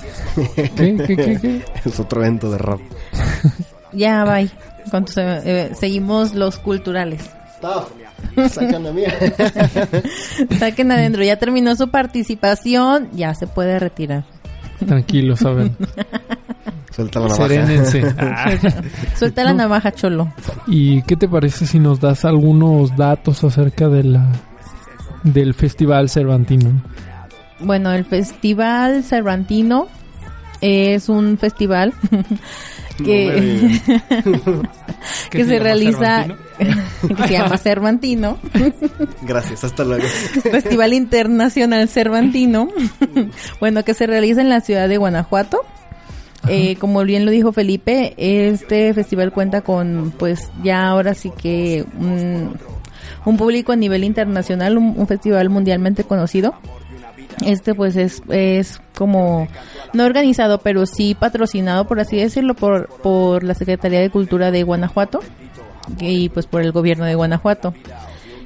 ¿Qué, 0.75 0.95
qué, 0.97 1.15
qué, 1.15 1.39
qué? 1.41 1.61
Es 1.85 1.99
otro 1.99 2.21
evento 2.21 2.51
de 2.51 2.57
rap. 2.57 2.79
Ya, 3.93 4.23
bye. 4.23 4.49
¿Cuánto 4.89 5.11
se- 5.11 5.41
eh, 5.43 5.71
seguimos 5.75 6.33
los 6.33 6.57
culturales. 6.59 7.29
Sacan 8.49 8.83
la 8.83 8.91
mía. 8.93 9.13
Saquen 10.59 10.91
adentro. 10.93 11.23
Ya 11.23 11.35
terminó 11.37 11.75
su 11.75 11.89
participación. 11.89 13.09
Ya 13.13 13.35
se 13.35 13.47
puede 13.47 13.79
retirar. 13.79 14.23
Tranquilo, 14.87 15.35
saben. 15.35 15.75
Suelta 16.91 17.19
la 17.19 17.27
navaja. 17.27 17.47
Serénense. 17.47 18.15
Ah. 18.17 18.51
Suelta 19.15 19.43
la 19.43 19.53
navaja, 19.53 19.91
cholo. 19.91 20.33
¿Y 20.67 21.01
qué 21.03 21.15
te 21.15 21.27
parece 21.27 21.65
si 21.65 21.79
nos 21.79 21.99
das 21.99 22.25
algunos 22.25 22.95
datos 22.95 23.43
acerca 23.43 23.87
de 23.87 24.03
la 24.03 24.27
del 25.23 25.53
Festival 25.53 26.09
Cervantino? 26.09 26.81
Bueno, 27.59 27.91
el 27.91 28.05
Festival 28.05 29.03
Cervantino 29.03 29.87
es 30.61 31.09
un 31.09 31.37
festival 31.39 31.93
que, 32.97 33.79
¿Qué 35.29 35.37
que 35.37 35.43
se 35.43 35.49
se 35.49 35.59
realiza, 35.59 36.27
que 36.57 37.27
se 37.27 37.33
llama 37.33 37.57
Cervantino. 37.57 38.37
Gracias, 39.23 39.63
hasta 39.63 39.83
luego. 39.83 40.05
Festival 40.05 40.93
Internacional 40.93 41.87
Cervantino. 41.89 42.69
bueno, 43.59 43.83
que 43.83 43.95
se 43.95 44.05
realiza 44.05 44.41
en 44.41 44.49
la 44.49 44.61
ciudad 44.61 44.87
de 44.87 44.97
Guanajuato. 44.97 45.65
Eh, 46.47 46.75
como 46.77 47.03
bien 47.03 47.25
lo 47.25 47.31
dijo 47.31 47.51
Felipe, 47.51 48.13
este 48.17 48.93
festival 48.93 49.31
cuenta 49.31 49.61
con, 49.61 50.11
pues 50.17 50.49
ya 50.63 50.87
ahora 50.87 51.13
sí 51.13 51.31
que 51.31 51.85
un, 51.99 52.57
un 53.25 53.37
público 53.37 53.71
a 53.71 53.75
nivel 53.75 54.03
internacional, 54.03 54.77
un, 54.77 54.95
un 54.97 55.07
festival 55.07 55.49
mundialmente 55.49 56.03
conocido. 56.03 56.55
Este 57.45 57.73
pues 57.73 57.95
es, 57.95 58.21
es 58.29 58.81
como, 58.95 59.47
no 59.93 60.05
organizado, 60.05 60.59
pero 60.59 60.85
sí 60.85 61.15
patrocinado, 61.15 61.85
por 61.85 61.99
así 61.99 62.17
decirlo, 62.17 62.55
por, 62.55 62.87
por 62.87 63.43
la 63.43 63.53
Secretaría 63.53 63.99
de 63.99 64.09
Cultura 64.09 64.51
de 64.51 64.63
Guanajuato 64.63 65.21
y 65.99 66.29
pues 66.29 66.45
por 66.45 66.61
el 66.61 66.71
gobierno 66.71 67.05
de 67.05 67.15
Guanajuato. 67.15 67.73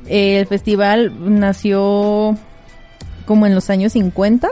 El 0.08 0.46
festival 0.48 1.14
nació 1.39 2.38
como 3.26 3.46
en 3.48 3.56
los 3.56 3.70
años 3.70 3.93
50. 3.93 4.50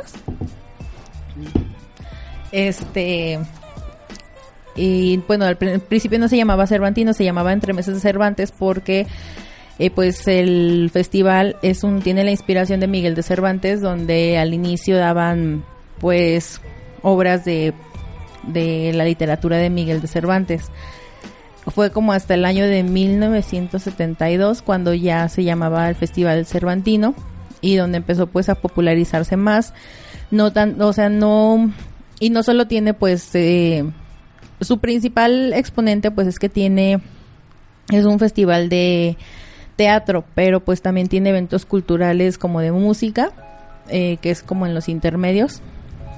Este. 2.53 3.39
Y 4.75 5.17
bueno, 5.27 5.45
al 5.45 5.59
pr- 5.59 5.79
principio 5.81 6.17
no 6.17 6.27
se 6.29 6.37
llamaba 6.37 6.65
Cervantino, 6.65 7.13
se 7.13 7.23
llamaba 7.25 7.51
Entre 7.53 7.73
Meses 7.73 7.93
de 7.95 7.99
Cervantes 7.99 8.51
porque 8.51 9.05
eh, 9.79 9.89
pues 9.91 10.27
el 10.27 10.89
festival 10.93 11.57
es 11.61 11.83
un 11.83 12.01
tiene 12.01 12.23
la 12.23 12.31
inspiración 12.31 12.79
de 12.79 12.87
Miguel 12.87 13.13
de 13.15 13.23
Cervantes 13.23 13.81
donde 13.81 14.37
al 14.37 14.53
inicio 14.53 14.97
daban 14.97 15.63
pues 15.99 16.61
obras 17.01 17.43
de 17.45 17.73
de 18.43 18.91
la 18.93 19.05
literatura 19.05 19.57
de 19.57 19.69
Miguel 19.69 20.01
de 20.01 20.07
Cervantes. 20.07 20.71
Fue 21.67 21.91
como 21.91 22.11
hasta 22.13 22.33
el 22.33 22.43
año 22.43 22.65
de 22.65 22.83
1972 22.83 24.61
cuando 24.61 24.93
ya 24.93 25.29
se 25.29 25.43
llamaba 25.43 25.87
el 25.87 25.95
Festival 25.95 26.45
Cervantino 26.45 27.13
y 27.61 27.75
donde 27.75 27.97
empezó 27.97 28.27
pues 28.27 28.49
a 28.49 28.55
popularizarse 28.55 29.37
más. 29.37 29.73
No 30.29 30.51
tan, 30.51 30.81
o 30.81 30.91
sea, 30.93 31.09
no 31.09 31.71
y 32.23 32.29
no 32.29 32.41
solo 32.41 32.67
tiene 32.67 32.93
pues 32.93 33.35
eh, 33.35 33.83
su 34.61 34.77
principal 34.77 35.51
exponente 35.51 36.09
pues 36.09 36.25
es 36.25 36.39
que 36.39 36.47
tiene 36.47 37.01
es 37.91 38.05
un 38.05 38.17
festival 38.17 38.69
de 38.69 39.17
teatro, 39.75 40.23
pero 40.33 40.61
pues 40.61 40.81
también 40.81 41.09
tiene 41.09 41.31
eventos 41.31 41.65
culturales 41.65 42.37
como 42.37 42.61
de 42.61 42.71
música, 42.71 43.33
eh, 43.89 44.19
que 44.21 44.31
es 44.31 44.41
como 44.41 44.65
en 44.65 44.73
los 44.73 44.87
intermedios, 44.87 45.61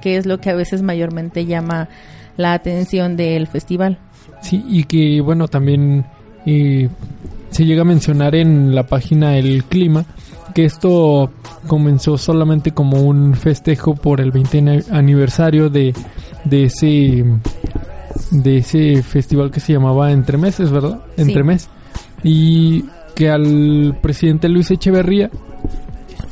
que 0.04 0.18
es 0.18 0.28
lo 0.28 0.40
que 0.40 0.52
a 0.52 0.56
veces 0.56 0.84
mayormente 0.84 1.48
llama 1.48 1.90
la 2.38 2.54
atención 2.54 3.18
del 3.18 3.48
festival. 3.48 3.98
Sí, 4.44 4.64
y 4.68 4.84
que 4.84 5.22
bueno, 5.22 5.48
también 5.48 6.06
eh, 6.46 6.88
se 7.50 7.66
llega 7.66 7.82
a 7.82 7.86
mencionar 7.86 8.36
en 8.36 8.76
la 8.76 8.84
página 8.84 9.40
El 9.40 9.64
Clima 9.64 10.06
que 10.56 10.66
esto 10.66 11.30
comenzó 11.68 12.18
solamente 12.18 12.72
como 12.72 13.02
un 13.04 13.36
festejo 13.36 13.94
por 13.94 14.22
el 14.22 14.32
20 14.32 14.58
ani- 14.58 14.80
aniversario 14.90 15.70
de, 15.70 15.94
de 16.46 16.64
ese 16.64 17.24
de 18.32 18.58
ese 18.58 19.04
festival 19.04 19.52
que 19.52 19.60
se 19.60 19.74
llamaba 19.74 20.12
Entre 20.12 20.38
Meses, 20.38 20.72
¿verdad? 20.72 21.02
Sí. 21.16 21.22
Entre 21.22 21.44
Mes. 21.44 21.70
Y 22.24 22.86
que 23.16 23.30
al 23.30 23.98
presidente 24.02 24.50
Luis 24.50 24.72
Echeverría 24.72 25.30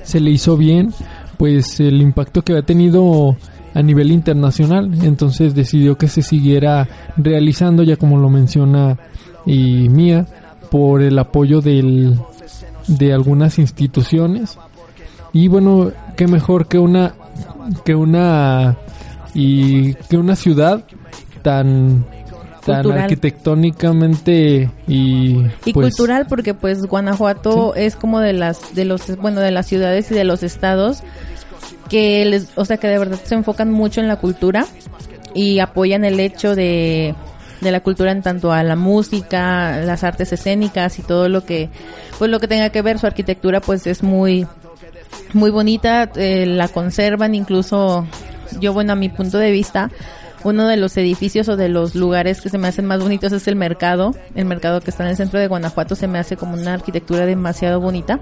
se 0.03 0.19
le 0.19 0.31
hizo 0.31 0.57
bien 0.57 0.91
pues 1.37 1.79
el 1.79 2.01
impacto 2.01 2.41
que 2.41 2.53
había 2.53 2.65
tenido 2.65 3.35
a 3.73 3.81
nivel 3.81 4.11
internacional 4.11 4.91
entonces 5.03 5.55
decidió 5.55 5.97
que 5.97 6.07
se 6.07 6.21
siguiera 6.21 6.87
realizando 7.17 7.83
ya 7.83 7.95
como 7.97 8.17
lo 8.17 8.29
menciona 8.29 8.97
y 9.45 9.87
Mía 9.89 10.25
por 10.71 11.01
el 11.01 11.17
apoyo 11.19 11.61
del 11.61 12.17
de 12.87 13.13
algunas 13.13 13.59
instituciones 13.59 14.57
y 15.31 15.47
bueno 15.47 15.91
qué 16.15 16.27
mejor 16.27 16.67
que 16.67 16.79
una 16.79 17.13
que 17.85 17.95
una 17.95 18.77
y 19.33 19.93
que 19.93 20.17
una 20.17 20.35
ciudad 20.35 20.83
tan 21.41 22.05
tan 22.65 22.83
Cultural. 22.83 22.99
arquitectónicamente 23.03 24.69
y 24.87 25.45
Y 25.65 25.73
pues, 25.73 25.95
cultural 25.95 26.27
porque 26.27 26.53
pues 26.53 26.85
Guanajuato 26.85 27.75
es 27.75 27.95
como 27.95 28.19
de 28.19 28.33
las 28.33 28.73
de 28.75 28.85
los 28.85 29.17
bueno 29.17 29.41
de 29.41 29.51
las 29.51 29.67
ciudades 29.67 30.11
y 30.11 30.13
de 30.13 30.23
los 30.23 30.43
estados 30.43 31.03
que 31.89 32.23
les 32.25 32.49
o 32.55 32.65
sea 32.65 32.77
que 32.77 32.87
de 32.87 32.99
verdad 32.99 33.19
se 33.23 33.35
enfocan 33.35 33.71
mucho 33.71 34.01
en 34.01 34.07
la 34.07 34.15
cultura 34.17 34.65
y 35.33 35.59
apoyan 35.59 36.05
el 36.05 36.19
hecho 36.19 36.55
de 36.55 37.15
de 37.63 37.71
la 37.71 37.79
cultura 37.81 38.11
en 38.11 38.21
tanto 38.21 38.51
a 38.51 38.63
la 38.63 38.75
música, 38.75 39.77
las 39.77 40.03
artes 40.03 40.31
escénicas 40.33 40.99
y 40.99 41.01
todo 41.01 41.29
lo 41.29 41.45
que 41.45 41.69
pues 42.19 42.29
lo 42.29 42.39
que 42.39 42.47
tenga 42.47 42.69
que 42.69 42.81
ver. 42.81 42.99
Su 42.99 43.07
arquitectura 43.07 43.61
pues 43.61 43.87
es 43.87 44.03
muy 44.03 44.47
muy 45.33 45.49
bonita, 45.49 46.11
eh, 46.15 46.45
la 46.45 46.67
conservan 46.67 47.33
incluso 47.35 48.05
yo 48.59 48.73
bueno 48.73 48.93
a 48.93 48.95
mi 48.95 49.09
punto 49.09 49.39
de 49.39 49.51
vista 49.51 49.89
uno 50.43 50.67
de 50.67 50.77
los 50.77 50.97
edificios 50.97 51.47
o 51.49 51.55
de 51.55 51.69
los 51.69 51.95
lugares 51.95 52.41
que 52.41 52.49
se 52.49 52.57
me 52.57 52.67
hacen 52.67 52.85
más 52.85 53.01
bonitos 53.01 53.31
es 53.31 53.47
el 53.47 53.55
mercado, 53.55 54.13
el 54.35 54.45
mercado 54.45 54.81
que 54.81 54.91
está 54.91 55.03
en 55.03 55.11
el 55.11 55.15
centro 55.15 55.39
de 55.39 55.47
Guanajuato 55.47 55.95
se 55.95 56.07
me 56.07 56.19
hace 56.19 56.35
como 56.35 56.53
una 56.53 56.73
arquitectura 56.73 57.25
demasiado 57.25 57.79
bonita 57.79 58.19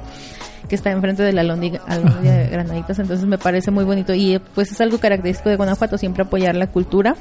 que 0.69 0.75
está 0.75 0.91
enfrente 0.91 1.23
de 1.23 1.33
la 1.33 1.41
Alhóndiga 1.41 1.81
de 2.21 2.47
Granaditas, 2.47 2.99
entonces 2.99 3.25
me 3.25 3.37
parece 3.37 3.71
muy 3.71 3.83
bonito 3.83 4.13
y 4.13 4.39
pues 4.53 4.71
es 4.71 4.79
algo 4.79 4.99
característico 4.99 5.49
de 5.49 5.55
Guanajuato, 5.55 5.97
siempre 5.97 6.23
apoyar 6.23 6.55
la 6.55 6.67
cultura 6.67 7.15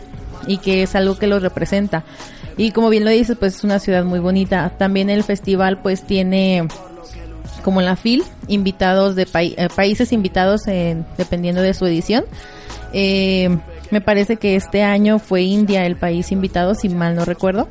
y 0.46 0.58
que 0.58 0.82
es 0.82 0.94
algo 0.94 1.18
que 1.18 1.26
lo 1.26 1.38
representa. 1.38 2.04
Y 2.56 2.72
como 2.72 2.90
bien 2.90 3.04
lo 3.04 3.10
dices, 3.10 3.36
pues 3.38 3.56
es 3.56 3.64
una 3.64 3.78
ciudad 3.78 4.04
muy 4.04 4.18
bonita. 4.18 4.70
También 4.76 5.08
el 5.10 5.22
festival 5.24 5.80
pues 5.82 6.02
tiene 6.02 6.66
como 7.64 7.80
la 7.82 7.96
FIL, 7.96 8.22
invitados 8.48 9.14
de 9.16 9.26
eh, 9.34 9.68
países 9.74 10.12
invitados 10.12 10.66
en- 10.66 11.04
dependiendo 11.18 11.60
de 11.62 11.74
su 11.74 11.86
edición. 11.86 12.24
Eh, 12.92 13.56
me 13.90 14.00
parece 14.00 14.36
que 14.36 14.56
este 14.56 14.82
año 14.82 15.18
fue 15.18 15.42
India 15.42 15.84
el 15.86 15.96
país 15.96 16.32
invitado, 16.32 16.74
si 16.74 16.88
mal 16.88 17.14
no 17.16 17.24
recuerdo. 17.24 17.68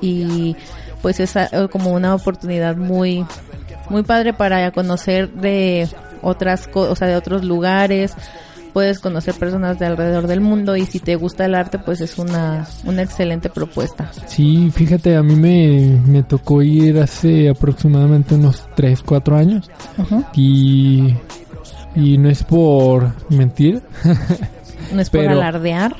Y 0.00 0.56
pues 1.02 1.20
es 1.20 1.34
como 1.70 1.90
una 1.90 2.14
oportunidad 2.14 2.76
muy, 2.76 3.24
muy 3.88 4.02
padre 4.02 4.32
para 4.32 4.70
conocer 4.70 5.30
de 5.30 5.88
otras 6.22 6.66
cosas, 6.68 6.92
o 6.92 6.96
sea, 6.96 7.08
de 7.08 7.16
otros 7.16 7.42
lugares. 7.44 8.12
Puedes 8.72 9.00
conocer 9.00 9.34
personas 9.34 9.78
de 9.78 9.86
alrededor 9.86 10.26
del 10.26 10.40
mundo 10.40 10.76
y 10.76 10.86
si 10.86 11.00
te 11.00 11.16
gusta 11.16 11.44
el 11.44 11.54
arte, 11.54 11.78
pues 11.78 12.00
es 12.00 12.18
una, 12.18 12.66
una 12.84 13.02
excelente 13.02 13.48
propuesta. 13.50 14.10
Sí, 14.26 14.70
fíjate, 14.74 15.16
a 15.16 15.22
mí 15.22 15.34
me, 15.36 15.98
me 16.06 16.22
tocó 16.22 16.62
ir 16.62 16.98
hace 16.98 17.48
aproximadamente 17.48 18.34
unos 18.36 18.64
3, 18.76 19.02
4 19.04 19.36
años. 19.36 19.70
Y, 20.34 21.14
y 21.96 22.18
no 22.18 22.28
es 22.30 22.42
por 22.44 23.12
mentir. 23.28 23.82
No 24.92 25.00
es 25.00 25.08
por 25.10 25.20
Pero- 25.20 25.32
alardear. 25.34 25.94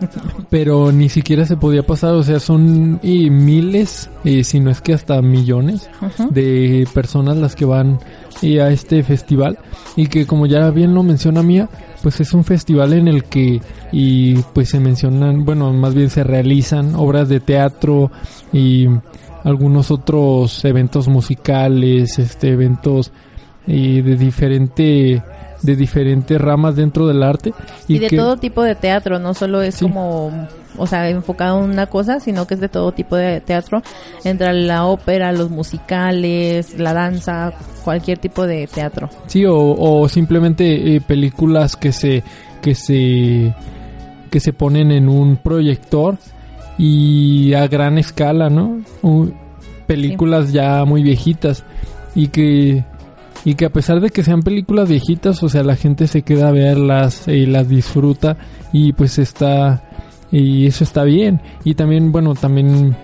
pero 0.50 0.92
ni 0.92 1.08
siquiera 1.08 1.44
se 1.46 1.56
podía 1.56 1.84
pasar, 1.84 2.14
o 2.14 2.22
sea, 2.22 2.40
son 2.40 3.00
eh, 3.02 3.30
miles, 3.30 4.10
eh, 4.24 4.44
si 4.44 4.60
no 4.60 4.70
es 4.70 4.80
que 4.80 4.94
hasta 4.94 5.20
millones 5.22 5.88
de 6.30 6.86
personas 6.92 7.36
las 7.36 7.54
que 7.54 7.64
van 7.64 7.98
a 8.42 8.70
este 8.70 9.02
festival. 9.02 9.58
Y 9.96 10.08
que 10.08 10.26
como 10.26 10.46
ya 10.46 10.70
bien 10.70 10.94
lo 10.94 11.02
menciona 11.02 11.42
Mía, 11.42 11.68
pues 12.02 12.20
es 12.20 12.32
un 12.34 12.44
festival 12.44 12.92
en 12.92 13.08
el 13.08 13.24
que 13.24 13.60
y 13.92 14.34
pues 14.54 14.68
se 14.70 14.80
mencionan, 14.80 15.44
bueno, 15.44 15.72
más 15.72 15.94
bien 15.94 16.10
se 16.10 16.22
realizan 16.22 16.94
obras 16.94 17.28
de 17.28 17.40
teatro 17.40 18.10
y 18.52 18.86
algunos 19.44 19.90
otros 19.90 20.64
eventos 20.64 21.08
musicales, 21.08 22.18
este 22.18 22.50
eventos 22.50 23.12
eh, 23.66 24.02
de 24.02 24.16
diferente 24.16 25.22
de 25.62 25.76
diferentes 25.76 26.40
ramas 26.40 26.76
dentro 26.76 27.06
del 27.06 27.22
arte 27.22 27.52
Y, 27.88 27.98
de 27.98 28.08
que- 28.08 28.16
todo 28.16 28.36
tipo 28.36 28.62
de 28.62 28.74
teatro, 28.74 29.18
no 29.18 29.34
solo 29.34 29.62
es 29.62 29.78
como, 29.80 30.30
o 30.76 30.86
sea, 30.86 31.08
enfocado 31.08 31.64
en 31.64 31.70
una 31.70 31.86
cosa, 31.86 32.20
sino 32.20 32.46
que 32.46 32.54
es 32.54 32.60
de 32.60 32.68
todo 32.68 32.92
tipo 32.92 33.16
de 33.16 33.40
teatro. 33.40 33.82
Entra 34.24 34.52
la 34.52 34.84
ópera, 34.86 35.32
los 35.32 35.50
musicales, 35.50 36.78
la 36.78 36.92
danza, 36.92 37.52
cualquier 37.84 38.18
tipo 38.18 38.46
de 38.46 38.66
teatro. 38.66 39.08
Sí, 39.26 39.44
o, 39.46 39.56
o 39.56 40.08
simplemente 40.08 40.96
eh, 40.96 41.00
películas 41.00 41.76
que 41.76 41.92
se 41.92 42.22
que 42.62 42.74
se 42.74 43.54
que 44.30 44.40
se 44.40 44.52
ponen 44.52 44.90
en 44.90 45.08
un 45.08 45.36
proyector 45.36 46.16
y 46.78 47.54
a 47.54 47.66
gran 47.68 47.96
escala, 47.98 48.50
¿no? 48.50 48.80
U- 49.02 49.30
películas 49.86 50.52
ya 50.52 50.84
muy 50.84 51.02
viejitas 51.02 51.64
y 52.14 52.28
que 52.28 52.84
y 53.46 53.54
que 53.54 53.64
a 53.64 53.70
pesar 53.70 54.00
de 54.00 54.10
que 54.10 54.22
sean 54.22 54.42
películas 54.42 54.88
viejitas, 54.90 55.42
o 55.42 55.48
sea, 55.48 55.62
la 55.62 55.76
gente 55.76 56.06
se 56.06 56.20
queda 56.20 56.48
a 56.48 56.52
verlas 56.52 57.26
y 57.28 57.46
las 57.46 57.66
disfruta 57.68 58.36
y 58.72 58.92
pues 58.92 59.18
está 59.18 59.82
y 60.30 60.66
eso 60.66 60.84
está 60.84 61.04
bien. 61.04 61.40
Y 61.64 61.74
también, 61.74 62.12
bueno, 62.12 62.34
también 62.34 62.94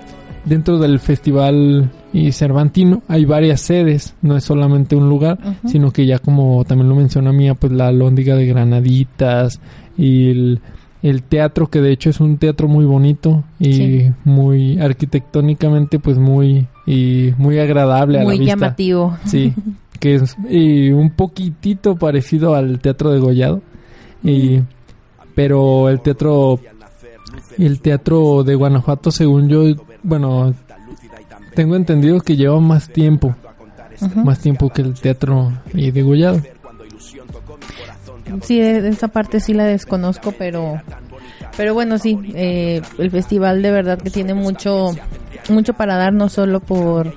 dentro 0.44 0.78
del 0.78 0.98
festival 0.98 1.90
y 2.12 2.32
Cervantino 2.32 3.02
hay 3.08 3.24
varias 3.24 3.60
sedes, 3.60 4.14
no 4.20 4.36
es 4.36 4.42
solamente 4.44 4.96
un 4.96 5.08
lugar, 5.08 5.38
sino 5.66 5.92
que 5.92 6.04
ya 6.04 6.18
como 6.18 6.64
también 6.64 6.88
lo 6.88 6.96
menciona 6.96 7.32
Mía, 7.32 7.54
pues 7.54 7.72
la 7.72 7.90
Lóndiga 7.92 8.34
de 8.34 8.46
Granaditas 8.46 9.60
y 9.96 10.28
el, 10.30 10.60
el 11.04 11.22
teatro, 11.22 11.68
que 11.68 11.80
de 11.80 11.92
hecho 11.92 12.10
es 12.10 12.18
un 12.20 12.36
teatro 12.38 12.66
muy 12.66 12.84
bonito 12.84 13.44
y 13.60 13.72
Sí. 13.74 14.10
muy 14.24 14.78
arquitectónicamente 14.80 15.98
pues 16.00 16.18
muy 16.18 16.66
y 16.86 17.30
muy 17.38 17.60
agradable 17.60 18.18
a 18.20 18.24
Muy 18.24 18.34
la 18.38 18.40
vista. 18.40 18.56
llamativo. 18.56 19.16
Sí, 19.24 19.54
que 20.02 20.16
es 20.16 20.36
un 20.36 21.12
poquitito 21.14 21.94
parecido 21.94 22.56
al 22.56 22.80
teatro 22.80 23.12
de 23.12 23.20
Gollado. 23.20 23.62
Y 24.24 24.60
pero 25.36 25.88
el 25.88 26.00
teatro 26.00 26.58
el 27.56 27.80
teatro 27.80 28.42
de 28.42 28.56
Guanajuato 28.56 29.12
según 29.12 29.48
yo, 29.48 29.62
bueno, 30.02 30.52
tengo 31.54 31.76
entendido 31.76 32.20
que 32.20 32.36
lleva 32.36 32.58
más 32.58 32.88
tiempo. 32.88 33.36
Más 34.16 34.40
tiempo 34.40 34.70
que 34.70 34.82
el 34.82 34.94
teatro 34.94 35.52
eh, 35.72 35.92
de 35.92 36.02
Gollado. 36.02 36.42
Sí, 38.42 38.58
de 38.58 38.88
esa 38.88 39.06
parte 39.06 39.38
sí 39.38 39.54
la 39.54 39.66
desconozco, 39.66 40.32
pero 40.32 40.82
pero 41.56 41.74
bueno, 41.74 41.98
sí, 41.98 42.18
eh, 42.34 42.82
el 42.98 43.10
festival 43.12 43.62
de 43.62 43.70
verdad 43.70 43.98
que 44.02 44.10
tiene 44.10 44.34
mucho 44.34 44.90
mucho 45.48 45.74
para 45.74 45.94
dar, 45.94 46.12
no 46.12 46.28
solo 46.28 46.58
por 46.58 47.14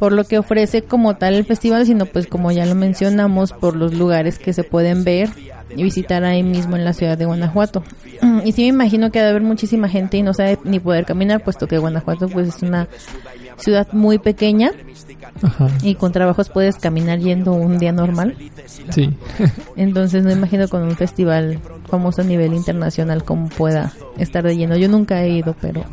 por 0.00 0.12
lo 0.12 0.24
que 0.24 0.38
ofrece 0.38 0.82
como 0.82 1.16
tal 1.16 1.34
el 1.34 1.44
festival, 1.44 1.84
sino 1.84 2.06
pues 2.06 2.26
como 2.26 2.50
ya 2.50 2.64
lo 2.64 2.74
mencionamos, 2.74 3.52
por 3.52 3.76
los 3.76 3.92
lugares 3.92 4.38
que 4.38 4.54
se 4.54 4.64
pueden 4.64 5.04
ver 5.04 5.28
y 5.76 5.82
visitar 5.82 6.24
ahí 6.24 6.42
mismo 6.42 6.74
en 6.74 6.86
la 6.86 6.94
ciudad 6.94 7.18
de 7.18 7.26
Guanajuato. 7.26 7.84
Y 8.42 8.52
sí 8.52 8.62
me 8.62 8.68
imagino 8.68 9.12
que 9.12 9.20
ha 9.20 9.24
de 9.24 9.28
haber 9.28 9.42
muchísima 9.42 9.90
gente 9.90 10.16
y 10.16 10.22
no 10.22 10.32
sabe 10.32 10.58
ni 10.64 10.80
poder 10.80 11.04
caminar, 11.04 11.44
puesto 11.44 11.68
que 11.68 11.76
Guanajuato 11.76 12.30
pues 12.30 12.48
es 12.48 12.62
una 12.62 12.88
ciudad 13.58 13.88
muy 13.92 14.18
pequeña 14.18 14.72
Ajá. 15.42 15.68
y 15.82 15.94
con 15.96 16.12
trabajos 16.12 16.48
puedes 16.48 16.76
caminar 16.76 17.18
yendo 17.18 17.52
un 17.52 17.78
día 17.78 17.92
normal. 17.92 18.36
Sí. 18.88 19.14
Entonces 19.76 20.24
no 20.24 20.32
imagino 20.32 20.66
con 20.68 20.82
un 20.82 20.96
festival 20.96 21.58
famoso 21.88 22.22
a 22.22 22.24
nivel 22.24 22.54
internacional 22.54 23.22
cómo 23.22 23.50
pueda 23.50 23.92
estar 24.16 24.44
de 24.44 24.56
lleno. 24.56 24.78
Yo 24.78 24.88
nunca 24.88 25.22
he 25.22 25.28
ido, 25.28 25.54
pero 25.60 25.84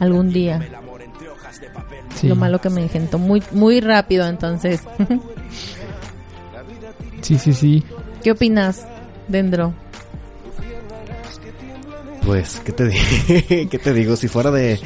algún 0.00 0.32
día. 0.32 0.60
Sí. 2.20 2.28
Lo 2.28 2.36
malo 2.36 2.60
que 2.60 2.68
me 2.70 2.82
engentó 2.82 3.18
muy 3.18 3.42
muy 3.52 3.80
rápido, 3.80 4.26
entonces. 4.26 4.82
Sí, 7.20 7.36
sí, 7.38 7.52
sí. 7.52 7.84
¿Qué 8.22 8.30
opinas, 8.30 8.86
Dendro? 9.26 9.74
Pues, 12.24 12.60
¿qué 12.64 12.72
te, 12.72 12.86
di- 12.88 13.66
¿qué 13.70 13.78
te 13.78 13.92
digo? 13.92 14.14
Si 14.16 14.28
fuera 14.28 14.50
de, 14.50 14.78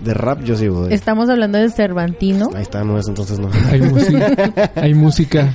de 0.00 0.14
rap, 0.14 0.42
yo 0.44 0.56
sí 0.56 0.68
voy. 0.68 0.92
Estamos 0.92 1.28
hablando 1.28 1.58
de 1.58 1.70
Cervantino. 1.70 2.50
Ahí 2.54 2.62
está, 2.62 2.84
no 2.84 2.98
es 2.98 3.08
entonces 3.08 3.38
no. 3.38 3.50
Hay 3.70 3.80
música, 3.80 4.70
hay 4.76 4.94
música 4.94 5.42
¿De 5.44 5.52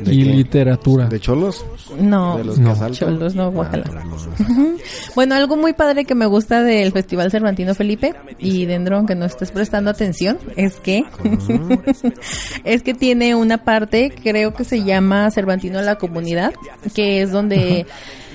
y 0.00 0.04
qué? 0.04 0.12
literatura. 0.12 1.06
¿De 1.06 1.20
cholos? 1.20 1.64
No, 1.98 2.36
¿De 2.38 2.44
los 2.44 2.58
No. 2.58 2.66
que 2.66 2.72
asaltan? 2.72 2.94
Cholos, 3.08 3.34
no, 3.34 3.44
Ah, 3.44 3.48
guácala. 3.48 3.84
no, 4.04 4.04
no. 4.04 4.76
Bueno, 5.14 5.34
algo 5.34 5.56
muy 5.56 5.72
padre 5.72 6.04
que 6.04 6.14
me 6.14 6.26
gusta 6.26 6.62
del 6.62 6.92
Festival 6.92 7.30
Cervantino 7.30 7.74
Felipe 7.74 8.14
y 8.38 8.66
Dendro, 8.66 8.96
aunque 8.96 9.14
no 9.14 9.24
estés 9.24 9.50
prestando 9.50 9.90
atención, 9.90 10.38
es 10.56 10.76
que 10.76 11.04
es 12.64 12.82
que 12.82 12.94
tiene 12.94 13.34
una 13.34 13.58
parte, 13.64 14.12
creo 14.22 14.54
que 14.54 14.64
se 14.64 14.82
llama 14.84 15.30
Cervantino 15.30 15.78
a 15.78 15.82
la 15.82 15.96
comunidad, 15.96 16.52
que 16.94 17.22
es 17.22 17.30
donde 17.30 17.86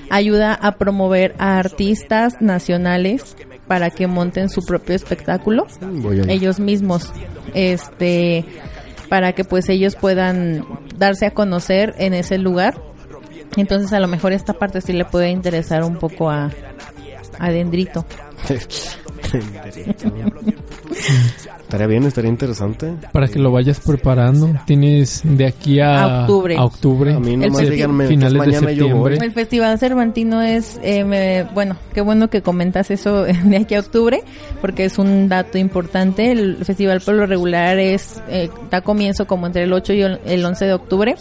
ayuda 0.10 0.54
a 0.54 0.76
promover 0.78 1.36
a 1.38 1.60
artistas 1.60 2.36
nacionales 2.42 3.36
para 3.68 3.92
que 3.92 4.08
monten 4.08 4.50
su 4.50 4.66
propio 4.66 4.96
espectáculo 4.96 5.68
ellos 6.28 6.60
mismos 6.60 7.12
este 7.54 8.44
para 9.10 9.34
que 9.34 9.44
pues 9.44 9.68
ellos 9.70 9.96
puedan 9.96 10.66
darse 10.96 11.26
a 11.26 11.32
conocer 11.32 11.96
en 11.98 12.14
ese 12.14 12.38
lugar. 12.38 12.80
Entonces 13.58 13.92
a 13.94 14.00
lo 14.00 14.08
mejor 14.08 14.32
esta 14.32 14.54
parte 14.54 14.82
sí 14.82 14.94
le 14.94 15.06
puede 15.06 15.30
interesar 15.30 15.84
un 15.84 15.98
poco 15.98 16.30
a 16.30 16.52
a 17.40 17.52
Dendrito 17.52 18.06
Estaría 21.70 21.86
bien, 21.86 22.04
estaría 22.06 22.32
interesante. 22.32 22.96
Para 23.12 23.28
que 23.28 23.38
lo 23.38 23.52
vayas 23.52 23.80
preparando. 23.80 24.50
Tienes 24.66 25.22
de 25.24 25.46
aquí 25.46 25.80
a, 25.80 26.02
A 26.02 26.22
octubre. 26.22 26.56
a 26.58 26.64
octubre. 26.64 27.14
A 27.14 27.20
mí 27.20 27.34
El 27.36 27.42
nomás 27.42 27.70
díganme 27.70 28.08
finales 28.08 28.44
de 28.44 28.54
septiembre. 28.54 29.18
El 29.22 29.32
Festival 29.32 29.78
Cervantino 29.78 30.42
es, 30.42 30.80
eh, 30.82 31.04
me- 31.04 31.44
bueno, 31.54 31.76
qué 31.94 32.02
bueno 32.02 32.28
que 32.28 32.42
comentas 32.42 32.90
eso 32.90 33.22
de 33.46 33.58
aquí 33.58 33.76
a 33.76 33.82
octubre, 33.82 34.24
porque 34.62 34.86
es 34.86 34.98
un 34.98 35.30
dato 35.30 35.60
importante. 35.60 36.32
El 36.32 36.66
festival 36.66 37.02
por 37.02 37.14
lo 37.14 37.28
regular 37.28 37.78
es, 37.78 38.20
eh, 38.30 38.50
da 38.72 38.82
comienzo 38.82 39.28
como 39.28 39.46
entre 39.46 39.62
el 39.66 39.72
8 39.72 39.94
y 39.94 40.02
el 40.02 40.20
el 40.26 40.44
11 40.44 40.66
de 40.66 40.74
octubre 40.74 41.16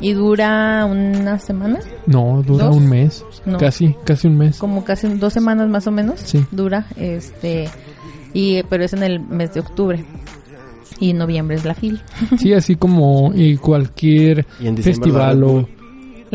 y 0.00 0.12
dura 0.12 0.86
una 0.86 1.38
semana, 1.38 1.78
No, 2.06 2.42
dura 2.44 2.64
¿Dos? 2.66 2.76
un 2.76 2.88
mes. 2.88 3.24
No. 3.46 3.58
Casi, 3.58 3.94
casi 4.04 4.26
un 4.26 4.38
mes. 4.38 4.58
como 4.58 4.82
casi 4.84 5.06
dos 5.06 5.32
semanas 5.32 5.68
más 5.68 5.86
o 5.86 5.92
menos, 5.92 6.18
Sí. 6.18 6.44
dura, 6.50 6.86
este, 6.96 7.68
y 8.34 8.62
pero 8.64 8.84
es 8.84 8.92
en 8.92 9.02
el 9.02 9.20
mes 9.20 9.54
de 9.54 9.60
octubre. 9.60 10.04
Y 11.00 11.12
noviembre 11.12 11.56
es 11.56 11.64
la 11.64 11.74
FIL. 11.74 12.00
Sí, 12.38 12.52
así 12.52 12.76
como 12.76 13.32
y 13.34 13.56
cualquier 13.56 14.46
Y 14.60 14.66
en 14.66 14.74
diciembre 14.74 15.10
festival 15.10 15.44
o... 15.44 15.68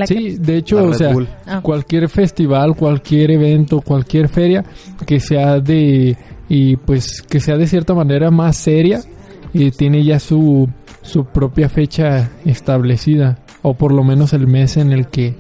Sí, 0.06 0.38
de 0.38 0.58
hecho, 0.58 0.86
o 0.86 0.94
sea, 0.94 1.12
Bull. 1.12 1.28
Ah. 1.46 1.60
cualquier 1.62 2.08
festival, 2.08 2.74
cualquier 2.76 3.32
evento, 3.32 3.82
cualquier 3.82 4.30
feria 4.30 4.64
que 5.06 5.20
sea 5.20 5.60
de 5.60 6.16
y 6.48 6.78
pues 6.78 7.22
que 7.22 7.42
sea 7.42 7.58
de 7.58 7.68
cierta 7.68 7.94
manera 7.94 8.32
más 8.32 8.56
seria 8.56 9.02
y 9.54 9.72
tiene 9.72 10.04
ya 10.06 10.20
su 10.20 10.70
su 11.02 11.26
propia 11.26 11.68
fecha 11.68 12.32
establecida 12.46 13.40
o 13.62 13.74
por 13.74 13.92
lo 13.92 14.04
menos 14.04 14.32
el 14.32 14.48
mes 14.48 14.78
en 14.78 14.94
el 14.94 15.08
que 15.08 15.36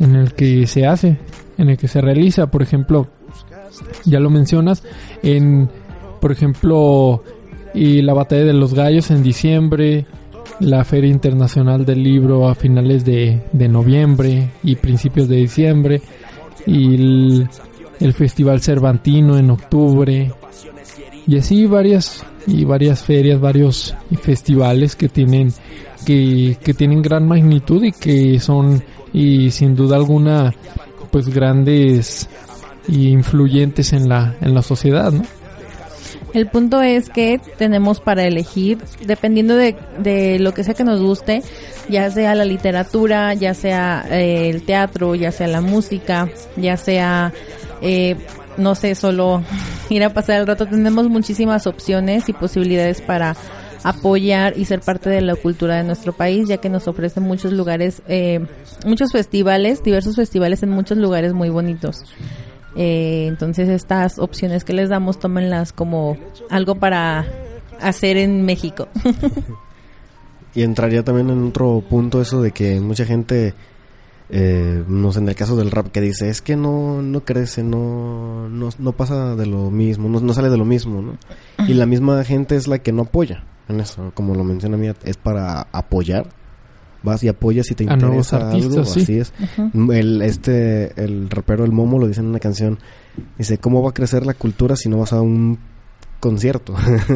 en 0.00 0.16
el 0.16 0.32
que 0.32 0.66
se 0.66 0.86
hace, 0.86 1.18
en 1.58 1.68
el 1.68 1.76
que 1.76 1.86
se 1.86 2.00
realiza, 2.00 2.48
por 2.48 2.62
ejemplo, 2.62 3.08
ya 4.04 4.20
lo 4.20 4.30
mencionas 4.30 4.82
en 5.22 5.68
por 6.22 6.30
ejemplo 6.30 7.24
y 7.74 8.00
la 8.00 8.14
batalla 8.14 8.44
de 8.44 8.52
los 8.52 8.74
gallos 8.74 9.10
en 9.10 9.24
diciembre 9.24 10.06
la 10.60 10.84
Feria 10.84 11.10
Internacional 11.10 11.84
del 11.84 12.00
Libro 12.00 12.48
a 12.48 12.54
finales 12.54 13.04
de, 13.04 13.42
de 13.52 13.68
noviembre 13.68 14.50
y 14.62 14.76
principios 14.76 15.28
de 15.28 15.36
diciembre 15.36 16.00
y 16.64 16.94
el, 16.94 17.48
Festival 18.14 18.60
Cervantino 18.60 19.36
en 19.36 19.50
octubre 19.50 20.32
y 21.26 21.38
así 21.38 21.66
varias 21.66 22.24
y 22.46 22.64
varias 22.64 23.02
ferias, 23.02 23.40
varios 23.40 23.94
festivales 24.20 24.96
que 24.96 25.08
tienen 25.08 25.52
que, 26.06 26.56
que 26.62 26.74
tienen 26.74 27.02
gran 27.02 27.26
magnitud 27.26 27.82
y 27.82 27.92
que 27.92 28.38
son 28.38 28.82
y 29.12 29.50
sin 29.50 29.74
duda 29.74 29.96
alguna 29.96 30.52
pues 31.10 31.28
grandes 31.28 32.28
y 32.88 33.08
influyentes 33.08 33.92
en 33.92 34.08
la 34.08 34.36
en 34.40 34.54
la 34.54 34.62
sociedad, 34.62 35.12
¿no? 35.12 35.22
El 36.34 36.46
punto 36.48 36.80
es 36.80 37.10
que 37.10 37.40
tenemos 37.58 38.00
para 38.00 38.24
elegir, 38.24 38.78
dependiendo 39.04 39.54
de, 39.54 39.76
de 39.98 40.38
lo 40.38 40.54
que 40.54 40.64
sea 40.64 40.74
que 40.74 40.84
nos 40.84 41.00
guste, 41.00 41.42
ya 41.88 42.10
sea 42.10 42.34
la 42.34 42.44
literatura, 42.44 43.34
ya 43.34 43.54
sea 43.54 44.06
eh, 44.10 44.48
el 44.48 44.62
teatro, 44.62 45.14
ya 45.14 45.30
sea 45.30 45.46
la 45.46 45.60
música, 45.60 46.30
ya 46.56 46.76
sea, 46.76 47.32
eh, 47.82 48.16
no 48.56 48.74
sé, 48.74 48.94
solo 48.94 49.42
ir 49.90 50.04
a 50.04 50.14
pasar 50.14 50.40
el 50.40 50.46
rato. 50.46 50.66
Tenemos 50.66 51.08
muchísimas 51.08 51.66
opciones 51.66 52.28
y 52.28 52.32
posibilidades 52.32 53.02
para 53.02 53.36
apoyar 53.84 54.56
y 54.56 54.64
ser 54.64 54.80
parte 54.80 55.10
de 55.10 55.20
la 55.20 55.34
cultura 55.34 55.76
de 55.76 55.84
nuestro 55.84 56.12
país, 56.12 56.48
ya 56.48 56.58
que 56.58 56.68
nos 56.68 56.88
ofrece 56.88 57.20
muchos 57.20 57.52
lugares, 57.52 58.02
eh, 58.08 58.40
muchos 58.86 59.12
festivales, 59.12 59.82
diversos 59.82 60.16
festivales 60.16 60.62
en 60.62 60.70
muchos 60.70 60.98
lugares 60.98 61.32
muy 61.32 61.50
bonitos. 61.50 62.04
Eh, 62.76 63.26
entonces 63.26 63.68
estas 63.68 64.18
opciones 64.18 64.64
que 64.64 64.72
les 64.72 64.88
damos, 64.88 65.18
tómenlas 65.18 65.72
como 65.72 66.16
algo 66.50 66.76
para 66.76 67.26
hacer 67.80 68.16
en 68.16 68.44
México. 68.44 68.88
Y 70.54 70.62
entraría 70.62 71.02
también 71.02 71.30
en 71.30 71.46
otro 71.46 71.82
punto 71.88 72.20
eso 72.20 72.42
de 72.42 72.52
que 72.52 72.78
mucha 72.78 73.06
gente, 73.06 73.54
eh, 74.28 74.84
no 74.86 75.12
sé, 75.12 75.20
en 75.20 75.28
el 75.28 75.34
caso 75.34 75.56
del 75.56 75.70
rap, 75.70 75.88
que 75.88 76.00
dice, 76.00 76.28
es 76.28 76.42
que 76.42 76.56
no, 76.56 77.00
no 77.00 77.24
crece, 77.24 77.62
no, 77.62 78.48
no, 78.50 78.68
no 78.78 78.92
pasa 78.92 79.34
de 79.34 79.46
lo 79.46 79.70
mismo, 79.70 80.10
no, 80.10 80.20
no 80.20 80.34
sale 80.34 80.50
de 80.50 80.58
lo 80.58 80.66
mismo. 80.66 81.16
Y 81.66 81.74
la 81.74 81.86
misma 81.86 82.22
gente 82.24 82.56
es 82.56 82.68
la 82.68 82.80
que 82.80 82.92
no 82.92 83.02
apoya 83.02 83.44
en 83.68 83.80
eso, 83.80 84.12
como 84.14 84.34
lo 84.34 84.44
menciona 84.44 84.76
Mía, 84.76 84.94
es 85.04 85.16
para 85.16 85.68
apoyar. 85.72 86.26
Vas 87.02 87.22
y 87.24 87.28
apoyas 87.28 87.66
si 87.66 87.74
te 87.74 87.84
A 87.84 87.96
nuevos 87.96 88.32
interesa 88.32 88.48
artistas, 88.48 88.72
algo, 88.76 88.84
sí. 88.86 89.00
así 89.02 89.18
es. 89.18 89.32
Ujú. 89.58 89.92
El, 89.92 90.22
este, 90.22 90.92
el 91.02 91.28
rapero 91.30 91.64
El 91.64 91.72
Momo 91.72 91.98
lo 91.98 92.06
dice 92.06 92.20
en 92.20 92.26
una 92.28 92.38
canción, 92.38 92.78
dice, 93.38 93.58
¿cómo 93.58 93.82
va 93.82 93.90
a 93.90 93.94
crecer 93.94 94.24
la 94.24 94.34
cultura 94.34 94.76
si 94.76 94.88
no 94.88 94.98
vas 94.98 95.12
a 95.12 95.20
un 95.20 95.58
concierto? 96.20 96.74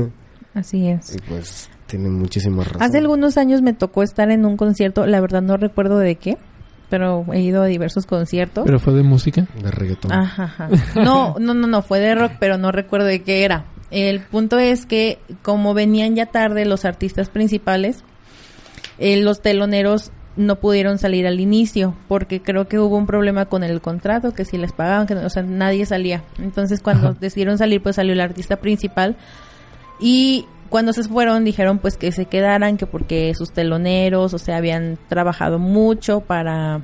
Así 0.54 0.88
es. 0.88 1.14
y 1.14 1.18
pues 1.28 1.68
tiene 1.86 2.08
muchísima 2.08 2.64
razón. 2.64 2.82
Hace 2.82 2.98
algunos 2.98 3.36
años 3.36 3.62
me 3.62 3.72
tocó 3.74 4.02
estar 4.02 4.30
en 4.30 4.44
un 4.46 4.56
concierto, 4.56 5.06
la 5.06 5.20
verdad 5.20 5.42
no 5.42 5.56
recuerdo 5.56 5.98
de 5.98 6.16
qué, 6.16 6.38
pero 6.88 7.24
he 7.32 7.40
ido 7.42 7.62
a 7.62 7.66
diversos 7.66 8.06
conciertos. 8.06 8.64
Pero 8.64 8.78
fue 8.80 8.94
de 8.94 9.02
música. 9.02 9.46
De 9.62 9.70
reggaetón. 9.70 10.12
Ajá, 10.12 10.44
ajá. 10.44 10.68
No, 10.96 11.36
no, 11.38 11.52
no, 11.54 11.66
no, 11.66 11.82
fue 11.82 12.00
de 12.00 12.14
rock, 12.14 12.32
pero 12.40 12.56
no 12.58 12.72
recuerdo 12.72 13.06
de 13.06 13.22
qué 13.22 13.44
era. 13.44 13.66
El 13.90 14.20
punto 14.20 14.58
es 14.58 14.86
que 14.86 15.18
como 15.42 15.74
venían 15.74 16.14
ya 16.16 16.26
tarde 16.26 16.64
los 16.64 16.84
artistas 16.84 17.28
principales, 17.28 18.02
eh, 18.98 19.20
los 19.20 19.42
teloneros 19.42 20.10
no 20.36 20.56
pudieron 20.56 20.98
salir 20.98 21.26
al 21.26 21.40
inicio 21.40 21.94
porque 22.08 22.42
creo 22.42 22.68
que 22.68 22.78
hubo 22.78 22.96
un 22.96 23.06
problema 23.06 23.46
con 23.46 23.64
el 23.64 23.80
contrato, 23.80 24.34
que 24.34 24.44
si 24.44 24.58
les 24.58 24.72
pagaban, 24.72 25.06
que 25.06 25.14
no- 25.14 25.24
o 25.24 25.30
sea, 25.30 25.42
nadie 25.42 25.86
salía. 25.86 26.22
Entonces 26.38 26.80
cuando 26.82 27.08
Ajá. 27.08 27.16
decidieron 27.20 27.56
salir, 27.58 27.82
pues 27.82 27.96
salió 27.96 28.12
el 28.12 28.20
artista 28.20 28.56
principal 28.56 29.16
y 29.98 30.44
cuando 30.68 30.92
se 30.92 31.04
fueron 31.04 31.44
dijeron 31.44 31.78
pues 31.78 31.96
que 31.96 32.12
se 32.12 32.26
quedaran, 32.26 32.76
que 32.76 32.86
porque 32.86 33.32
sus 33.34 33.52
teloneros, 33.52 34.34
o 34.34 34.38
sea, 34.38 34.56
habían 34.58 34.98
trabajado 35.08 35.58
mucho 35.58 36.20
para 36.20 36.80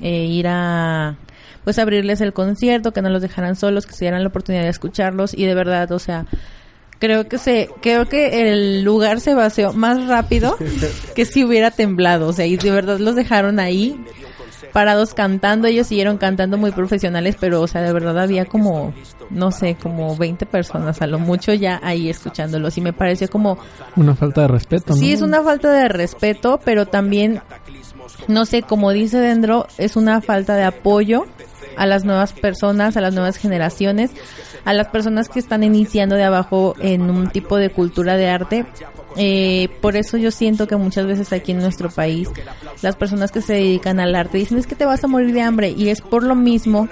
eh, 0.00 0.24
ir 0.26 0.46
a 0.48 1.16
pues 1.64 1.78
abrirles 1.78 2.20
el 2.20 2.32
concierto, 2.32 2.92
que 2.92 3.02
no 3.02 3.08
los 3.08 3.22
dejaran 3.22 3.54
solos, 3.56 3.86
que 3.86 3.92
se 3.94 4.04
dieran 4.04 4.22
la 4.22 4.28
oportunidad 4.28 4.64
de 4.64 4.68
escucharlos 4.70 5.32
y 5.32 5.46
de 5.46 5.54
verdad, 5.54 5.90
o 5.92 5.98
sea, 6.00 6.26
creo 7.02 7.26
que 7.26 7.36
se 7.36 7.68
creo 7.80 8.06
que 8.06 8.48
el 8.48 8.84
lugar 8.84 9.18
se 9.18 9.34
vació 9.34 9.72
más 9.72 10.06
rápido 10.06 10.56
que 11.16 11.24
si 11.24 11.42
hubiera 11.42 11.72
temblado, 11.72 12.28
o 12.28 12.32
sea, 12.32 12.46
y 12.46 12.56
de 12.56 12.70
verdad 12.70 13.00
los 13.00 13.16
dejaron 13.16 13.58
ahí 13.58 14.00
parados 14.72 15.12
cantando, 15.12 15.66
ellos 15.66 15.88
siguieron 15.88 16.16
cantando 16.16 16.58
muy 16.58 16.70
profesionales, 16.70 17.36
pero 17.40 17.60
o 17.60 17.66
sea, 17.66 17.82
de 17.82 17.92
verdad 17.92 18.20
había 18.20 18.44
como 18.44 18.94
no 19.30 19.50
sé, 19.50 19.74
como 19.74 20.16
20 20.16 20.46
personas 20.46 21.02
a 21.02 21.08
lo 21.08 21.18
mucho 21.18 21.52
ya 21.52 21.80
ahí 21.82 22.08
escuchándolos 22.08 22.78
y 22.78 22.80
me 22.80 22.92
pareció 22.92 23.28
como 23.28 23.58
Una 23.96 24.14
falta 24.14 24.42
de 24.42 24.48
respeto, 24.48 24.92
¿no? 24.92 24.96
Sí, 24.96 25.12
es 25.12 25.22
una 25.22 25.42
falta 25.42 25.72
de 25.72 25.88
respeto, 25.88 26.60
pero 26.64 26.86
también, 26.86 27.40
no 28.28 28.46
sé, 28.46 28.62
como 28.62 28.92
dice 28.92 29.18
Dendro, 29.18 29.66
es 29.76 29.96
una 29.96 30.20
falta 30.20 30.54
de 30.54 30.62
apoyo 30.62 31.26
a 31.76 31.86
las 31.86 32.04
nuevas 32.04 32.32
personas, 32.32 32.96
a 32.96 33.00
las 33.00 33.14
nuevas 33.14 33.36
generaciones, 33.36 34.10
a 34.64 34.72
las 34.72 34.88
personas 34.88 35.28
que 35.28 35.38
están 35.38 35.62
iniciando 35.64 36.16
de 36.16 36.24
abajo 36.24 36.74
en 36.80 37.02
un 37.10 37.28
tipo 37.30 37.56
de 37.56 37.70
cultura 37.70 38.16
de 38.16 38.28
arte. 38.28 38.66
Eh, 39.16 39.68
por 39.82 39.96
eso 39.96 40.16
yo 40.16 40.30
siento 40.30 40.66
que 40.66 40.76
muchas 40.76 41.04
veces 41.06 41.32
aquí 41.34 41.52
en 41.52 41.58
nuestro 41.58 41.90
país 41.90 42.30
las 42.80 42.96
personas 42.96 43.30
que 43.30 43.42
se 43.42 43.52
dedican 43.52 44.00
al 44.00 44.14
arte 44.14 44.38
dicen 44.38 44.56
es 44.56 44.66
que 44.66 44.74
te 44.74 44.86
vas 44.86 45.04
a 45.04 45.06
morir 45.06 45.34
de 45.34 45.42
hambre 45.42 45.68
y 45.68 45.90
es 45.90 46.00
por 46.00 46.22
lo 46.22 46.34
mismo 46.34 46.88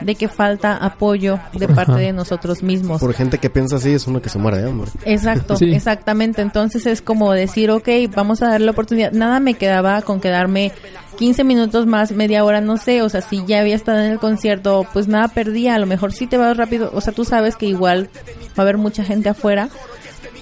de 0.00 0.14
que 0.14 0.28
falta 0.28 0.76
apoyo 0.78 1.38
de 1.52 1.68
parte 1.68 1.92
Ajá. 1.92 2.00
de 2.00 2.12
nosotros 2.14 2.62
mismos. 2.62 3.00
Por 3.00 3.12
gente 3.12 3.36
que 3.36 3.50
piensa 3.50 3.76
así, 3.76 3.92
es 3.92 4.06
uno 4.06 4.22
que 4.22 4.30
se 4.30 4.38
muere 4.38 4.62
de 4.62 4.68
hambre. 4.70 4.90
Exacto, 5.04 5.56
Sí. 5.56 5.74
exactamente. 5.74 6.40
Entonces 6.40 6.86
es 6.86 7.02
como 7.02 7.32
decir, 7.32 7.70
ok, 7.70 7.88
vamos 8.14 8.40
a 8.42 8.48
darle 8.48 8.64
la 8.66 8.72
oportunidad. 8.72 9.12
Nada 9.12 9.38
me 9.38 9.52
quedaba 9.54 10.00
con 10.02 10.20
quedarme 10.20 10.72
15 11.18 11.42
minutos 11.42 11.86
más, 11.86 12.12
media 12.12 12.44
hora, 12.44 12.60
no 12.60 12.76
sé. 12.76 13.02
O 13.02 13.08
sea, 13.08 13.20
si 13.20 13.44
ya 13.44 13.60
había 13.60 13.74
estado 13.74 13.98
en 13.98 14.12
el 14.12 14.18
concierto, 14.20 14.86
pues 14.92 15.08
nada 15.08 15.28
perdía. 15.28 15.74
A 15.74 15.78
lo 15.78 15.86
mejor 15.86 16.12
sí 16.12 16.28
te 16.28 16.36
vas 16.36 16.56
rápido. 16.56 16.90
O 16.94 17.00
sea, 17.00 17.12
tú 17.12 17.24
sabes 17.24 17.56
que 17.56 17.66
igual 17.66 18.08
va 18.50 18.58
a 18.58 18.62
haber 18.62 18.78
mucha 18.78 19.02
gente 19.02 19.28
afuera 19.28 19.68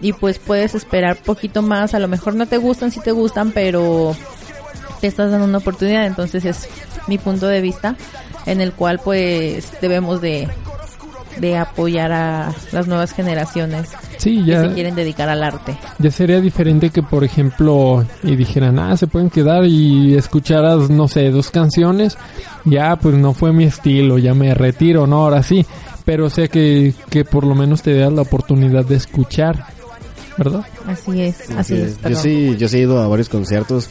y 0.02 0.12
pues 0.12 0.38
puedes 0.38 0.74
esperar 0.74 1.16
poquito 1.16 1.62
más. 1.62 1.94
A 1.94 1.98
lo 1.98 2.08
mejor 2.08 2.34
no 2.34 2.46
te 2.46 2.58
gustan, 2.58 2.92
sí 2.92 3.00
te 3.00 3.12
gustan, 3.12 3.52
pero 3.52 4.14
te 5.00 5.06
estás 5.06 5.30
dando 5.30 5.46
una 5.46 5.58
oportunidad. 5.58 6.04
Entonces 6.04 6.44
es 6.44 6.68
mi 7.06 7.16
punto 7.16 7.46
de 7.48 7.62
vista 7.62 7.96
en 8.44 8.60
el 8.60 8.72
cual 8.72 9.00
pues 9.02 9.72
debemos 9.80 10.20
de, 10.20 10.46
de 11.38 11.56
apoyar 11.58 12.12
a 12.12 12.54
las 12.72 12.86
nuevas 12.86 13.12
generaciones 13.12 13.88
Sí, 14.16 14.38
que 14.44 14.50
ya- 14.52 14.62
se 14.62 14.72
quieren 14.74 14.94
dedicar 14.94 15.28
al 15.28 15.42
arte. 15.42 15.76
Ya 15.98 16.10
sería 16.10 16.40
diferente 16.40 16.90
que, 16.90 17.02
por 17.02 17.24
ejemplo, 17.24 18.04
y 18.22 18.36
dijeran, 18.36 18.78
ah, 18.78 18.96
se 18.96 19.06
pueden 19.06 19.28
quedar 19.30 19.64
y 19.66 20.14
escucharas, 20.16 20.88
no 20.90 21.08
sé, 21.08 21.30
dos 21.30 21.50
canciones, 21.50 22.16
ya, 22.64 22.96
pues 22.96 23.14
no 23.16 23.34
fue 23.34 23.52
mi 23.52 23.64
estilo, 23.64 24.18
ya 24.18 24.34
me 24.34 24.54
retiro, 24.54 25.06
¿no? 25.06 25.24
Ahora 25.24 25.42
sí, 25.42 25.64
pero 26.04 26.26
o 26.26 26.30
sea 26.30 26.48
que, 26.48 26.94
que 27.10 27.24
por 27.24 27.44
lo 27.44 27.54
menos 27.54 27.82
te 27.82 27.94
das 27.98 28.12
la 28.12 28.22
oportunidad 28.22 28.84
de 28.84 28.96
escuchar, 28.96 29.66
¿verdad? 30.38 30.64
Así 30.86 31.20
es, 31.22 31.50
así 31.56 31.74
Sí, 31.76 31.82
es. 31.82 32.00
yo 32.02 32.16
sí, 32.16 32.56
yo 32.58 32.68
sí 32.68 32.76
he 32.78 32.80
ido 32.80 33.00
a 33.02 33.08
varios 33.08 33.28
conciertos 33.28 33.88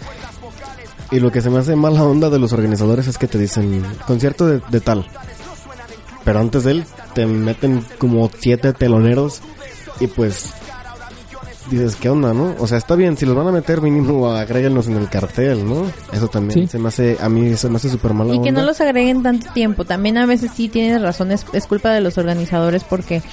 y 1.12 1.20
lo 1.20 1.32
que 1.32 1.42
se 1.42 1.50
me 1.50 1.60
hace 1.60 1.76
mala 1.76 2.04
onda 2.04 2.30
de 2.30 2.40
los 2.40 2.52
organizadores 2.54 3.08
es 3.08 3.18
que 3.18 3.28
te 3.28 3.38
dicen 3.38 3.84
concierto 4.08 4.48
de, 4.48 4.62
de 4.70 4.82
tal, 4.82 5.06
pero 6.26 6.40
antes 6.40 6.66
de 6.66 6.72
él 6.72 6.86
te 7.14 7.26
meten 7.26 7.86
como 7.98 8.30
siete 8.38 8.74
teloneros 8.74 9.42
Y 10.02 10.08
pues 10.08 10.52
dices, 11.72 11.96
¿qué 11.96 12.10
onda, 12.10 12.34
no? 12.34 12.56
O 12.60 12.68
sea, 12.68 12.78
está 12.78 12.96
bien, 12.96 13.18
si 13.18 13.26
los 13.26 13.36
van 13.36 13.48
a 13.48 13.52
meter 13.52 13.82
mínimo 13.82 14.30
agréguenlos 14.32 14.88
en 14.88 14.98
el 14.98 15.10
cartel, 15.10 15.66
¿no? 15.68 15.84
Eso 16.12 16.28
también 16.28 16.62
Sí. 16.62 16.68
se 16.68 16.78
me 16.80 16.90
hace, 16.90 17.18
a 17.22 17.30
mí 17.30 17.56
se 17.56 17.70
me 17.70 17.78
hace 17.78 17.90
súper 17.90 18.14
mala 18.14 18.36
Y 18.36 18.42
que 18.42 18.52
no 18.52 18.62
los 18.64 18.82
agreguen 18.82 19.24
tanto 19.24 19.52
tiempo. 19.54 19.86
También 19.86 20.18
a 20.18 20.26
veces 20.26 20.52
sí 20.54 20.68
tienes 20.68 21.02
razón, 21.02 21.32
es, 21.32 21.46
es 21.54 21.66
culpa 21.66 21.92
de 21.92 22.02
los 22.02 22.18
organizadores 22.18 22.84
porque 22.84 23.24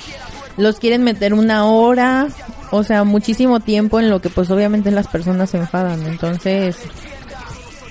los 0.56 0.78
quieren 0.78 1.02
meter 1.02 1.34
una 1.34 1.66
hora, 1.66 2.28
o 2.70 2.82
sea, 2.84 3.04
muchísimo 3.04 3.60
tiempo 3.60 4.00
en 4.00 4.08
lo 4.08 4.20
que 4.22 4.28
pues 4.30 4.50
obviamente 4.50 4.90
las 4.90 5.08
personas 5.08 5.50
se 5.50 5.58
enfadan. 5.58 6.02
Entonces, 6.06 6.76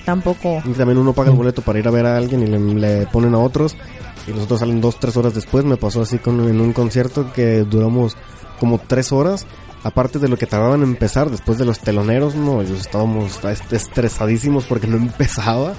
tampoco... 0.04 0.60
Y 0.64 0.72
también 0.72 0.98
uno 0.98 1.12
paga 1.12 1.30
el 1.30 1.36
boleto 1.36 1.62
para 1.62 1.78
ir 1.78 1.86
a 1.86 1.90
ver 1.92 2.06
a 2.06 2.16
alguien 2.16 2.42
y 2.42 2.46
le, 2.46 2.58
le 2.58 3.06
ponen 3.06 3.34
a 3.34 3.38
otros 3.38 3.76
y 4.26 4.30
los 4.32 4.44
otros 4.44 4.60
salen 4.60 4.80
dos, 4.80 4.98
tres 5.00 5.16
horas 5.16 5.34
después. 5.34 5.64
Me 5.64 5.76
pasó 5.76 6.02
así 6.02 6.18
con, 6.18 6.40
en 6.48 6.60
un 6.60 6.72
concierto 6.72 7.32
que 7.32 7.60
duramos 7.64 8.16
como 8.60 8.78
tres 8.78 9.12
horas. 9.12 9.46
Aparte 9.84 10.18
de 10.20 10.28
lo 10.28 10.36
que 10.36 10.46
tardaban 10.46 10.82
en 10.82 10.90
empezar, 10.90 11.28
después 11.30 11.58
de 11.58 11.64
los 11.64 11.80
teloneros, 11.80 12.36
no, 12.36 12.62
ellos 12.62 12.80
estábamos 12.80 13.44
est- 13.44 13.72
estresadísimos 13.72 14.64
porque 14.64 14.86
no 14.86 14.96
empezaba. 14.98 15.74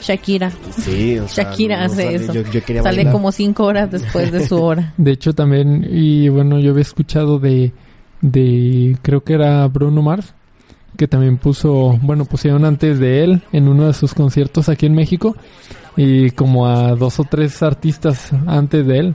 Shakira. 0.00 0.50
Sí, 0.78 1.18
o 1.18 1.26
sea, 1.28 1.44
Shakira 1.50 1.78
no 1.78 1.84
hace 1.86 2.02
sale- 2.04 2.14
eso. 2.16 2.32
yo- 2.34 2.42
yo 2.42 2.64
quería 2.64 2.82
Sale 2.82 2.96
bailar. 2.98 3.12
como 3.12 3.32
cinco 3.32 3.64
horas 3.64 3.90
después 3.90 4.30
de 4.32 4.46
su 4.46 4.60
hora. 4.62 4.94
De 4.96 5.10
hecho 5.12 5.32
también, 5.32 5.86
y 5.90 6.28
bueno, 6.28 6.58
yo 6.60 6.70
había 6.70 6.82
escuchado 6.82 7.38
de, 7.38 7.72
de, 8.20 8.96
creo 9.02 9.22
que 9.24 9.34
era 9.34 9.66
Bruno 9.68 10.02
Mars, 10.02 10.34
que 10.96 11.08
también 11.08 11.38
puso, 11.38 11.98
bueno, 12.02 12.24
pusieron 12.24 12.64
antes 12.64 12.98
de 12.98 13.24
él 13.24 13.42
en 13.52 13.66
uno 13.68 13.86
de 13.86 13.92
sus 13.92 14.12
conciertos 14.14 14.68
aquí 14.68 14.86
en 14.86 14.94
México, 14.94 15.36
y 15.96 16.30
como 16.30 16.66
a 16.66 16.94
dos 16.94 17.20
o 17.20 17.24
tres 17.24 17.62
artistas 17.62 18.30
antes 18.46 18.86
de 18.86 18.98
él. 18.98 19.14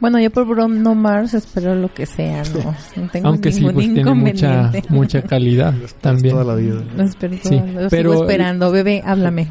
Bueno, 0.00 0.20
yo 0.20 0.28
por 0.30 0.46
Bruno 0.46 0.94
Mars 0.94 1.32
espero 1.34 1.74
lo 1.74 1.92
que 1.94 2.04
sea, 2.04 2.42
no, 2.52 2.74
no 3.02 3.08
tengo 3.10 3.28
Aunque 3.28 3.52
sí, 3.52 3.62
pues 3.62 3.76
tiene 3.92 4.14
mucha, 4.14 4.70
mucha 4.90 5.22
calidad 5.22 5.72
también. 6.00 6.34
toda 6.34 6.44
la 6.44 6.54
vida. 6.60 6.82
Lo 6.96 7.04
espero 7.04 7.36
Sí, 7.42 7.54
lo 7.74 7.88
pero- 7.88 8.10
sigo 8.12 8.22
esperando, 8.24 8.70
bebé, 8.70 9.02
háblame. 9.06 9.48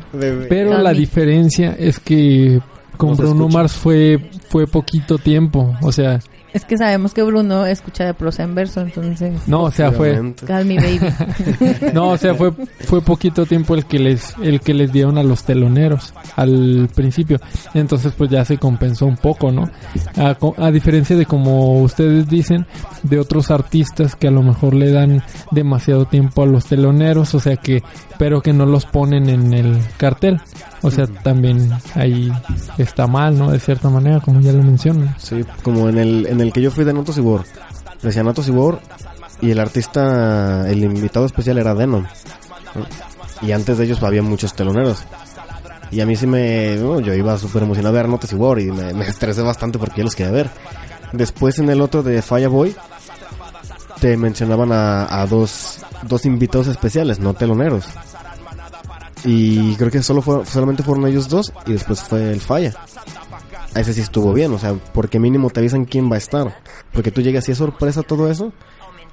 Pero 0.50 0.78
la 0.78 0.92
diferencia 0.94 1.76
es 1.80 2.00
que 2.00 2.60
con 2.98 3.16
Bruno 3.16 3.46
escucha. 3.46 3.58
Mars 3.58 3.72
fue, 3.74 4.30
fue 4.50 4.68
poquito 4.68 5.18
tiempo, 5.18 5.76
o 5.82 5.92
sea, 5.92 6.20
Es 6.54 6.66
que 6.66 6.78
sabemos 6.78 7.14
que 7.14 7.24
Bruno 7.24 7.66
escucha 7.66 8.06
de 8.06 8.14
prosa 8.14 8.44
en 8.44 8.54
verso, 8.54 8.82
entonces... 8.82 9.48
no, 9.48 9.64
o 9.64 9.72
sea, 9.72 9.92
fue. 9.92 10.34
Call 10.46 10.66
me 10.66 10.76
baby. 10.76 11.00
no, 11.94 12.10
o 12.10 12.18
sea, 12.18 12.36
fue, 12.36 12.52
fue 12.82 13.02
poquito 13.02 13.46
tiempo 13.46 13.74
el 13.76 13.86
que 13.86 14.00
les, 14.00 14.36
el 14.42 14.62
que 14.62 14.74
les 14.74 14.92
dieron 14.92 15.18
a 15.18 15.24
los 15.24 15.44
teloneros 15.44 16.14
al 16.36 16.90
principio. 16.94 17.40
Entonces, 17.74 18.14
pues 18.16 18.30
ya 18.30 18.46
se 18.46 18.58
compensó 18.58 19.06
un 19.06 19.18
poco, 19.18 19.52
¿no? 19.52 19.70
A, 20.16 20.38
a 20.58 20.72
diferencia 20.72 21.16
de 21.16 21.26
como 21.26 21.82
ustedes 21.82 22.28
dicen, 22.28 22.68
de 23.02 23.20
otros 23.20 23.52
artistas 23.52 24.16
que 24.16 24.28
a 24.28 24.32
lo 24.32 24.44
mejor 24.44 24.74
le 24.74 24.92
dan 24.92 25.24
demasiado 25.52 26.06
tiempo 26.06 26.44
a 26.44 26.46
los 26.46 26.66
teloneros, 26.66 27.34
o 27.34 27.40
sea 27.40 27.58
que, 27.58 27.82
pero 28.24 28.42
que 28.42 28.54
no 28.54 28.66
los 28.66 28.86
ponen 28.86 29.28
en 29.28 29.54
el 29.54 29.82
cartel. 29.98 30.40
O 30.82 30.90
sea, 30.90 31.08
también 31.08 31.70
ahí 31.94 32.32
está 32.78 33.06
mal, 33.06 33.38
¿no? 33.38 33.52
De 33.52 33.60
cierta 33.60 33.90
manera, 33.90 34.22
como 34.22 34.40
ya 34.40 34.54
lo 34.54 34.64
mencionan. 34.64 35.14
Sí, 35.18 35.44
como 35.62 35.90
en 35.90 35.98
el, 35.98 36.28
en 36.28 36.40
el 36.40 36.54
que 36.54 36.62
yo 36.62 36.72
fui 36.72 36.86
de 36.86 36.94
Notos 36.94 37.18
y 37.18 37.22
Bor. 37.22 37.44
Decía 38.02 38.24
Notos 38.24 38.48
y 38.48 38.52
Bor 38.52 38.80
y 39.42 39.52
el 39.52 39.60
artista, 39.60 40.66
el 40.70 40.86
invitado 40.86 41.26
especial 41.26 41.58
era 41.58 41.76
Denon. 41.76 42.04
¿no? 42.76 43.46
Y 43.46 43.52
antes 43.52 43.78
de 43.78 43.84
ellos 43.84 44.02
había 44.02 44.22
muchos 44.22 44.54
teloneros. 44.54 45.04
Y 45.92 46.00
a 46.00 46.06
mí 46.06 46.16
sí 46.16 46.26
me... 46.26 46.78
yo 46.78 47.14
iba 47.14 47.38
súper 47.38 47.64
emocionado 47.64 47.94
a 47.94 48.02
ver 48.04 48.08
Notos 48.08 48.32
y 48.32 48.38
Bor 48.38 48.58
y 48.62 48.72
me, 48.72 48.94
me 48.94 49.06
estresé 49.06 49.42
bastante 49.42 49.78
porque 49.78 49.98
yo 49.98 50.06
los 50.06 50.16
quería 50.16 50.32
ver. 50.32 50.50
Después 51.12 51.60
en 51.60 51.70
el 51.70 51.82
otro 51.82 52.04
de 52.04 52.22
Fireboy 52.22 52.74
te 54.00 54.16
mencionaban 54.16 54.72
a, 54.72 55.22
a 55.22 55.28
dos, 55.28 55.80
dos 56.04 56.26
invitados 56.26 56.68
especiales, 56.68 57.20
no 57.20 57.34
teloneros. 57.34 57.86
Y 59.26 59.76
creo 59.76 59.92
que 59.92 60.02
solo 60.02 60.22
fue, 60.22 60.46
solamente 60.46 60.84
fueron 60.84 61.08
ellos 61.08 61.30
dos 61.30 61.54
y 61.66 61.74
después 61.74 62.02
fue 62.02 62.32
el 62.32 62.42
Falla. 62.42 62.74
A 63.74 63.80
ese 63.80 63.94
sí 63.94 64.02
estuvo 64.02 64.34
bien, 64.34 64.52
o 64.54 64.60
sea, 64.60 64.74
porque 64.94 65.20
mínimo 65.20 65.50
te 65.50 65.60
avisan 65.60 65.86
quién 65.86 66.12
va 66.12 66.16
a 66.16 66.20
estar. 66.20 66.56
Porque 66.92 67.12
tú 67.12 67.22
llegas 67.22 67.48
y 67.50 67.54
es 67.54 67.58
sorpresa 67.58 68.04
todo 68.04 68.30
eso. 68.30 68.52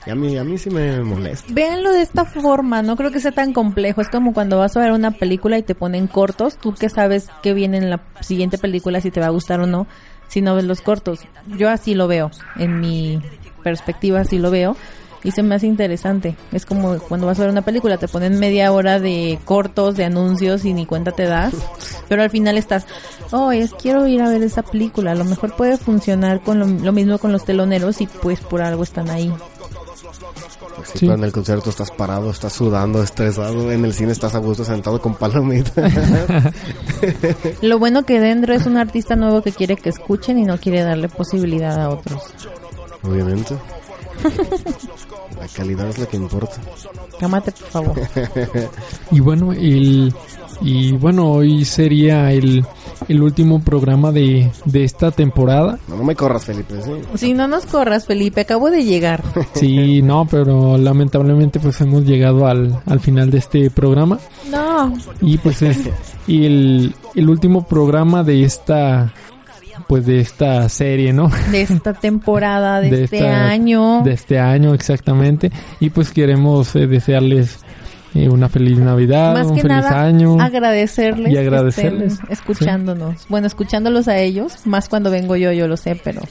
Y 0.06 0.10
a 0.10 0.14
mí, 0.14 0.36
a 0.38 0.44
mí 0.44 0.56
sí 0.56 0.70
me 0.70 1.00
molesta. 1.02 1.52
Véanlo 1.52 1.92
de 1.92 2.00
esta 2.00 2.24
forma, 2.24 2.82
no 2.82 2.96
creo 2.96 3.10
que 3.10 3.20
sea 3.20 3.32
tan 3.32 3.52
complejo. 3.52 4.00
Es 4.00 4.08
como 4.08 4.32
cuando 4.32 4.58
vas 4.58 4.76
a 4.76 4.80
ver 4.80 4.92
una 4.92 5.10
película 5.10 5.58
y 5.58 5.62
te 5.62 5.74
ponen 5.74 6.06
cortos, 6.06 6.56
tú 6.56 6.74
que 6.74 6.88
sabes 6.88 7.28
que 7.42 7.52
viene 7.52 7.78
en 7.78 7.90
la 7.90 8.00
siguiente 8.20 8.56
película, 8.56 9.00
si 9.00 9.10
te 9.10 9.20
va 9.20 9.26
a 9.26 9.30
gustar 9.30 9.60
o 9.60 9.66
no, 9.66 9.86
si 10.28 10.40
no 10.40 10.54
ves 10.54 10.64
los 10.64 10.80
cortos. 10.80 11.20
Yo 11.46 11.68
así 11.68 11.94
lo 11.94 12.08
veo, 12.08 12.30
en 12.56 12.80
mi 12.80 13.22
perspectiva 13.62 14.20
así 14.20 14.38
lo 14.38 14.50
veo. 14.50 14.76
Y 15.22 15.32
se 15.32 15.42
me 15.42 15.54
hace 15.54 15.66
interesante. 15.66 16.36
Es 16.52 16.64
como 16.64 16.98
cuando 16.98 17.26
vas 17.26 17.38
a 17.38 17.42
ver 17.42 17.50
una 17.50 17.62
película, 17.62 17.98
te 17.98 18.08
ponen 18.08 18.38
media 18.38 18.72
hora 18.72 18.98
de 18.98 19.38
cortos, 19.44 19.96
de 19.96 20.04
anuncios 20.04 20.64
y 20.64 20.72
ni 20.72 20.86
cuenta 20.86 21.12
te 21.12 21.24
das. 21.24 21.54
Pero 22.08 22.22
al 22.22 22.30
final 22.30 22.56
estás, 22.56 22.86
oh, 23.30 23.52
es 23.52 23.72
quiero 23.74 24.06
ir 24.06 24.22
a 24.22 24.28
ver 24.28 24.42
esa 24.42 24.62
película. 24.62 25.12
A 25.12 25.16
lo 25.16 25.24
mejor 25.24 25.54
puede 25.56 25.76
funcionar 25.76 26.40
con 26.42 26.58
lo, 26.58 26.66
lo 26.66 26.92
mismo 26.92 27.18
con 27.18 27.32
los 27.32 27.44
teloneros 27.44 28.00
y 28.00 28.06
pues 28.06 28.40
por 28.40 28.62
algo 28.62 28.82
están 28.82 29.10
ahí. 29.10 29.32
Sí, 30.84 31.00
pero 31.00 31.14
en 31.14 31.24
el 31.24 31.32
concierto 31.32 31.70
estás 31.70 31.90
parado, 31.90 32.30
estás 32.30 32.52
sudando, 32.52 33.02
estresado. 33.02 33.70
En 33.70 33.84
el 33.84 33.92
cine 33.92 34.12
estás 34.12 34.34
a 34.34 34.38
gusto 34.38 34.64
sentado 34.64 35.00
con 35.00 35.14
palomitas. 35.14 35.92
Lo 37.62 37.78
bueno 37.78 38.04
que 38.04 38.20
Dendro 38.20 38.54
es 38.54 38.66
un 38.66 38.76
artista 38.76 39.16
nuevo 39.16 39.42
que 39.42 39.52
quiere 39.52 39.76
que 39.76 39.90
escuchen 39.90 40.38
y 40.38 40.44
no 40.44 40.58
quiere 40.58 40.82
darle 40.82 41.08
posibilidad 41.08 41.80
a 41.80 41.90
otros. 41.90 42.22
Obviamente. 43.02 43.54
La 45.38 45.48
calidad 45.48 45.88
es 45.88 45.98
lo 45.98 46.08
que 46.08 46.16
importa. 46.16 46.56
Cámate, 47.18 47.52
por 47.52 47.68
favor. 47.68 48.00
Y 49.12 49.20
bueno, 49.20 49.52
el, 49.52 50.14
y 50.60 50.92
bueno, 50.92 51.32
hoy 51.32 51.64
sería 51.64 52.30
el, 52.32 52.64
el 53.08 53.22
último 53.22 53.60
programa 53.60 54.12
de, 54.12 54.50
de 54.64 54.84
esta 54.84 55.10
temporada. 55.10 55.78
No, 55.88 55.96
no 55.96 56.04
me 56.04 56.14
corras, 56.14 56.44
Felipe. 56.44 56.74
¿sí? 56.82 56.90
Si 57.16 57.34
no 57.34 57.48
nos 57.48 57.66
corras, 57.66 58.06
Felipe, 58.06 58.42
acabo 58.42 58.70
de 58.70 58.84
llegar. 58.84 59.22
Sí, 59.54 60.00
no, 60.02 60.26
pero 60.30 60.78
lamentablemente 60.78 61.58
pues 61.60 61.80
hemos 61.80 62.04
llegado 62.04 62.46
al, 62.46 62.80
al 62.86 63.00
final 63.00 63.30
de 63.30 63.38
este 63.38 63.70
programa. 63.70 64.18
No. 64.50 64.94
Y 65.20 65.38
pues 65.38 65.60
es 65.62 65.78
y 66.26 66.46
el, 66.46 66.94
el 67.14 67.28
último 67.28 67.66
programa 67.66 68.22
de 68.22 68.44
esta 68.44 69.12
pues 69.90 70.06
de 70.06 70.20
esta 70.20 70.68
serie, 70.68 71.12
¿no? 71.12 71.28
De 71.50 71.62
esta 71.62 71.94
temporada, 71.94 72.80
de, 72.80 73.02
este 73.02 73.16
esta- 73.16 73.48
año. 73.48 74.02
De 74.04 74.12
este 74.12 74.38
año, 74.38 74.72
exactamente. 74.72 75.50
Y 75.80 75.90
pues 75.90 76.12
queremos 76.12 76.76
eh, 76.76 76.86
desearles 76.86 77.58
eh, 78.14 78.28
una 78.28 78.48
feliz 78.48 78.78
Navidad, 78.78 79.34
Más 79.34 79.46
un 79.46 79.54
que 79.54 79.62
feliz 79.62 79.76
nada, 79.76 80.02
año. 80.02 80.40
agradecerles, 80.40 81.32
Y 81.32 81.36
agradecerles, 81.36 82.18
que 82.18 82.22
estén 82.22 82.32
escuchándonos. 82.32 83.26
Bueno, 83.28 83.46
escuchándolos 83.46 84.08
a 84.08 84.18
ellos, 84.18 84.66
más 84.66 84.88
cuando 84.88 85.10
vengo 85.10 85.36
yo, 85.36 85.52
yo 85.52 85.68
lo 85.68 85.76
sé, 85.76 86.00
pero 86.02 86.22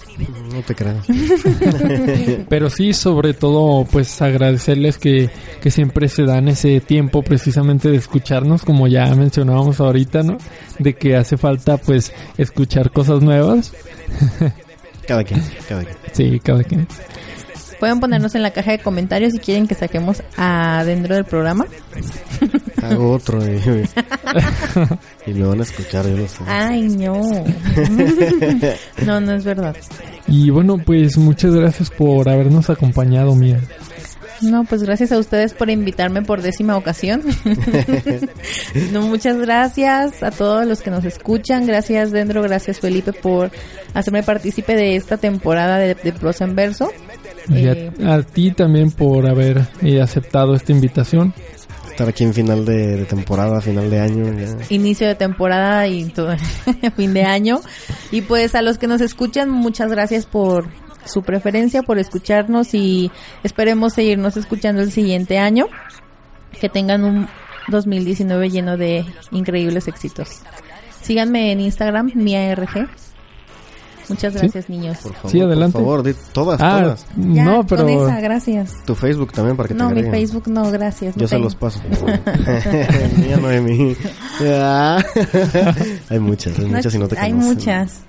No 0.53 0.61
te 0.61 0.75
creas. 0.75 1.05
Pero 2.49 2.69
sí, 2.69 2.93
sobre 2.93 3.33
todo, 3.33 3.85
pues 3.85 4.21
agradecerles 4.21 4.97
que, 4.97 5.29
que 5.61 5.71
siempre 5.71 6.07
se 6.09 6.23
dan 6.23 6.47
ese 6.47 6.79
tiempo 6.81 7.21
precisamente 7.21 7.89
de 7.89 7.97
escucharnos, 7.97 8.63
como 8.63 8.87
ya 8.87 9.13
mencionábamos 9.15 9.79
ahorita, 9.79 10.23
¿no? 10.23 10.37
De 10.79 10.95
que 10.95 11.15
hace 11.15 11.37
falta, 11.37 11.77
pues, 11.77 12.11
escuchar 12.37 12.91
cosas 12.91 13.21
nuevas. 13.21 13.73
Cada 15.07 15.23
quien, 15.23 15.41
cada 15.67 15.83
quien. 15.83 15.97
Sí, 16.11 16.39
cada 16.39 16.63
quien. 16.63 16.87
Pueden 17.79 17.99
ponernos 17.99 18.35
en 18.35 18.43
la 18.43 18.51
caja 18.51 18.71
de 18.71 18.79
comentarios 18.79 19.33
si 19.33 19.39
quieren 19.39 19.67
que 19.67 19.75
saquemos 19.75 20.21
a 20.37 20.83
dentro 20.85 21.15
del 21.15 21.25
programa. 21.25 21.65
Hago 22.83 23.11
otro 23.13 23.39
y, 23.45 23.59
y 25.25 25.33
me 25.33 25.45
van 25.45 25.59
a 25.59 25.63
escuchar, 25.63 26.07
yo 26.07 26.17
lo 26.17 26.27
sé. 26.27 26.43
Ay, 26.47 26.83
no. 26.89 27.21
no, 29.05 29.21
no 29.21 29.33
es 29.33 29.43
verdad. 29.43 29.75
Y 30.27 30.49
bueno, 30.49 30.77
pues 30.77 31.17
muchas 31.17 31.55
gracias 31.55 31.89
por 31.89 32.29
habernos 32.29 32.69
acompañado, 32.69 33.35
mía. 33.35 33.59
No, 34.41 34.63
pues 34.63 34.83
gracias 34.83 35.11
a 35.11 35.17
ustedes 35.17 35.53
por 35.53 35.69
invitarme 35.69 36.21
por 36.21 36.41
décima 36.41 36.77
ocasión. 36.77 37.21
no, 38.93 39.01
muchas 39.01 39.37
gracias 39.37 40.23
a 40.23 40.31
todos 40.31 40.65
los 40.65 40.81
que 40.81 40.91
nos 40.91 41.03
escuchan. 41.03 41.65
Gracias, 41.65 42.11
Dendro. 42.11 42.41
Gracias, 42.41 42.79
Felipe, 42.79 43.11
por 43.11 43.51
hacerme 43.93 44.23
partícipe 44.23 44.75
de 44.75 44.95
esta 44.95 45.17
temporada 45.17 45.77
de, 45.77 45.95
de 45.95 46.13
Prosa 46.13 46.45
en 46.45 46.55
Verso. 46.55 46.89
Y 47.49 47.67
a- 47.67 47.71
Eh, 47.73 47.91
a, 48.05 48.21
ti 48.21 48.51
también 48.51 48.91
por 48.91 49.27
haber 49.27 49.65
eh, 49.81 50.01
aceptado 50.01 50.55
esta 50.55 50.71
invitación. 50.71 51.33
Estar 51.89 52.07
aquí 52.07 52.23
en 52.23 52.33
final 52.33 52.63
de, 52.65 52.95
de 52.97 53.05
temporada, 53.05 53.59
final 53.59 53.89
de 53.89 53.99
año. 53.99 54.25
ya. 54.33 54.55
inicio 54.73 55.07
de 55.07 55.15
temporada 55.15 55.85
y 55.87 56.05
todo 56.05 56.33
fin 56.95 57.13
de 57.13 57.23
año. 57.23 57.59
Y 58.11 58.21
pues 58.21 58.55
a 58.55 58.61
los 58.61 58.77
que 58.77 58.87
nos 58.87 59.01
escuchan, 59.01 59.49
muchas 59.49 59.91
gracias 59.91 60.25
por 60.25 60.67
su 61.05 61.23
preferencia, 61.23 61.83
por 61.83 61.97
escucharnos 61.99 62.73
y 62.73 63.11
esperemos 63.43 63.93
seguirnos 63.93 64.37
escuchando 64.37 64.81
el 64.81 64.91
siguiente 64.91 65.37
año. 65.39 65.65
Que 66.61 66.69
tengan 66.69 67.03
un 67.03 67.27
2019 67.67 68.49
lleno 68.49 68.77
de 68.77 69.05
increíbles 69.31 69.87
éxitos. 69.87 70.41
Síganme 71.01 71.51
en 71.51 71.59
Instagram, 71.61 72.11
MiaRG. 72.15 72.87
Muchas 74.09 74.33
gracias, 74.33 74.69
niños. 74.69 74.97
Por 74.97 75.13
favor, 75.13 75.31
Sí, 75.31 75.39
adelante. 75.41 75.73
Por 75.73 75.81
favor, 75.83 76.03
di 76.03 76.13
todas, 76.33 76.59
Ah, 76.61 76.79
todas. 76.81 77.05
Ya, 77.17 77.45
no, 77.45 77.65
pero... 77.65 77.83
Con 77.85 77.89
esa, 78.09 78.19
gracias. 78.19 78.73
Tu 78.85 78.95
Facebook 78.95 79.31
también 79.31 79.55
para 79.55 79.67
que 79.69 79.75
te 79.75 79.79
No, 79.79 79.89
mi. 79.91 80.03
Facebook 80.03 80.47
no, 80.47 80.69
gracias. 80.71 81.15
no 81.15 81.21
Yo 81.21 81.27
se 81.27 81.35
tengo. 81.35 81.45
los 81.45 81.55
paso. 81.55 81.79
Mía 83.17 83.37
no 83.41 83.49
es 83.51 83.61
mi. 83.61 83.95
Ah. 84.43 85.03
hay 86.09 86.19
muchas, 86.19 86.57
hay 86.59 86.65
No, 86.65 86.75
muchas 86.77 86.93
y 86.95 86.97
no 86.99 87.07
te 87.07 87.19
Hay 87.19 87.33
muchas. 87.33 88.01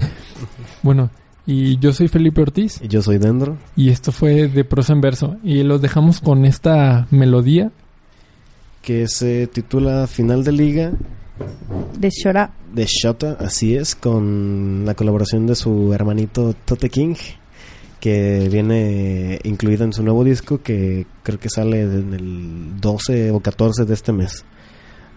Bueno, 0.82 1.10
y 1.46 1.78
yo 1.78 1.92
soy 1.92 2.08
Felipe 2.08 2.40
Ortiz 2.42 2.80
Y 2.82 2.88
yo 2.88 3.02
soy 3.02 3.18
Dendro. 3.18 3.56
y 3.76 3.90
esto 3.90 4.12
fue 4.12 4.48
de 4.48 4.64
prosa 4.64 4.92
en 4.92 5.00
verso. 5.00 5.36
Y 5.44 5.62
los 5.62 5.80
dejamos 5.82 6.20
con 6.20 6.44
esta 6.44 7.06
melodía. 7.10 7.70
Que 8.82 9.06
se 9.08 9.46
titula 9.46 10.06
Final 10.06 10.42
de 10.42 10.52
Liga 10.52 10.92
De 11.98 12.08
Shora. 12.10 12.50
De 12.72 12.86
Shota, 12.86 13.36
así 13.40 13.76
es, 13.76 13.94
con 13.94 14.84
la 14.86 14.94
colaboración 14.94 15.46
de 15.46 15.54
su 15.54 15.92
hermanito 15.92 16.54
Tote 16.64 16.88
King, 16.90 17.14
que 18.00 18.48
viene 18.50 19.38
incluida 19.44 19.84
en 19.84 19.92
su 19.92 20.02
nuevo 20.02 20.24
disco 20.24 20.62
que 20.62 21.06
creo 21.22 21.38
que 21.38 21.48
sale 21.50 21.82
en 21.82 22.14
el 22.14 22.80
12 22.80 23.30
o 23.32 23.40
14 23.40 23.84
de 23.84 23.94
este 23.94 24.12
mes. 24.12 24.44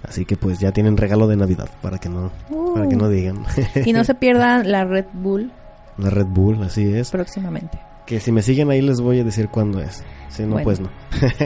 Así 0.03 0.25
que 0.25 0.35
pues 0.35 0.59
ya 0.59 0.71
tienen 0.73 0.97
regalo 0.97 1.27
de 1.27 1.37
Navidad 1.37 1.69
para 1.81 1.97
que 1.97 2.09
no 2.09 2.29
para 2.73 2.89
que 2.89 2.95
no 2.97 3.07
digan. 3.07 3.45
Y 3.85 3.93
no 3.93 4.03
se 4.03 4.13
pierdan 4.15 4.69
la 4.69 4.83
Red 4.83 5.05
Bull 5.13 5.49
La 5.97 6.09
Red 6.09 6.25
Bull, 6.25 6.61
así 6.63 6.83
es. 6.93 7.09
próximamente. 7.11 7.79
Que 8.05 8.19
si 8.19 8.33
me 8.33 8.41
siguen 8.41 8.69
ahí 8.69 8.81
les 8.81 8.99
voy 8.99 9.19
a 9.21 9.23
decir 9.23 9.47
cuándo 9.47 9.79
es. 9.79 10.03
Si 10.27 10.43
no, 10.43 10.49
Bueno. 10.61 10.63
pues 10.65 10.79
no. 10.81 10.89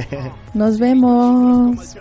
Nos 0.55 0.80
vemos. 0.80 1.95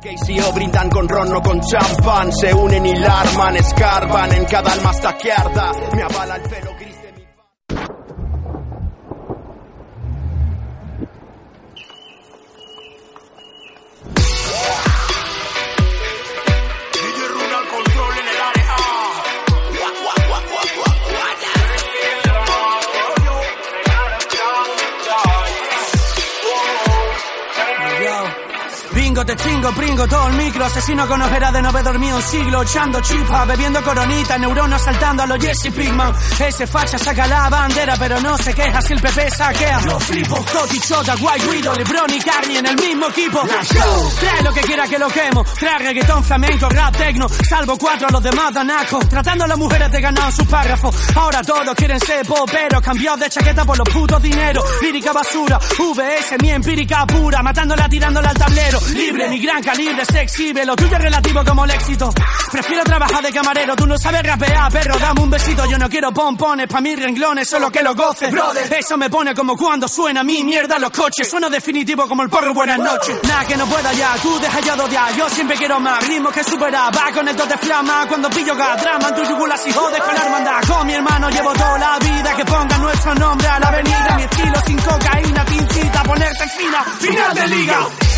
KCO 0.00 0.52
brindan 0.54 0.88
con 0.88 1.06
ron, 1.06 1.28
no 1.28 1.42
con 1.42 1.60
champán. 1.60 2.32
Se 2.32 2.54
unen 2.54 2.86
y 2.86 2.94
larman, 2.94 3.56
escarban 3.56 4.32
en 4.32 4.44
cada 4.46 4.72
alma 4.72 4.90
hasta 4.90 5.18
que. 5.18 5.30
Me 5.94 6.02
avala 6.02 6.36
el 6.36 6.42
pelo 6.42 6.74
gris 6.78 6.89
Te 29.24 29.36
chingo, 29.36 29.70
pringo, 29.72 30.08
todo 30.08 30.28
el 30.28 30.34
micro 30.34 30.64
Asesino 30.64 31.06
con 31.06 31.20
ojeras 31.20 31.52
de 31.52 31.62
no 31.62 31.68
haber 31.68 31.84
dormido 31.84 32.16
un 32.16 32.22
siglo 32.22 32.62
Echando 32.62 33.00
chipa, 33.00 33.44
bebiendo 33.44 33.82
coronita 33.82 34.38
Neuronas 34.38 34.82
saltando 34.82 35.22
a 35.22 35.26
los 35.26 35.38
Jesse 35.38 35.70
Pigman 35.70 36.12
Ese 36.38 36.66
facha 36.66 36.98
saca 36.98 37.26
la 37.26 37.48
bandera 37.48 37.96
Pero 37.98 38.20
no 38.20 38.38
se 38.38 38.54
queja 38.54 38.80
si 38.80 38.94
el 38.94 39.00
PP 39.00 39.30
saquea. 39.30 39.80
Lo 39.82 40.00
flipo, 40.00 40.44
Coti, 40.52 40.80
Chota, 40.80 41.14
White 41.20 41.46
Widow 41.46 41.74
Lebron 41.74 42.14
y 42.14 42.18
Carney 42.20 42.56
en 42.56 42.66
el 42.66 42.76
mismo 42.76 43.08
equipo. 43.08 43.42
Trae 44.20 44.42
lo 44.42 44.52
que 44.52 44.60
quiera 44.62 44.88
que 44.88 44.98
lo 44.98 45.08
quemo 45.08 45.44
Trae 45.58 45.78
reggaetón, 45.78 46.24
flamenco, 46.24 46.68
rap, 46.68 46.96
tecno 46.96 47.28
Salvo 47.28 47.76
cuatro 47.76 48.08
a 48.08 48.10
los 48.10 48.22
demás 48.22 48.54
dan 48.54 48.70
asco 48.70 48.98
Tratando 49.00 49.44
a 49.44 49.48
las 49.48 49.58
mujeres 49.58 49.90
de 49.90 50.00
ganar 50.00 50.32
sus 50.32 50.46
párrafos. 50.46 50.94
Ahora 51.14 51.42
todos 51.42 51.74
quieren 51.74 52.00
ser 52.00 52.26
poperos 52.26 52.80
Cambiados 52.80 53.20
de 53.20 53.30
chaqueta 53.30 53.64
por 53.64 53.76
los 53.76 53.88
putos 53.88 54.22
dineros. 54.22 54.64
Lírica 54.82 55.12
basura, 55.12 55.58
VS, 55.58 56.40
mi 56.40 56.50
empírica 56.50 57.06
pura 57.06 57.42
Matándola, 57.42 57.88
tirándola 57.88 58.30
al 58.30 58.36
tablero. 58.36 58.80
Libre, 58.94 59.19
mi 59.28 59.38
gran 59.38 59.62
calibre, 59.62 60.04
sexy 60.04 60.52
Lo 60.52 60.76
tuyo 60.76 60.96
es 60.96 61.02
relativo 61.02 61.44
como 61.44 61.64
el 61.64 61.70
éxito. 61.70 62.10
Prefiero 62.50 62.84
trabajar 62.84 63.22
de 63.22 63.32
camarero 63.32 63.76
Tú 63.76 63.86
no 63.86 63.98
sabes 63.98 64.22
rapear, 64.22 64.72
perro, 64.72 64.98
dame 64.98 65.20
un 65.20 65.30
besito 65.30 65.66
Yo 65.66 65.78
no 65.78 65.88
quiero 65.88 66.12
pompones, 66.12 66.66
pa' 66.68 66.80
mis 66.80 66.98
renglones 66.98 67.48
Solo 67.48 67.70
que 67.70 67.82
lo 67.82 67.94
goce, 67.94 68.30
brother. 68.30 68.72
Eso 68.72 68.96
me 68.96 69.10
pone 69.10 69.34
como 69.34 69.56
cuando 69.56 69.88
suena 69.88 70.22
mi 70.22 70.44
mierda 70.44 70.78
los 70.78 70.90
coches. 70.90 71.28
Sueno 71.28 71.50
definitivo 71.50 72.06
como 72.06 72.22
el 72.22 72.30
porro, 72.30 72.54
buenas 72.54 72.78
noches. 72.78 73.18
Nada 73.24 73.44
que 73.44 73.56
no 73.56 73.66
pueda 73.66 73.92
ya, 73.92 74.14
tú 74.22 74.38
deja 74.38 74.60
ya 74.60 74.74
odiar 74.74 75.14
Yo 75.16 75.28
siempre 75.28 75.56
quiero 75.56 75.80
más, 75.80 76.06
ritmos 76.06 76.32
que 76.32 76.44
superar 76.44 76.94
Va 76.94 77.12
con 77.12 77.28
el 77.28 77.36
de 77.36 77.58
flama, 77.58 78.06
cuando 78.08 78.30
pillo 78.30 78.54
gas 78.54 78.82
Drama 78.82 79.08
en 79.08 79.14
tu 79.14 79.24
yugular 79.24 79.58
si 79.58 79.72
jodes 79.72 80.00
con 80.02 80.14
la 80.14 80.24
hermandad 80.24 80.62
Con 80.66 80.86
mi 80.86 80.92
hermano 80.92 81.30
llevo 81.30 81.52
toda 81.52 81.78
la 81.78 81.98
vida 81.98 82.36
Que 82.36 82.44
ponga 82.44 82.78
nuestro 82.78 83.14
nombre 83.14 83.46
a 83.48 83.60
la 83.60 83.68
avenida. 83.68 84.14
Mi 84.16 84.22
estilo 84.22 84.60
sin 84.66 84.78
cocaína, 84.78 85.44
te 85.44 85.54
incita 85.54 86.00
a 86.00 86.04
ponerte 86.04 86.42
en 86.42 86.50
fila. 86.50 86.84
Final 87.00 87.34
de 87.34 87.48
liga 87.48 88.09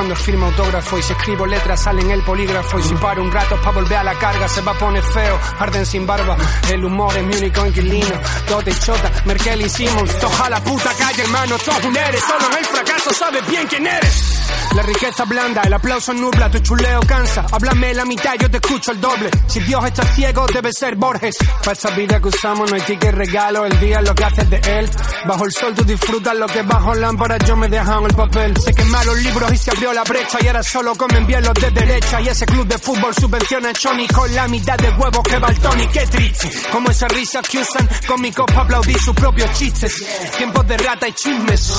cuando 0.00 0.16
firmo 0.16 0.46
autógrafo 0.46 0.98
y 0.98 1.02
si 1.02 1.12
escribo 1.12 1.46
letras 1.46 1.82
sale 1.82 2.00
en 2.00 2.10
el 2.10 2.22
polígrafo 2.22 2.78
y 2.78 2.82
si 2.82 2.94
paro 2.94 3.22
un 3.22 3.30
rato 3.30 3.54
para 3.56 3.72
volver 3.72 3.98
a 3.98 4.04
la 4.04 4.14
carga 4.18 4.48
se 4.48 4.62
va 4.62 4.72
a 4.72 4.78
poner 4.78 5.02
feo, 5.02 5.38
arden 5.58 5.84
sin 5.84 6.06
barba, 6.06 6.38
el 6.72 6.82
humor 6.82 7.14
es 7.18 7.22
mi 7.22 7.36
único 7.36 7.66
inquilino, 7.66 8.14
Tote 8.48 8.72
Chota, 8.78 9.12
Merkel 9.26 9.60
y 9.60 9.68
Simmons, 9.68 10.18
toja 10.18 10.48
la 10.48 10.64
puta 10.64 10.90
calle 10.94 11.22
hermano, 11.22 11.58
todos 11.58 11.84
un 11.84 11.96
eres, 11.98 12.22
solo 12.22 12.46
en 12.50 12.58
el 12.60 12.64
fracaso 12.64 13.12
sabes 13.12 13.46
bien 13.46 13.66
quién 13.66 13.86
eres. 13.86 14.40
La 14.74 14.82
riqueza 14.82 15.24
blanda, 15.24 15.62
el 15.62 15.72
aplauso 15.72 16.12
nubla, 16.14 16.48
tu 16.48 16.60
chuleo 16.60 17.00
cansa. 17.00 17.44
Háblame 17.50 17.92
la 17.92 18.04
mitad, 18.04 18.34
yo 18.40 18.48
te 18.48 18.58
escucho 18.58 18.92
el 18.92 19.00
doble. 19.00 19.28
Si 19.48 19.58
Dios 19.60 19.84
está 19.84 20.04
ciego, 20.14 20.46
debe 20.46 20.72
ser 20.72 20.94
Borges. 20.94 21.36
Para 21.58 21.72
esta 21.72 21.90
vida 21.90 22.20
que 22.20 22.28
usamos 22.28 22.70
no 22.70 22.76
hay 22.76 22.82
ticket 22.82 23.12
regalo, 23.12 23.66
el 23.66 23.80
día 23.80 23.98
es 23.98 24.08
lo 24.08 24.14
que 24.14 24.24
haces 24.24 24.48
de 24.48 24.56
él. 24.58 24.88
Bajo 25.26 25.44
el 25.44 25.52
sol 25.52 25.74
tú 25.74 25.82
disfrutas 25.82 26.36
lo 26.36 26.46
que 26.46 26.62
bajo 26.62 26.94
lámpara 26.94 27.36
yo 27.38 27.56
me 27.56 27.68
dejan 27.68 28.04
el 28.04 28.14
papel. 28.14 28.56
Se 28.58 28.72
quemaron 28.72 29.20
libros 29.20 29.52
y 29.52 29.56
se 29.56 29.70
abrió 29.72 29.89
la 29.92 30.04
brecha 30.04 30.38
y 30.40 30.46
ahora 30.46 30.62
solo 30.62 30.94
comen 30.94 31.26
bien 31.26 31.42
los 31.44 31.54
de 31.54 31.70
derecha. 31.70 32.20
Y 32.20 32.28
ese 32.28 32.46
club 32.46 32.66
de 32.66 32.78
fútbol 32.78 33.14
subvenciona 33.14 33.70
a 33.70 33.72
Johnny 33.80 34.06
con 34.08 34.32
la 34.34 34.48
mitad 34.48 34.76
de 34.76 34.90
huevos 34.90 35.22
que 35.22 35.38
va 35.38 35.48
el 35.48 35.58
Tony. 35.58 35.86
Qué 35.88 36.06
triste, 36.06 36.50
como 36.72 36.90
esa 36.90 37.08
risa 37.08 37.40
que 37.42 37.58
usan 37.58 37.88
cómicos 38.06 38.46
para 38.46 38.62
aplaudir 38.62 38.98
sus 38.98 39.14
propios 39.14 39.52
chistes. 39.58 39.94
Tiempos 40.36 40.66
de 40.66 40.76
rata 40.78 41.08
y 41.08 41.12
chismes 41.12 41.72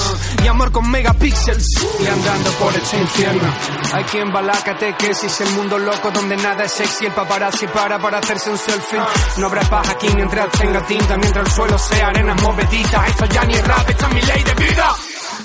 y 0.43 0.47
amor 0.47 0.71
con 0.71 0.89
megapíxeles. 0.89 1.65
Y 1.99 2.07
andando 2.07 2.51
por 2.51 2.73
este 2.75 2.97
infierno. 2.97 3.53
Hay 3.93 4.03
quien 4.05 4.33
va 4.33 4.41
la 4.41 4.63
catequesis, 4.63 5.41
el 5.41 5.51
mundo 5.51 5.77
loco 5.77 6.11
donde 6.11 6.37
nada 6.37 6.63
es 6.63 6.71
sexy. 6.71 7.05
El 7.05 7.13
paparazzi 7.13 7.67
para 7.67 7.99
para 7.99 8.19
hacerse 8.19 8.49
un 8.49 8.57
selfie. 8.57 8.99
No 9.37 9.47
habrá 9.47 9.61
paz 9.61 9.89
aquí 9.89 10.07
mientras 10.15 10.49
tenga 10.51 10.85
tinta, 10.85 11.17
mientras 11.17 11.45
el 11.47 11.53
suelo 11.53 11.77
sea 11.77 12.07
arena 12.07 12.35
movedita. 12.35 13.05
Esto 13.07 13.25
ya 13.25 13.43
ni 13.45 13.53
es 13.53 13.67
rap, 13.67 13.89
esta 13.89 14.07
es 14.07 14.13
mi 14.13 14.21
ley 14.21 14.43
de 14.43 14.53
vida. 14.55 14.95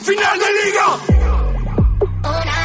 Final 0.02 0.38
de 0.38 0.46
liga. 0.64 2.55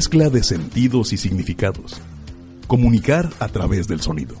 Mezcla 0.00 0.30
de 0.30 0.42
sentidos 0.42 1.12
y 1.12 1.18
significados. 1.18 2.00
Comunicar 2.66 3.28
a 3.38 3.48
través 3.48 3.86
del 3.86 4.00
sonido. 4.00 4.34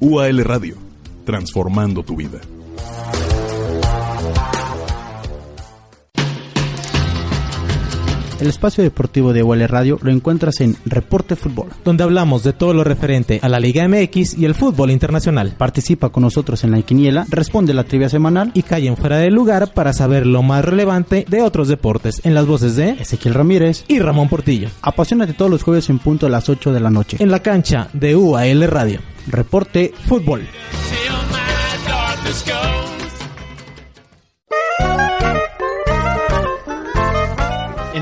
UAL 0.00 0.44
Radio, 0.44 0.76
transformando 1.24 2.02
tu 2.02 2.14
vida. 2.14 2.38
El 8.40 8.46
espacio 8.48 8.84
deportivo 8.84 9.32
de 9.32 9.42
UL 9.42 9.66
Radio 9.66 9.98
lo 10.00 10.12
encuentras 10.12 10.60
en 10.60 10.76
Reporte 10.84 11.34
Fútbol. 11.34 11.68
donde 11.84 12.04
hablamos 12.04 12.44
de 12.44 12.52
todo 12.52 12.72
lo 12.72 12.84
referente 12.84 13.40
a 13.42 13.48
la 13.48 13.58
Liga 13.58 13.86
MX 13.88 14.38
y 14.38 14.44
el 14.44 14.54
fútbol 14.54 14.90
internacional. 14.90 15.54
Participa 15.58 16.10
con 16.10 16.22
nosotros 16.22 16.62
en 16.62 16.70
la 16.70 16.82
quiniela, 16.82 17.26
responde 17.30 17.74
la 17.74 17.84
trivia 17.84 18.08
semanal 18.08 18.50
Y 18.54 18.62
callen 18.62 18.96
fuera 18.96 19.18
de 19.18 19.30
lugar 19.30 19.72
para 19.74 19.92
saber 19.92 20.26
lo 20.26 20.42
más 20.42 20.64
relevante 20.64 21.24
de 21.28 21.42
otros 21.42 21.68
deportes 21.68 22.20
en 22.24 22.34
las 22.34 22.46
voces 22.46 22.76
de 22.76 22.90
Ezequiel 22.90 23.34
Ramírez 23.34 23.84
y 23.88 23.98
Ramón 23.98 24.28
Portillo. 24.28 24.68
Apasionate 24.82 25.32
todos 25.32 25.50
los 25.50 25.62
jueves 25.62 25.88
en 25.90 25.98
punto 25.98 26.26
a 26.26 26.30
las 26.30 26.48
8 26.48 26.72
de 26.72 26.80
la 26.80 26.90
noche. 26.90 27.16
En 27.20 27.30
la 27.30 27.40
cancha 27.40 27.88
de 27.92 28.14
UAL 28.14 28.68
Radio. 28.68 29.00
Reporte 29.26 29.92
Fútbol. 30.06 30.46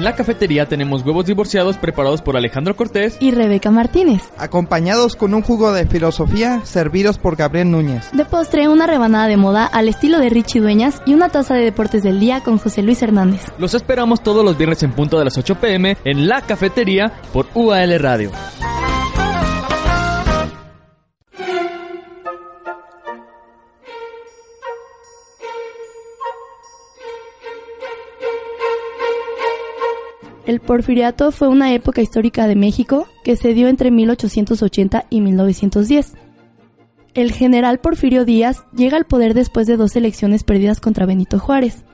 La 0.06 0.14
cafetería 0.14 0.66
tenemos 0.66 1.04
huevos 1.04 1.26
divorciados 1.26 1.78
preparados 1.78 2.22
por 2.22 2.36
Alejandro 2.36 2.76
Cortés 2.76 3.16
y 3.18 3.32
Rebeca 3.32 3.72
Martínez. 3.72 4.22
Acompañados 4.38 5.16
con 5.16 5.34
un 5.34 5.42
jugo 5.42 5.72
de 5.72 5.84
filosofía 5.84 6.64
servidos 6.64 7.18
por 7.18 7.34
Gabriel 7.34 7.72
Núñez. 7.72 8.12
De 8.12 8.24
postre, 8.24 8.68
una 8.68 8.86
rebanada 8.86 9.26
de 9.26 9.36
moda 9.36 9.66
al 9.66 9.88
estilo 9.88 10.20
de 10.20 10.28
Richie 10.28 10.60
Dueñas 10.60 11.02
y 11.06 11.14
una 11.14 11.28
taza 11.30 11.54
de 11.54 11.64
deportes 11.64 12.04
del 12.04 12.20
día 12.20 12.40
con 12.44 12.58
José 12.58 12.82
Luis 12.82 13.02
Hernández. 13.02 13.40
Los 13.58 13.74
esperamos 13.74 14.22
todos 14.22 14.44
los 14.44 14.56
viernes 14.56 14.80
en 14.84 14.92
punto 14.92 15.18
de 15.18 15.24
las 15.24 15.36
8 15.38 15.56
pm 15.56 15.96
en 16.04 16.28
la 16.28 16.40
cafetería 16.40 17.12
por 17.32 17.48
UAL 17.52 17.98
Radio. 17.98 18.30
El 30.46 30.60
porfiriato 30.60 31.32
fue 31.32 31.48
una 31.48 31.74
época 31.74 32.00
histórica 32.00 32.46
de 32.46 32.54
México 32.54 33.08
que 33.24 33.36
se 33.36 33.52
dio 33.52 33.66
entre 33.66 33.90
1880 33.90 35.06
y 35.10 35.20
1910. 35.20 36.14
El 37.14 37.32
general 37.32 37.80
Porfirio 37.80 38.24
Díaz 38.24 38.64
llega 38.72 38.96
al 38.96 39.06
poder 39.06 39.34
después 39.34 39.66
de 39.66 39.76
dos 39.76 39.96
elecciones 39.96 40.44
perdidas 40.44 40.80
contra 40.80 41.04
Benito 41.04 41.40
Juárez. 41.40 41.84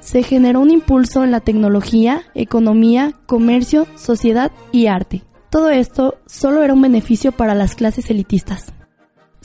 Se 0.00 0.24
generó 0.24 0.60
un 0.60 0.72
impulso 0.72 1.22
en 1.22 1.30
la 1.30 1.38
tecnología, 1.38 2.22
economía, 2.34 3.14
comercio, 3.26 3.86
sociedad 3.94 4.50
y 4.72 4.88
arte. 4.88 5.22
Todo 5.48 5.70
esto 5.70 6.16
solo 6.26 6.64
era 6.64 6.74
un 6.74 6.82
beneficio 6.82 7.30
para 7.30 7.54
las 7.54 7.76
clases 7.76 8.10
elitistas. 8.10 8.72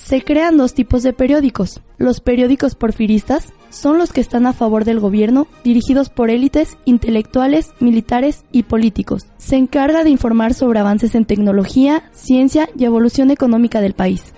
Se 0.04 0.24
crean 0.24 0.58
dos 0.58 0.74
tipos 0.74 1.04
de 1.04 1.14
periódicos. 1.14 1.82
Los 1.98 2.20
periódicos 2.20 2.74
porfiristas 2.74 3.54
son 3.70 4.00
los 4.00 4.12
que 4.12 4.22
están 4.22 4.48
a 4.48 4.54
favor 4.54 4.84
del 4.84 5.00
gobierno, 5.00 5.46
dirigidos 5.64 6.10
por 6.10 6.32
élites, 6.32 6.78
intelectuales, 6.86 7.74
militares 7.80 8.44
y 8.52 8.64
políticos. 8.64 9.28
Se 9.38 9.58
encarga 9.58 10.04
de 10.04 10.10
informar 10.10 10.56
sobre 10.56 10.80
avances 10.80 11.14
en 11.14 11.26
tecnología, 11.26 12.10
ciencia 12.12 12.70
y 12.76 12.86
evolución 12.86 13.30
económica 13.30 13.82
del 13.82 13.94
país. 13.94 14.34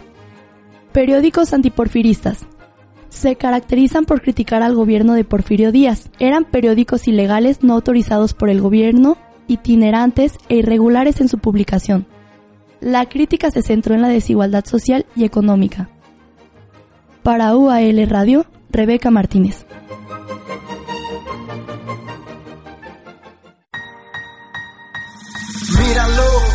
Periódicos 0.91 1.53
antiporfiristas. 1.53 2.39
Se 3.07 3.35
caracterizan 3.35 4.05
por 4.05 4.21
criticar 4.21 4.63
al 4.63 4.75
gobierno 4.75 5.13
de 5.13 5.23
Porfirio 5.23 5.71
Díaz. 5.71 6.09
Eran 6.19 6.43
periódicos 6.43 7.07
ilegales 7.07 7.63
no 7.63 7.75
autorizados 7.75 8.33
por 8.33 8.49
el 8.49 8.59
gobierno, 8.61 9.15
itinerantes 9.47 10.33
e 10.49 10.55
irregulares 10.57 11.21
en 11.21 11.29
su 11.29 11.37
publicación. 11.37 12.07
La 12.81 13.05
crítica 13.05 13.51
se 13.51 13.61
centró 13.61 13.93
en 13.93 14.01
la 14.01 14.07
desigualdad 14.07 14.65
social 14.65 15.05
y 15.15 15.23
económica. 15.23 15.87
Para 17.21 17.55
UAL 17.55 18.09
Radio, 18.09 18.47
Rebeca 18.71 19.11
Martínez. 19.11 19.65
Míralo. 25.77 26.50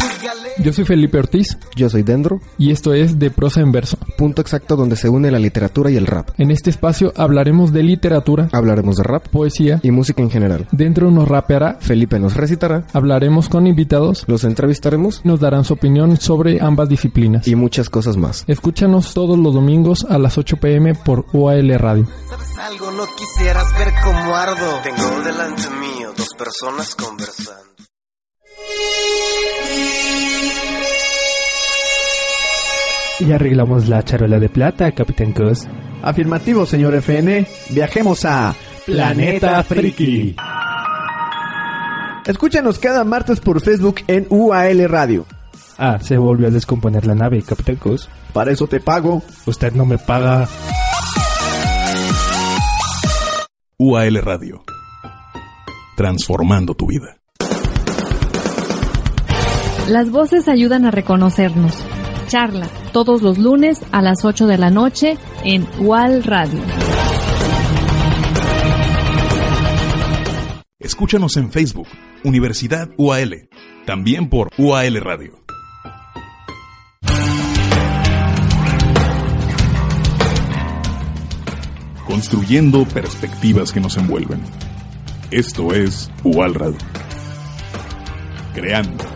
Yo 0.58 0.72
soy 0.72 0.84
Felipe 0.84 1.18
Ortiz 1.18 1.56
Yo 1.76 1.88
soy 1.90 2.02
Dendro, 2.02 2.40
y 2.58 2.70
esto 2.70 2.92
es 2.94 3.18
De 3.18 3.30
Prosa 3.30 3.60
en 3.60 3.72
Verso. 3.72 3.96
punto 4.16 4.40
exacto 4.42 4.74
donde 4.76 4.96
se 4.96 5.08
une 5.08 5.30
la 5.30 5.38
literatura 5.38 5.90
y 5.90 5.96
el 5.96 6.06
rap. 6.06 6.30
En 6.38 6.50
este 6.50 6.70
espacio 6.70 7.12
hablaremos 7.16 7.72
de 7.72 7.82
literatura, 7.82 8.48
Hablaremos 8.52 8.96
de 8.96 9.02
rap 9.04 9.28
poesía, 9.28 9.80
y 9.82 9.90
música 9.90 10.22
en 10.22 10.30
general. 10.30 10.66
dentro 10.72 11.10
nos 11.10 11.28
rapeará, 11.28 11.76
Felipe 11.80 12.18
nos 12.18 12.34
recitará, 12.34 12.86
hablaremos 12.92 13.48
con 13.48 13.66
invitados, 13.66 14.24
los 14.26 14.44
entrevistaremos 14.44 15.20
nos 15.24 15.40
darán 15.40 15.64
su 15.64 15.74
opinión 15.74 16.16
sobre 16.16 16.60
ambas 16.60 16.88
disciplinas. 16.88 17.46
y 17.46 17.54
muchas 17.54 17.90
cosas 17.90 18.16
más. 18.16 18.44
Escúchanos 18.46 19.14
todos 19.14 19.38
los 19.38 19.54
domingos 19.54 20.06
a 20.08 20.18
las 20.18 20.38
8 20.38 20.56
pm 20.58 20.94
por 20.94 21.26
UAL 21.32 21.68
Radio. 21.78 22.06
¿Sabes 22.28 22.58
algo? 22.58 22.90
No 22.92 23.04
quisieras 23.16 23.66
ver 23.78 23.88
cómo 24.02 24.34
ardo. 24.34 24.80
Tengo 24.82 25.22
delante 25.22 25.62
mío 25.70 26.12
dos 26.16 26.28
personas 26.38 26.94
conversando. 26.94 27.65
Y 33.18 33.32
arreglamos 33.32 33.88
la 33.88 34.02
charola 34.02 34.38
de 34.38 34.48
plata, 34.48 34.92
Capitán 34.92 35.32
Cos. 35.32 35.66
Afirmativo, 36.02 36.66
señor 36.66 36.94
FN. 36.96 37.46
Viajemos 37.70 38.24
a 38.24 38.54
Planeta 38.84 39.62
Friki. 39.64 40.36
Escúchanos 42.26 42.78
cada 42.78 43.04
martes 43.04 43.40
por 43.40 43.60
Facebook 43.60 43.96
en 44.06 44.26
UAL 44.28 44.88
Radio. 44.88 45.24
Ah, 45.78 45.98
se 46.00 46.18
volvió 46.18 46.48
a 46.48 46.50
descomponer 46.50 47.06
la 47.06 47.14
nave, 47.14 47.42
Capitán 47.42 47.76
Cos. 47.76 48.08
Para 48.32 48.50
eso 48.50 48.66
te 48.66 48.80
pago. 48.80 49.22
Usted 49.46 49.72
no 49.72 49.86
me 49.86 49.96
paga. 49.96 50.46
UAL 53.78 54.16
Radio. 54.22 54.62
Transformando 55.96 56.74
tu 56.74 56.86
vida. 56.86 57.15
Las 59.88 60.10
voces 60.10 60.48
ayudan 60.48 60.84
a 60.84 60.90
reconocernos. 60.90 61.72
Charla, 62.26 62.68
todos 62.92 63.22
los 63.22 63.38
lunes 63.38 63.80
a 63.92 64.02
las 64.02 64.24
8 64.24 64.48
de 64.48 64.58
la 64.58 64.68
noche 64.68 65.16
en 65.44 65.64
UAL 65.78 66.24
Radio. 66.24 66.58
Escúchanos 70.80 71.36
en 71.36 71.52
Facebook, 71.52 71.86
Universidad 72.24 72.90
UAL. 72.96 73.48
También 73.84 74.28
por 74.28 74.50
UAL 74.58 74.96
Radio. 74.96 75.38
Construyendo 82.08 82.84
perspectivas 82.86 83.72
que 83.72 83.80
nos 83.80 83.96
envuelven. 83.96 84.40
Esto 85.30 85.72
es 85.72 86.10
UAL 86.24 86.54
Radio. 86.54 86.78
Creando 88.52 89.15